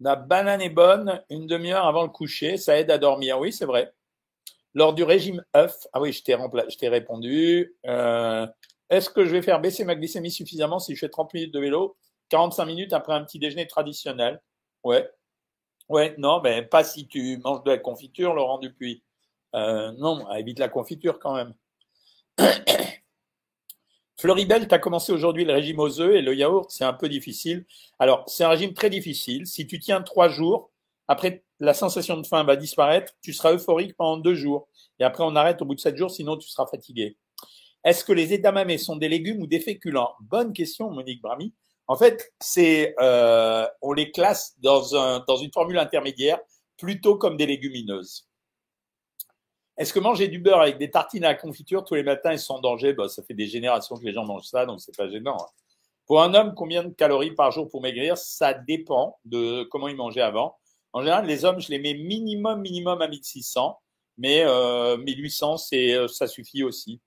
La 0.00 0.16
banane 0.16 0.62
est 0.62 0.70
bonne 0.70 1.22
une 1.30 1.46
demi-heure 1.46 1.86
avant 1.86 2.02
le 2.02 2.08
coucher, 2.08 2.56
ça 2.56 2.78
aide 2.78 2.90
à 2.90 2.98
dormir. 2.98 3.38
Oui, 3.40 3.52
c'est 3.52 3.64
vrai. 3.64 3.92
Lors 4.74 4.94
du 4.94 5.02
régime 5.02 5.44
œuf, 5.56 5.86
ah 5.92 6.00
oui, 6.00 6.12
je 6.12 6.22
t'ai 6.22 6.88
répondu. 6.88 7.74
Euh, 7.86 8.46
est-ce 8.90 9.10
que 9.10 9.24
je 9.24 9.30
vais 9.32 9.42
faire 9.42 9.60
baisser 9.60 9.84
ma 9.84 9.96
glycémie 9.96 10.30
suffisamment 10.30 10.78
si 10.78 10.94
je 10.94 11.00
fais 11.00 11.08
30 11.08 11.34
minutes 11.34 11.52
de 11.52 11.60
vélo 11.60 11.96
45 12.28 12.64
minutes 12.66 12.92
après 12.92 13.14
un 13.14 13.24
petit 13.24 13.38
déjeuner 13.38 13.66
traditionnel? 13.66 14.40
Ouais. 14.84 15.10
Ouais, 15.88 16.14
non, 16.18 16.40
mais 16.42 16.62
pas 16.62 16.84
si 16.84 17.08
tu 17.08 17.38
manges 17.38 17.64
de 17.64 17.70
la 17.72 17.78
confiture, 17.78 18.34
Laurent 18.34 18.58
Dupuis. 18.58 19.02
Euh, 19.54 19.92
non, 19.98 20.30
évite 20.34 20.58
la 20.58 20.68
confiture 20.68 21.18
quand 21.18 21.34
même. 21.34 21.54
Floribel, 24.20 24.66
tu 24.66 24.74
as 24.74 24.80
commencé 24.80 25.12
aujourd'hui 25.12 25.44
le 25.44 25.52
régime 25.52 25.78
aux 25.78 26.00
œufs 26.00 26.16
et 26.16 26.22
le 26.22 26.34
yaourt, 26.34 26.68
c'est 26.70 26.84
un 26.84 26.92
peu 26.92 27.08
difficile. 27.08 27.64
Alors, 28.00 28.24
c'est 28.26 28.42
un 28.42 28.48
régime 28.48 28.74
très 28.74 28.90
difficile. 28.90 29.46
Si 29.46 29.64
tu 29.68 29.78
tiens 29.78 30.02
trois 30.02 30.28
jours, 30.28 30.72
après, 31.06 31.44
la 31.60 31.72
sensation 31.72 32.16
de 32.16 32.26
faim 32.26 32.42
va 32.42 32.56
disparaître, 32.56 33.12
tu 33.22 33.32
seras 33.32 33.52
euphorique 33.52 33.96
pendant 33.96 34.16
deux 34.16 34.34
jours. 34.34 34.68
Et 34.98 35.04
après, 35.04 35.22
on 35.22 35.36
arrête 35.36 35.62
au 35.62 35.66
bout 35.66 35.76
de 35.76 35.80
sept 35.80 35.96
jours, 35.96 36.10
sinon 36.10 36.36
tu 36.36 36.48
seras 36.48 36.66
fatigué. 36.66 37.16
Est-ce 37.84 38.04
que 38.04 38.12
les 38.12 38.34
edamame 38.34 38.76
sont 38.76 38.96
des 38.96 39.08
légumes 39.08 39.40
ou 39.40 39.46
des 39.46 39.60
féculents? 39.60 40.12
Bonne 40.20 40.52
question, 40.52 40.90
Monique 40.90 41.22
Brami. 41.22 41.54
En 41.86 41.94
fait, 41.94 42.32
c'est 42.40 42.96
euh, 43.00 43.66
on 43.82 43.92
les 43.92 44.10
classe 44.10 44.56
dans, 44.58 44.96
un, 44.96 45.24
dans 45.28 45.36
une 45.36 45.52
formule 45.52 45.78
intermédiaire 45.78 46.40
plutôt 46.76 47.16
comme 47.16 47.36
des 47.36 47.46
légumineuses. 47.46 48.28
Est-ce 49.78 49.92
que 49.92 50.00
manger 50.00 50.28
du 50.28 50.38
beurre 50.38 50.60
avec 50.60 50.78
des 50.78 50.90
tartines 50.90 51.24
à 51.24 51.28
la 51.28 51.34
confiture 51.34 51.84
tous 51.84 51.94
les 51.94 52.02
matins 52.02 52.32
est 52.32 52.38
sans 52.38 52.60
danger 52.60 52.92
bah, 52.92 53.08
Ça 53.08 53.22
fait 53.22 53.34
des 53.34 53.46
générations 53.46 53.96
que 53.96 54.04
les 54.04 54.12
gens 54.12 54.24
mangent 54.24 54.46
ça, 54.46 54.66
donc 54.66 54.80
c'est 54.80 54.96
pas 54.96 55.08
gênant. 55.08 55.36
Hein. 55.40 55.46
Pour 56.06 56.22
un 56.22 56.34
homme, 56.34 56.54
combien 56.56 56.84
de 56.84 56.92
calories 56.92 57.34
par 57.34 57.52
jour 57.52 57.68
pour 57.68 57.80
maigrir? 57.80 58.18
Ça 58.18 58.54
dépend 58.54 59.18
de 59.24 59.62
comment 59.64 59.88
il 59.88 59.96
mangeait 59.96 60.20
avant. 60.20 60.56
En 60.92 61.00
général, 61.00 61.26
les 61.26 61.44
hommes, 61.44 61.60
je 61.60 61.68
les 61.68 61.78
mets 61.78 61.94
minimum, 61.94 62.60
minimum 62.60 63.00
à 63.00 63.08
1600, 63.08 63.78
mais 64.16 64.42
euh, 64.44 64.96
1800, 64.96 65.58
c'est, 65.58 65.94
euh, 65.94 66.08
ça 66.08 66.26
suffit 66.26 66.64
aussi. 66.64 67.00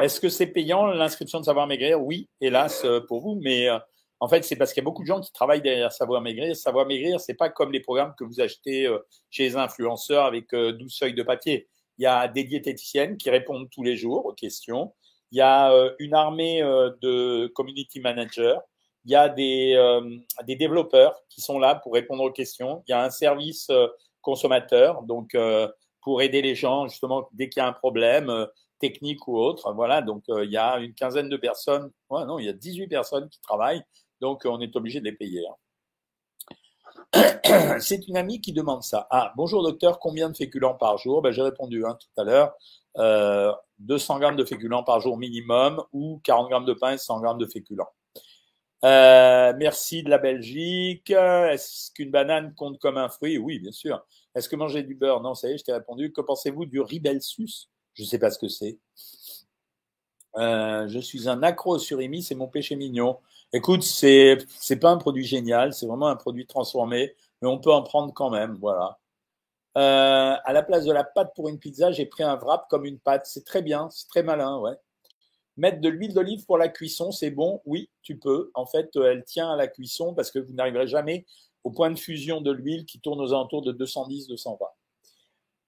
Est-ce 0.00 0.18
que 0.20 0.30
c'est 0.30 0.46
payant 0.46 0.86
l'inscription 0.86 1.40
de 1.40 1.44
Savoir 1.44 1.66
Maigrir? 1.66 2.02
Oui, 2.02 2.28
hélas 2.40 2.84
euh, 2.84 3.00
pour 3.00 3.20
vous, 3.20 3.38
mais 3.40 3.68
euh, 3.68 3.78
en 4.20 4.28
fait, 4.28 4.44
c'est 4.44 4.56
parce 4.56 4.72
qu'il 4.72 4.82
y 4.82 4.84
a 4.84 4.88
beaucoup 4.88 5.02
de 5.02 5.06
gens 5.06 5.20
qui 5.20 5.32
travaillent 5.32 5.62
derrière 5.62 5.92
Savoir 5.92 6.20
Maigrir. 6.20 6.54
Savoir 6.54 6.86
Maigrir, 6.86 7.18
c'est 7.20 7.34
pas 7.34 7.48
comme 7.48 7.72
les 7.72 7.80
programmes 7.80 8.14
que 8.18 8.24
vous 8.24 8.40
achetez 8.40 8.86
euh, 8.86 8.98
chez 9.30 9.44
les 9.44 9.56
influenceurs 9.56 10.26
avec 10.26 10.50
12 10.50 10.54
euh, 10.54 10.86
feuilles 10.98 11.14
de 11.14 11.22
papier. 11.22 11.68
Il 12.00 12.02
y 12.02 12.06
a 12.06 12.26
des 12.26 12.42
diététiciennes 12.42 13.16
qui 13.16 13.30
répondent 13.30 13.68
tous 13.70 13.84
les 13.84 13.96
jours 13.96 14.26
aux 14.26 14.32
questions. 14.32 14.92
Il 15.30 15.38
y 15.38 15.40
a 15.40 15.72
euh, 15.72 15.94
une 16.00 16.14
armée 16.14 16.60
de 16.60 17.46
community 17.54 18.00
managers. 18.00 18.58
Il 19.04 19.12
y 19.12 19.14
a 19.14 19.28
des, 19.28 19.78
des 20.46 20.56
développeurs 20.56 21.22
qui 21.30 21.40
sont 21.40 21.58
là 21.58 21.74
pour 21.74 21.94
répondre 21.94 22.22
aux 22.22 22.32
questions. 22.32 22.82
Il 22.86 22.90
y 22.90 22.94
a 22.94 23.02
un 23.02 23.08
service 23.08 23.70
consommateur, 24.20 25.02
donc 25.04 25.34
pour 26.02 26.20
aider 26.20 26.42
les 26.42 26.54
gens 26.54 26.86
justement 26.86 27.26
dès 27.32 27.48
qu'il 27.48 27.62
y 27.62 27.64
a 27.64 27.68
un 27.68 27.72
problème 27.72 28.46
technique 28.78 29.26
ou 29.26 29.38
autre. 29.38 29.72
Voilà, 29.72 30.02
donc 30.02 30.24
il 30.28 30.50
y 30.50 30.58
a 30.58 30.78
une 30.80 30.92
quinzaine 30.92 31.30
de 31.30 31.38
personnes. 31.38 31.90
Ouais, 32.10 32.26
non, 32.26 32.38
il 32.38 32.44
y 32.44 32.50
a 32.50 32.52
18 32.52 32.88
personnes 32.88 33.30
qui 33.30 33.40
travaillent 33.40 33.82
donc, 34.20 34.42
on 34.44 34.60
est 34.60 34.74
obligé 34.76 35.00
de 35.00 35.06
les 35.06 35.12
payer. 35.12 35.42
Hein. 35.48 35.54
C'est 37.80 38.06
une 38.08 38.16
amie 38.16 38.40
qui 38.40 38.52
demande 38.52 38.82
ça. 38.82 39.06
Ah, 39.10 39.32
bonjour 39.36 39.62
docteur, 39.62 39.98
combien 39.98 40.30
de 40.30 40.36
féculents 40.36 40.74
par 40.74 40.98
jour? 40.98 41.22
Ben, 41.22 41.32
J'ai 41.32 41.42
répondu 41.42 41.84
hein, 41.84 41.96
tout 41.98 42.20
à 42.20 42.24
l'heure. 42.24 42.54
Euh, 42.98 43.52
200 43.78 44.18
grammes 44.18 44.36
de 44.36 44.44
féculents 44.44 44.82
par 44.82 45.00
jour 45.00 45.16
minimum 45.16 45.82
ou 45.92 46.20
40 46.24 46.48
grammes 46.48 46.64
de 46.64 46.74
pain 46.74 46.92
et 46.92 46.98
100 46.98 47.20
grammes 47.20 47.38
de 47.38 47.46
féculents. 47.46 47.88
Euh, 48.84 49.52
merci 49.56 50.02
de 50.02 50.10
la 50.10 50.18
Belgique. 50.18 51.10
Est-ce 51.10 51.90
qu'une 51.92 52.10
banane 52.10 52.54
compte 52.54 52.78
comme 52.78 52.96
un 52.96 53.08
fruit? 53.08 53.38
Oui, 53.38 53.58
bien 53.58 53.72
sûr. 53.72 54.04
Est-ce 54.34 54.48
que 54.48 54.56
manger 54.56 54.82
du 54.82 54.94
beurre? 54.94 55.20
Non, 55.20 55.34
ça 55.34 55.48
y 55.48 55.52
est, 55.52 55.58
je 55.58 55.64
t'ai 55.64 55.72
répondu. 55.72 56.12
Que 56.12 56.20
pensez-vous 56.20 56.66
du 56.66 56.80
ribelsus? 56.80 57.68
Je 57.94 58.02
ne 58.02 58.08
sais 58.08 58.18
pas 58.18 58.30
ce 58.30 58.38
que 58.38 58.48
c'est. 58.48 58.78
Euh, 60.36 60.86
je 60.88 60.98
suis 61.00 61.28
un 61.28 61.42
accro 61.42 61.78
sur 61.78 61.98
c'est 62.22 62.34
mon 62.34 62.46
péché 62.46 62.76
mignon. 62.76 63.18
Écoute, 63.52 63.82
c'est 63.82 64.38
c'est 64.60 64.76
pas 64.78 64.90
un 64.90 64.96
produit 64.96 65.24
génial, 65.24 65.72
c'est 65.74 65.86
vraiment 65.86 66.06
un 66.08 66.16
produit 66.16 66.46
transformé, 66.46 67.14
mais 67.42 67.48
on 67.48 67.58
peut 67.58 67.72
en 67.72 67.82
prendre 67.82 68.12
quand 68.14 68.30
même, 68.30 68.56
voilà. 68.60 68.98
Euh, 69.78 70.36
à 70.44 70.52
la 70.52 70.62
place 70.62 70.84
de 70.84 70.92
la 70.92 71.04
pâte 71.04 71.32
pour 71.36 71.48
une 71.48 71.58
pizza, 71.58 71.92
j'ai 71.92 72.06
pris 72.06 72.22
un 72.24 72.36
wrap 72.36 72.68
comme 72.68 72.84
une 72.86 72.98
pâte. 72.98 73.26
C'est 73.26 73.44
très 73.44 73.62
bien, 73.62 73.88
c'est 73.90 74.08
très 74.08 74.22
malin, 74.22 74.58
ouais. 74.58 74.74
Mettre 75.56 75.80
de 75.80 75.88
l'huile 75.88 76.14
d'olive 76.14 76.46
pour 76.46 76.58
la 76.58 76.68
cuisson, 76.68 77.12
c'est 77.12 77.30
bon, 77.30 77.62
oui, 77.66 77.90
tu 78.02 78.18
peux. 78.18 78.50
En 78.54 78.66
fait, 78.66 78.90
elle 78.96 79.24
tient 79.24 79.50
à 79.52 79.56
la 79.56 79.68
cuisson 79.68 80.14
parce 80.14 80.30
que 80.30 80.38
vous 80.38 80.54
n'arriverez 80.54 80.88
jamais 80.88 81.26
au 81.64 81.70
point 81.70 81.90
de 81.90 81.98
fusion 81.98 82.40
de 82.40 82.52
l'huile 82.52 82.86
qui 82.86 83.00
tourne 83.00 83.20
aux 83.20 83.32
alentours 83.32 83.62
de 83.62 83.72
210-220. 83.72 84.58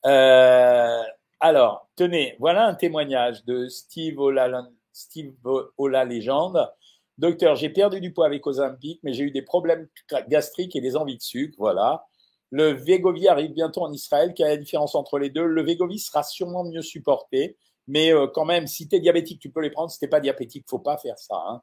Euh, 0.07 1.03
alors, 1.41 1.89
tenez, 1.97 2.37
voilà 2.39 2.67
un 2.67 2.75
témoignage 2.75 3.45
de 3.45 3.69
Steve 3.69 4.19
Ola, 4.19 4.69
Steve 4.93 5.35
Ola 5.77 6.05
Légende. 6.05 6.71
Docteur, 7.19 7.57
j'ai 7.57 7.69
perdu 7.69 8.01
du 8.01 8.13
poids 8.13 8.27
avec 8.27 8.47
Ozempic, 8.47 9.01
mais 9.03 9.13
j'ai 9.13 9.25
eu 9.25 9.31
des 9.31 9.43
problèmes 9.43 9.89
gastriques 10.29 10.75
et 10.77 10.81
des 10.81 10.97
envies 10.97 11.17
de 11.17 11.23
sucre. 11.23 11.55
Voilà. 11.59 12.07
Le 12.51 12.73
Vegovi 12.73 13.29
arrive 13.29 13.53
bientôt 13.53 13.83
en 13.83 13.93
Israël. 13.93 14.35
Quelle 14.35 14.47
est 14.47 14.51
la 14.51 14.57
différence 14.59 14.95
entre 14.95 15.19
les 15.19 15.31
deux? 15.31 15.47
Le 15.47 15.63
Vegovi 15.63 15.99
sera 15.99 16.23
sûrement 16.23 16.65
mieux 16.65 16.83
supporté, 16.83 17.57
mais 17.87 18.13
euh, 18.13 18.27
quand 18.27 18.45
même, 18.45 18.67
si 18.67 18.89
tu 18.89 18.97
es 18.97 19.01
diabétique, 19.01 19.41
tu 19.41 19.51
peux 19.51 19.61
les 19.61 19.71
prendre. 19.71 19.91
Si 19.91 19.99
tu 19.99 20.09
pas 20.09 20.21
diabétique, 20.21 20.67
faut 20.69 20.79
pas 20.79 20.99
faire 20.99 21.19
ça. 21.19 21.43
Hein. 21.49 21.63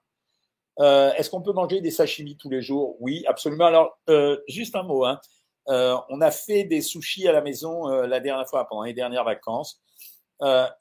Euh, 0.80 1.14
est-ce 1.14 1.30
qu'on 1.30 1.42
peut 1.42 1.54
manger 1.54 1.82
des 1.82 1.92
sashimi 1.92 2.38
tous 2.38 2.50
les 2.50 2.62
jours? 2.62 2.96
Oui, 3.00 3.24
absolument. 3.28 3.66
Alors, 3.66 4.00
euh, 4.10 4.38
juste 4.48 4.76
un 4.76 4.84
mot. 4.84 5.06
Hein. 5.06 5.20
on 5.68 6.22
a 6.22 6.32
fait 6.32 6.64
des 6.64 6.82
sushis 6.82 7.28
à 7.28 7.32
la 7.32 7.42
maison 7.42 7.88
la 7.88 8.20
dernière 8.20 8.48
fois, 8.48 8.68
pendant 8.68 8.84
les 8.84 8.94
dernières 8.94 9.26
vacances. 9.26 9.82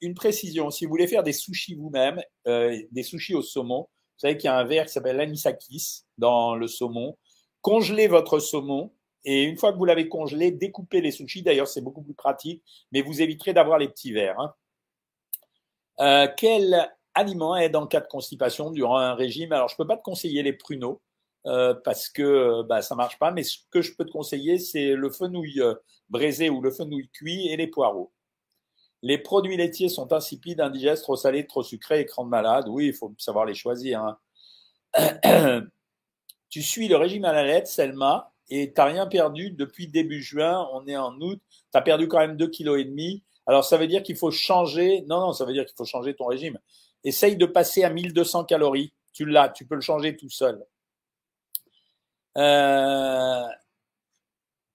une 0.00 0.14
précision, 0.14 0.70
si 0.70 0.86
vous 0.86 0.90
voulez 0.90 1.06
faire 1.06 1.22
des 1.22 1.34
sushis 1.34 1.74
vous-même, 1.74 2.22
des 2.46 3.02
sushis 3.02 3.34
au 3.34 3.42
saumon, 3.42 3.88
vous 4.18 4.22
savez 4.22 4.36
qu'il 4.36 4.48
y 4.48 4.50
a 4.50 4.58
un 4.58 4.64
verre 4.64 4.86
qui 4.86 4.92
s'appelle 4.92 5.16
l'anisakis 5.16 6.02
dans 6.18 6.56
le 6.56 6.66
saumon. 6.66 7.16
Congelez 7.60 8.08
votre 8.08 8.40
saumon 8.40 8.92
et 9.24 9.44
une 9.44 9.56
fois 9.56 9.72
que 9.72 9.78
vous 9.78 9.84
l'avez 9.84 10.08
congelé, 10.08 10.50
découpez 10.50 11.00
les 11.00 11.12
sushis. 11.12 11.42
D'ailleurs, 11.42 11.68
c'est 11.68 11.80
beaucoup 11.80 12.02
plus 12.02 12.14
pratique, 12.14 12.64
mais 12.90 13.00
vous 13.00 13.22
éviterez 13.22 13.52
d'avoir 13.52 13.78
les 13.78 13.88
petits 13.88 14.12
verres. 14.12 14.40
Hein. 14.40 14.54
Euh, 16.00 16.28
quel 16.36 16.90
aliment 17.14 17.56
aide 17.56 17.76
en 17.76 17.86
cas 17.86 18.00
de 18.00 18.08
constipation 18.08 18.72
durant 18.72 18.98
un 18.98 19.14
régime? 19.14 19.52
Alors, 19.52 19.68
je 19.68 19.74
ne 19.74 19.76
peux 19.76 19.86
pas 19.86 19.96
te 19.96 20.02
conseiller 20.02 20.42
les 20.42 20.52
pruneaux 20.52 21.00
euh, 21.46 21.74
parce 21.84 22.08
que 22.08 22.62
bah, 22.62 22.82
ça 22.82 22.96
marche 22.96 23.20
pas, 23.20 23.30
mais 23.30 23.44
ce 23.44 23.58
que 23.70 23.82
je 23.82 23.94
peux 23.94 24.04
te 24.04 24.10
conseiller, 24.10 24.58
c'est 24.58 24.94
le 24.94 25.10
fenouil 25.10 25.60
euh, 25.60 25.74
braisé 26.08 26.50
ou 26.50 26.60
le 26.60 26.72
fenouil 26.72 27.08
cuit 27.10 27.46
et 27.48 27.56
les 27.56 27.68
poireaux. 27.68 28.12
Les 29.02 29.18
produits 29.18 29.56
laitiers 29.56 29.88
sont 29.88 30.12
insipides, 30.12 30.60
indigestes, 30.60 31.04
trop 31.04 31.16
salés, 31.16 31.46
trop 31.46 31.62
sucrés, 31.62 32.00
écran 32.00 32.24
de 32.24 32.30
malade. 32.30 32.66
Oui, 32.68 32.86
il 32.86 32.94
faut 32.94 33.14
savoir 33.18 33.44
les 33.44 33.54
choisir. 33.54 34.02
Hein. 34.94 35.62
tu 36.50 36.62
suis 36.62 36.88
le 36.88 36.96
régime 36.96 37.24
à 37.24 37.32
la 37.32 37.44
lettre, 37.44 37.68
Selma, 37.68 38.32
et 38.50 38.72
tu 38.72 38.74
n'as 38.76 38.86
rien 38.86 39.06
perdu 39.06 39.50
depuis 39.50 39.86
début 39.86 40.22
juin. 40.22 40.68
On 40.72 40.86
est 40.86 40.96
en 40.96 41.14
août. 41.20 41.40
Tu 41.50 41.78
as 41.78 41.82
perdu 41.82 42.08
quand 42.08 42.18
même 42.18 42.36
2,5 42.36 42.50
kg. 42.50 43.22
Alors, 43.46 43.64
ça 43.64 43.76
veut 43.76 43.86
dire 43.86 44.02
qu'il 44.02 44.16
faut 44.16 44.30
changer. 44.30 45.02
Non, 45.08 45.20
non, 45.20 45.32
ça 45.32 45.44
veut 45.44 45.52
dire 45.52 45.64
qu'il 45.64 45.76
faut 45.76 45.84
changer 45.84 46.14
ton 46.14 46.26
régime. 46.26 46.58
Essaye 47.04 47.36
de 47.36 47.46
passer 47.46 47.84
à 47.84 47.90
1200 47.90 48.44
calories. 48.44 48.92
Tu 49.12 49.24
l'as, 49.24 49.48
tu 49.48 49.64
peux 49.64 49.74
le 49.74 49.80
changer 49.80 50.16
tout 50.16 50.28
seul. 50.28 50.64
Euh... 52.36 53.46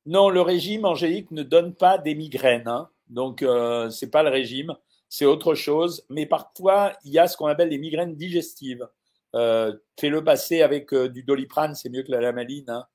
Non, 0.05 0.29
le 0.29 0.41
régime, 0.41 0.85
Angélique, 0.85 1.31
ne 1.31 1.43
donne 1.43 1.73
pas 1.75 1.97
des 1.97 2.15
migraines. 2.15 2.67
Hein. 2.67 2.89
Donc, 3.07 3.41
euh, 3.41 3.89
c'est 3.89 4.09
pas 4.09 4.23
le 4.23 4.29
régime. 4.29 4.75
c'est 5.09 5.25
autre 5.25 5.55
chose. 5.55 6.05
Mais 6.09 6.25
parfois, 6.25 6.93
il 7.03 7.11
y 7.11 7.19
a 7.19 7.27
ce 7.27 7.37
qu'on 7.37 7.47
appelle 7.47 7.69
les 7.69 7.77
migraines 7.77 8.15
digestives. 8.15 8.87
Euh, 9.35 9.75
Fais-le 9.99 10.23
passer 10.23 10.61
avec 10.61 10.93
euh, 10.93 11.09
du 11.09 11.23
doliprane, 11.23 11.75
c'est 11.75 11.89
mieux 11.89 12.03
que 12.03 12.11
la 12.11 12.21
lamaline. 12.21 12.69
Hein. 12.69 12.85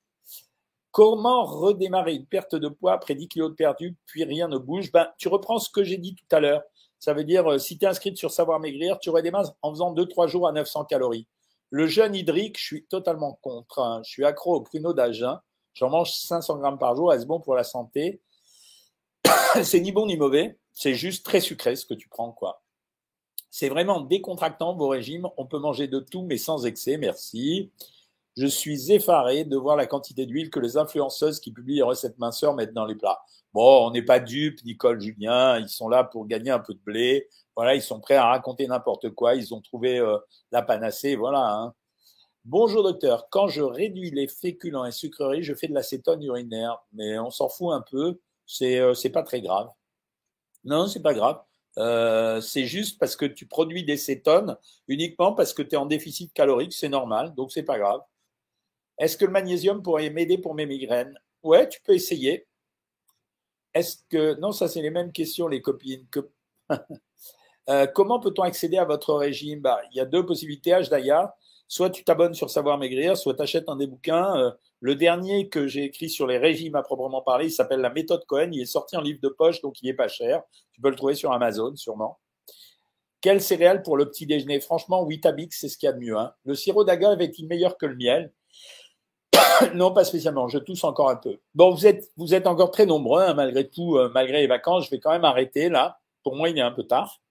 Comment 0.91 1.45
redémarrer 1.45 2.15
une 2.15 2.25
perte 2.25 2.55
de 2.55 2.67
poids 2.67 2.93
après 2.93 3.13
10 3.15 3.27
kilos 3.27 3.51
de 3.51 3.55
perdu, 3.55 3.95
puis 4.05 4.23
rien 4.23 4.47
ne 4.47 4.57
bouge? 4.57 4.91
Ben, 4.91 5.07
Tu 5.17 5.27
reprends 5.27 5.59
ce 5.59 5.69
que 5.69 5.83
j'ai 5.83 5.97
dit 5.97 6.15
tout 6.15 6.35
à 6.35 6.39
l'heure. 6.39 6.63
Ça 6.97 7.13
veut 7.13 7.23
dire, 7.23 7.49
euh, 7.51 7.57
si 7.57 7.77
tu 7.77 7.85
es 7.85 7.87
inscrite 7.87 8.17
sur 8.17 8.31
Savoir 8.31 8.59
Maigrir, 8.59 8.99
tu 8.99 9.09
redémarres 9.09 9.53
en 9.61 9.71
faisant 9.71 9.93
2-3 9.93 10.27
jours 10.27 10.47
à 10.47 10.51
900 10.51 10.85
calories. 10.85 11.27
Le 11.69 11.87
jeûne 11.87 12.15
hydrique, 12.15 12.57
je 12.59 12.63
suis 12.65 12.85
totalement 12.85 13.39
contre. 13.41 13.79
Hein. 13.79 14.01
Je 14.03 14.09
suis 14.09 14.25
accro 14.25 14.55
au 14.55 14.61
pruneau 14.61 14.93
d'agin. 14.93 15.39
J'en 15.73 15.89
mange 15.89 16.11
500 16.11 16.57
grammes 16.57 16.79
par 16.79 16.95
jour. 16.95 17.13
Est-ce 17.13 17.25
bon 17.25 17.39
pour 17.39 17.55
la 17.55 17.63
santé? 17.63 18.21
C'est 19.63 19.79
ni 19.79 19.91
bon 19.91 20.05
ni 20.05 20.17
mauvais. 20.17 20.57
C'est 20.73 20.93
juste 20.93 21.25
très 21.25 21.41
sucré 21.41 21.75
ce 21.75 21.85
que 21.85 21.93
tu 21.93 22.07
prends, 22.09 22.31
quoi. 22.31 22.61
C'est 23.51 23.69
vraiment 23.69 24.01
décontractant 24.01 24.75
vos 24.75 24.87
régimes. 24.87 25.27
On 25.37 25.45
peut 25.45 25.59
manger 25.59 25.87
de 25.87 25.99
tout, 25.99 26.21
mais 26.21 26.37
sans 26.37 26.65
excès. 26.65 26.97
Merci. 26.97 27.71
Je 28.37 28.45
suis 28.45 28.91
effaré 28.91 29.43
de 29.43 29.57
voir 29.57 29.75
la 29.75 29.87
quantité 29.87 30.25
d'huile 30.25 30.49
que 30.49 30.59
les 30.59 30.77
influenceuses 30.77 31.39
qui 31.39 31.51
publient 31.51 31.77
les 31.77 31.81
recettes 31.81 32.17
minceurs 32.19 32.53
mettent 32.53 32.73
dans 32.73 32.85
les 32.85 32.95
plats. 32.95 33.19
Bon, 33.53 33.87
on 33.87 33.91
n'est 33.91 34.03
pas 34.03 34.19
dupes, 34.19 34.63
Nicole, 34.63 35.01
Julien. 35.01 35.57
Ils 35.59 35.69
sont 35.69 35.89
là 35.89 36.03
pour 36.03 36.27
gagner 36.27 36.51
un 36.51 36.59
peu 36.59 36.73
de 36.73 36.79
blé. 36.79 37.27
Voilà, 37.55 37.75
ils 37.75 37.81
sont 37.81 37.99
prêts 37.99 38.15
à 38.15 38.27
raconter 38.27 38.67
n'importe 38.67 39.09
quoi. 39.09 39.35
Ils 39.35 39.53
ont 39.53 39.61
trouvé 39.61 39.97
euh, 39.97 40.17
la 40.51 40.61
panacée. 40.61 41.15
Voilà. 41.15 41.53
Hein. 41.53 41.73
Bonjour 42.45 42.83
docteur. 42.83 43.27
Quand 43.29 43.47
je 43.47 43.61
réduis 43.61 44.11
les 44.11 44.27
féculents 44.27 44.85
et 44.85 44.91
sucreries, 44.91 45.43
je 45.43 45.53
fais 45.53 45.67
de 45.67 45.73
l'acétone 45.73 46.23
urinaire, 46.23 46.79
mais 46.93 47.19
on 47.19 47.31
s'en 47.31 47.49
fout 47.49 47.73
un 47.73 47.81
peu. 47.81 48.19
C'est 48.51 48.79
euh, 48.79 48.95
c'est 48.95 49.11
pas 49.11 49.21
très 49.21 49.41
grave. 49.41 49.69
Non, 50.63 50.87
c'est 50.87 51.03
pas 51.03 51.13
grave. 51.13 51.39
Euh, 51.77 52.41
c'est 52.41 52.65
juste 52.65 52.99
parce 52.99 53.15
que 53.15 53.25
tu 53.25 53.45
produis 53.45 53.83
des 53.85 53.95
cétones 53.95 54.57
uniquement 54.87 55.33
parce 55.33 55.53
que 55.53 55.61
tu 55.61 55.75
es 55.75 55.77
en 55.77 55.85
déficit 55.85 56.33
calorique, 56.33 56.73
c'est 56.73 56.89
normal, 56.89 57.35
donc 57.35 57.51
c'est 57.51 57.63
pas 57.63 57.77
grave. 57.77 58.01
Est-ce 58.97 59.17
que 59.17 59.25
le 59.25 59.31
magnésium 59.31 59.83
pourrait 59.83 60.09
m'aider 60.09 60.39
pour 60.39 60.55
mes 60.55 60.65
migraines? 60.65 61.15
Ouais, 61.43 61.69
tu 61.69 61.79
peux 61.83 61.93
essayer. 61.93 62.47
Est-ce 63.75 63.97
que 64.09 64.39
non, 64.39 64.51
ça 64.51 64.67
c'est 64.67 64.81
les 64.81 64.89
mêmes 64.89 65.11
questions, 65.11 65.47
les 65.47 65.61
copines. 65.61 66.07
Euh, 67.69 67.85
comment 67.85 68.19
peut-on 68.19 68.41
accéder 68.41 68.77
à 68.77 68.85
votre 68.85 69.13
régime? 69.13 69.59
Bah, 69.59 69.79
Il 69.91 69.97
y 69.97 69.99
a 69.99 70.05
deux 70.05 70.25
possibilités, 70.25 70.71
H 70.71 70.89
Soit 71.69 71.91
tu 71.91 72.03
t'abonnes 72.03 72.33
sur 72.33 72.49
Savoir 72.49 72.79
Maigrir, 72.79 73.15
soit 73.15 73.35
tu 73.35 73.43
achètes 73.43 73.69
un 73.69 73.75
des 73.75 73.85
bouquins. 73.85 74.35
Euh, 74.35 74.51
le 74.79 74.95
dernier 74.95 75.49
que 75.49 75.67
j'ai 75.67 75.83
écrit 75.83 76.09
sur 76.09 76.25
les 76.25 76.39
régimes 76.39 76.73
à 76.73 76.81
proprement 76.81 77.21
parler, 77.21 77.45
il 77.45 77.51
s'appelle 77.51 77.79
La 77.79 77.91
méthode 77.91 78.25
Cohen. 78.25 78.49
Il 78.51 78.61
est 78.61 78.65
sorti 78.65 78.97
en 78.97 79.01
livre 79.01 79.19
de 79.21 79.29
poche, 79.29 79.61
donc 79.61 79.79
il 79.83 79.87
est 79.87 79.93
pas 79.93 80.07
cher. 80.07 80.41
Tu 80.73 80.81
peux 80.81 80.89
le 80.89 80.95
trouver 80.95 81.13
sur 81.13 81.31
Amazon, 81.31 81.75
sûrement. 81.75 82.19
Quel 83.21 83.39
céréales 83.39 83.83
pour 83.83 83.97
le 83.97 84.09
petit 84.09 84.25
déjeuner? 84.25 84.59
Franchement, 84.61 85.03
Witabix, 85.03 85.55
c'est 85.55 85.69
ce 85.69 85.77
qu'il 85.77 85.85
y 85.85 85.89
a 85.91 85.93
de 85.93 85.99
mieux. 85.99 86.17
Hein. 86.17 86.33
Le 86.43 86.55
sirop 86.55 86.83
d'agave 86.85 87.21
est-il 87.21 87.47
meilleur 87.47 87.77
que 87.77 87.85
le 87.85 87.95
miel? 87.95 88.33
Non, 89.75 89.93
pas 89.93 90.05
spécialement. 90.05 90.47
Je 90.47 90.57
tousse 90.57 90.83
encore 90.83 91.11
un 91.11 91.17
peu. 91.17 91.37
Bon, 91.53 91.69
vous 91.69 91.85
êtes, 91.85 92.09
vous 92.17 92.33
êtes 92.33 92.47
encore 92.47 92.71
très 92.71 92.87
nombreux, 92.87 93.21
hein, 93.21 93.35
malgré 93.35 93.69
tout, 93.69 93.95
euh, 93.95 94.09
malgré 94.11 94.41
les 94.41 94.47
vacances. 94.47 94.85
Je 94.85 94.89
vais 94.89 94.99
quand 94.99 95.11
même 95.11 95.25
arrêter 95.25 95.69
là. 95.69 95.99
Pour 96.23 96.35
moi, 96.35 96.49
il 96.49 96.57
est 96.57 96.61
un 96.61 96.71
peu 96.71 96.83
tard. 96.83 97.21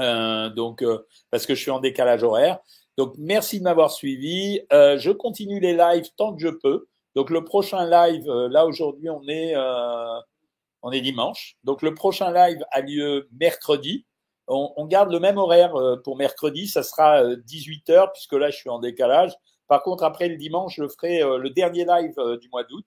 Euh, 0.00 0.48
donc, 0.48 0.84
parce 1.30 1.46
que 1.46 1.54
je 1.54 1.60
suis 1.60 1.70
en 1.70 1.78
décalage 1.78 2.24
horaire. 2.24 2.58
Donc, 3.00 3.14
merci 3.16 3.60
de 3.60 3.64
m'avoir 3.64 3.90
suivi. 3.90 4.60
Euh, 4.74 4.98
je 4.98 5.10
continue 5.10 5.58
les 5.58 5.72
lives 5.72 6.10
tant 6.18 6.34
que 6.34 6.42
je 6.42 6.50
peux. 6.50 6.86
Donc, 7.14 7.30
le 7.30 7.42
prochain 7.42 7.88
live, 7.88 8.28
euh, 8.28 8.46
là 8.50 8.66
aujourd'hui, 8.66 9.08
on 9.08 9.26
est 9.26 9.56
euh, 9.56 10.20
on 10.82 10.92
est 10.92 11.00
dimanche. 11.00 11.56
Donc, 11.64 11.80
le 11.80 11.94
prochain 11.94 12.30
live 12.30 12.62
a 12.70 12.82
lieu 12.82 13.26
mercredi. 13.32 14.04
On, 14.48 14.84
garde 14.84 15.10
le 15.10 15.18
même 15.18 15.38
horaire 15.38 15.72
pour 16.04 16.18
mercredi. 16.18 16.68
Ça 16.68 16.82
sera 16.82 17.36
18 17.36 17.88
h 17.88 18.12
puisque 18.12 18.34
là, 18.34 18.50
je 18.50 18.56
suis 18.56 18.68
en 18.68 18.80
décalage. 18.80 19.32
Par 19.66 19.82
contre, 19.82 20.04
après 20.04 20.28
le 20.28 20.36
dimanche, 20.36 20.74
je 20.76 20.86
ferai 20.86 21.20
le 21.20 21.48
dernier 21.48 21.86
live 21.86 22.14
du 22.42 22.50
mois 22.50 22.64
d'août. 22.64 22.84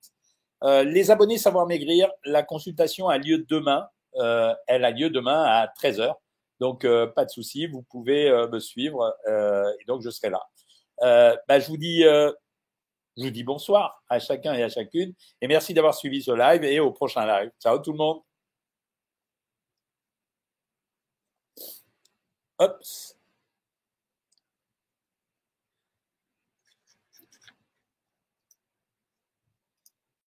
les 0.61 1.09
abonnés 1.09 1.39
Savoir 1.39 1.65
Maigrir, 1.65 2.11
la 2.25 2.43
consultation 2.43 3.07
a 3.07 3.17
lieu 3.17 3.45
demain. 3.49 3.87
elle 4.67 4.83
a 4.85 4.91
lieu 4.91 5.09
demain 5.09 5.41
à 5.41 5.67
13 5.69 6.01
h 6.01 6.13
donc, 6.63 6.85
euh, 6.85 7.07
pas 7.07 7.25
de 7.25 7.29
souci, 7.29 7.67
vous 7.67 7.81
pouvez 7.81 8.29
euh, 8.29 8.47
me 8.47 8.57
suivre 8.57 9.13
euh, 9.27 9.69
et 9.81 9.85
donc 9.85 10.01
je 10.01 10.09
serai 10.09 10.29
là. 10.29 10.41
Bah, 11.45 11.59
je 11.59 11.67
vous 11.67 11.75
dis, 11.75 12.03
je 12.03 12.33
vous 13.17 13.31
dis 13.31 13.43
bonsoir 13.43 14.01
à 14.07 14.19
chacun 14.19 14.53
et 14.53 14.63
à 14.63 14.69
chacune 14.69 15.13
et 15.41 15.47
merci 15.47 15.73
d'avoir 15.73 15.93
suivi 15.93 16.23
ce 16.23 16.31
live 16.31 16.63
et 16.63 16.79
au 16.79 16.91
prochain 16.91 17.25
live. 17.27 17.51
Ciao 17.61 17.79
tout 17.79 17.91
le 17.91 17.97
monde. 17.97 18.21
Hop. 22.59 22.79